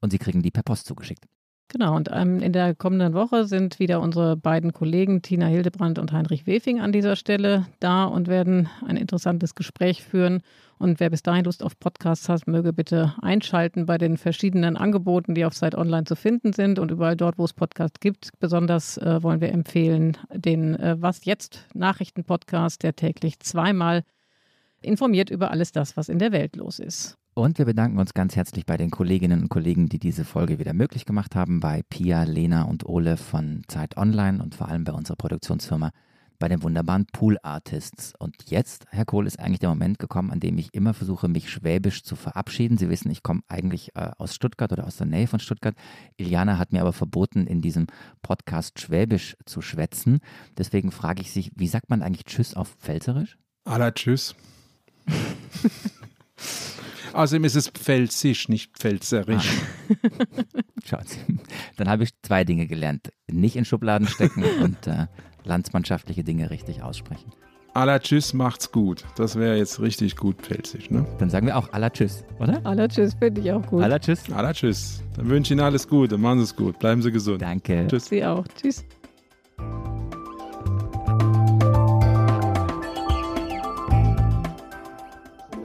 und 0.01 0.11
Sie 0.11 0.19
kriegen 0.19 0.43
die 0.43 0.51
per 0.51 0.65
Post 0.65 0.87
zugeschickt. 0.87 1.29
Genau, 1.73 1.95
und 1.95 2.09
ähm, 2.13 2.41
in 2.41 2.53
der 2.53 2.75
kommenden 2.75 3.15
Woche 3.15 3.45
sind 3.45 3.79
wieder 3.79 4.01
unsere 4.01 4.37
beiden 4.37 4.73
Kollegen 4.73 5.23
Tina 5.23 5.47
Hildebrand 5.47 6.01
und 6.01 6.11
Heinrich 6.11 6.45
Wefing 6.45 6.81
an 6.81 6.91
dieser 6.91 7.15
Stelle 7.15 7.65
da 7.79 8.07
und 8.07 8.27
werden 8.27 8.69
ein 8.85 8.97
interessantes 8.97 9.55
Gespräch 9.55 10.03
führen. 10.03 10.43
Und 10.79 10.99
wer 10.99 11.11
bis 11.11 11.23
dahin 11.23 11.45
Lust 11.45 11.63
auf 11.63 11.79
Podcasts 11.79 12.29
hat, 12.29 12.49
möge 12.49 12.73
bitte 12.73 13.15
einschalten 13.23 13.87
bei 13.87 13.99
den 13.99 14.17
verschiedenen 14.17 14.77
Angeboten, 14.77 15.37
die 15.37 15.45
auf 15.45 15.55
Zeit 15.55 15.77
Online 15.77 16.03
zu 16.03 16.17
finden 16.17 16.53
sind 16.53 16.81
und 16.81 16.91
überall 16.91 17.17
dort, 17.17 17.39
wo 17.39 17.45
es 17.45 17.53
Podcasts 17.53 18.01
gibt. 18.01 18.31
Besonders 18.41 18.99
äh, 18.99 19.23
wollen 19.23 19.41
wir 19.41 19.53
empfehlen 19.53 20.17
den 20.35 20.75
äh, 20.75 20.97
Was 20.99 21.25
jetzt 21.25 21.69
Nachrichten-Podcast, 21.75 22.83
der 22.83 22.97
täglich 22.97 23.39
zweimal 23.39 24.03
informiert 24.83 25.31
über 25.31 25.53
alles 25.53 25.71
das, 25.71 25.97
was 25.97 26.09
in 26.09 26.19
der 26.19 26.33
Welt 26.33 26.57
los 26.57 26.81
ist. 26.81 27.17
Und 27.41 27.57
wir 27.57 27.65
bedanken 27.65 27.99
uns 27.99 28.13
ganz 28.13 28.37
herzlich 28.37 28.67
bei 28.67 28.77
den 28.77 28.91
Kolleginnen 28.91 29.41
und 29.41 29.49
Kollegen, 29.49 29.89
die 29.89 29.99
diese 29.99 30.27
Folge 30.27 30.59
wieder 30.59 30.75
möglich 30.75 31.07
gemacht 31.07 31.35
haben, 31.35 31.61
bei 31.61 31.81
Pia, 31.89 32.25
Lena 32.25 32.65
und 32.65 32.85
Ole 32.85 33.17
von 33.17 33.63
Zeit 33.67 33.97
Online 33.97 34.43
und 34.43 34.55
vor 34.55 34.69
allem 34.69 34.85
bei 34.85 34.93
unserer 34.93 35.17
Produktionsfirma, 35.17 35.91
bei 36.39 36.49
den 36.49 36.63
wunderbaren 36.63 37.07
Pool 37.07 37.39
Artists. 37.43 38.13
Und 38.19 38.51
jetzt, 38.51 38.85
Herr 38.91 39.07
Kohl, 39.07 39.27
ist 39.27 39.41
eigentlich 39.41 39.61
der 39.61 39.71
Moment 39.71 39.99
gekommen, 39.99 40.31
an 40.31 40.41
dem 40.41 40.59
ich 40.59 40.75
immer 40.75 40.93
versuche, 40.93 41.29
mich 41.29 41.49
schwäbisch 41.49 42.03
zu 42.03 42.15
verabschieden. 42.15 42.77
Sie 42.77 42.91
wissen, 42.91 43.11
ich 43.11 43.23
komme 43.23 43.41
eigentlich 43.49 43.97
äh, 43.97 44.11
aus 44.19 44.35
Stuttgart 44.35 44.71
oder 44.73 44.87
aus 44.87 44.99
der 44.99 45.07
Nähe 45.07 45.27
von 45.27 45.41
Stuttgart. 45.41 45.75
Iliana 46.19 46.59
hat 46.59 46.75
mir 46.75 46.83
aber 46.83 46.93
verboten, 46.93 47.47
in 47.47 47.63
diesem 47.63 47.87
Podcast 48.21 48.79
schwäbisch 48.81 49.39
zu 49.47 49.63
schwätzen. 49.63 50.19
Deswegen 50.59 50.91
frage 50.91 51.23
ich 51.23 51.33
sich, 51.33 51.53
wie 51.57 51.69
sagt 51.69 51.89
man 51.89 52.03
eigentlich 52.03 52.27
Tschüss 52.27 52.53
auf 52.53 52.77
Pfälzerisch? 52.79 53.39
Aller 53.65 53.95
Tschüss. 53.95 54.35
Außerdem 57.13 57.45
ist 57.45 57.57
es 57.57 57.69
pfälzisch, 57.69 58.49
nicht 58.49 58.77
pfälzerisch. 58.77 59.49
Ah. 60.93 60.99
Dann 61.77 61.89
habe 61.89 62.05
ich 62.05 62.11
zwei 62.23 62.45
Dinge 62.45 62.67
gelernt. 62.67 63.11
Nicht 63.31 63.57
in 63.57 63.65
Schubladen 63.65 64.07
stecken 64.09 64.45
und 64.63 64.87
äh, 64.87 65.07
landsmannschaftliche 65.45 66.25
Dinge 66.25 66.51
richtig 66.51 66.83
aussprechen. 66.83 67.33
Aller 67.73 68.01
Tschüss 68.01 68.35
macht's 68.35 68.73
gut. 68.73 69.05
Das 69.17 69.37
wäre 69.37 69.57
jetzt 69.57 69.81
richtig 69.81 70.17
gut 70.17 70.43
pfälzisch, 70.43 70.91
ne? 70.91 71.07
Dann 71.19 71.31
sagen 71.31 71.47
wir 71.47 71.57
auch 71.57 71.73
aller 71.73 71.93
Tschüss, 71.93 72.25
oder? 72.41 72.61
Aller 72.67 72.89
Tschüss 72.89 73.15
finde 73.15 73.41
ich 73.41 73.53
auch 73.53 73.65
gut. 73.65 73.85
Aller 73.85 74.01
Tschüss. 74.01 74.31
Aller 74.33 74.53
Tschüss. 74.53 75.05
Dann 75.17 75.29
wünsche 75.29 75.55
ich 75.55 75.59
Ihnen 75.59 75.65
alles 75.65 75.87
Gute. 75.87 76.19
Machen 76.19 76.39
Sie 76.39 76.45
es 76.45 76.57
gut. 76.57 76.79
Bleiben 76.81 77.01
Sie 77.01 77.13
gesund. 77.13 77.43
Danke. 77.43 77.87
Tschüss. 77.89 78.07
Sie 78.07 78.25
auch. 78.25 78.45
Tschüss. 78.61 78.85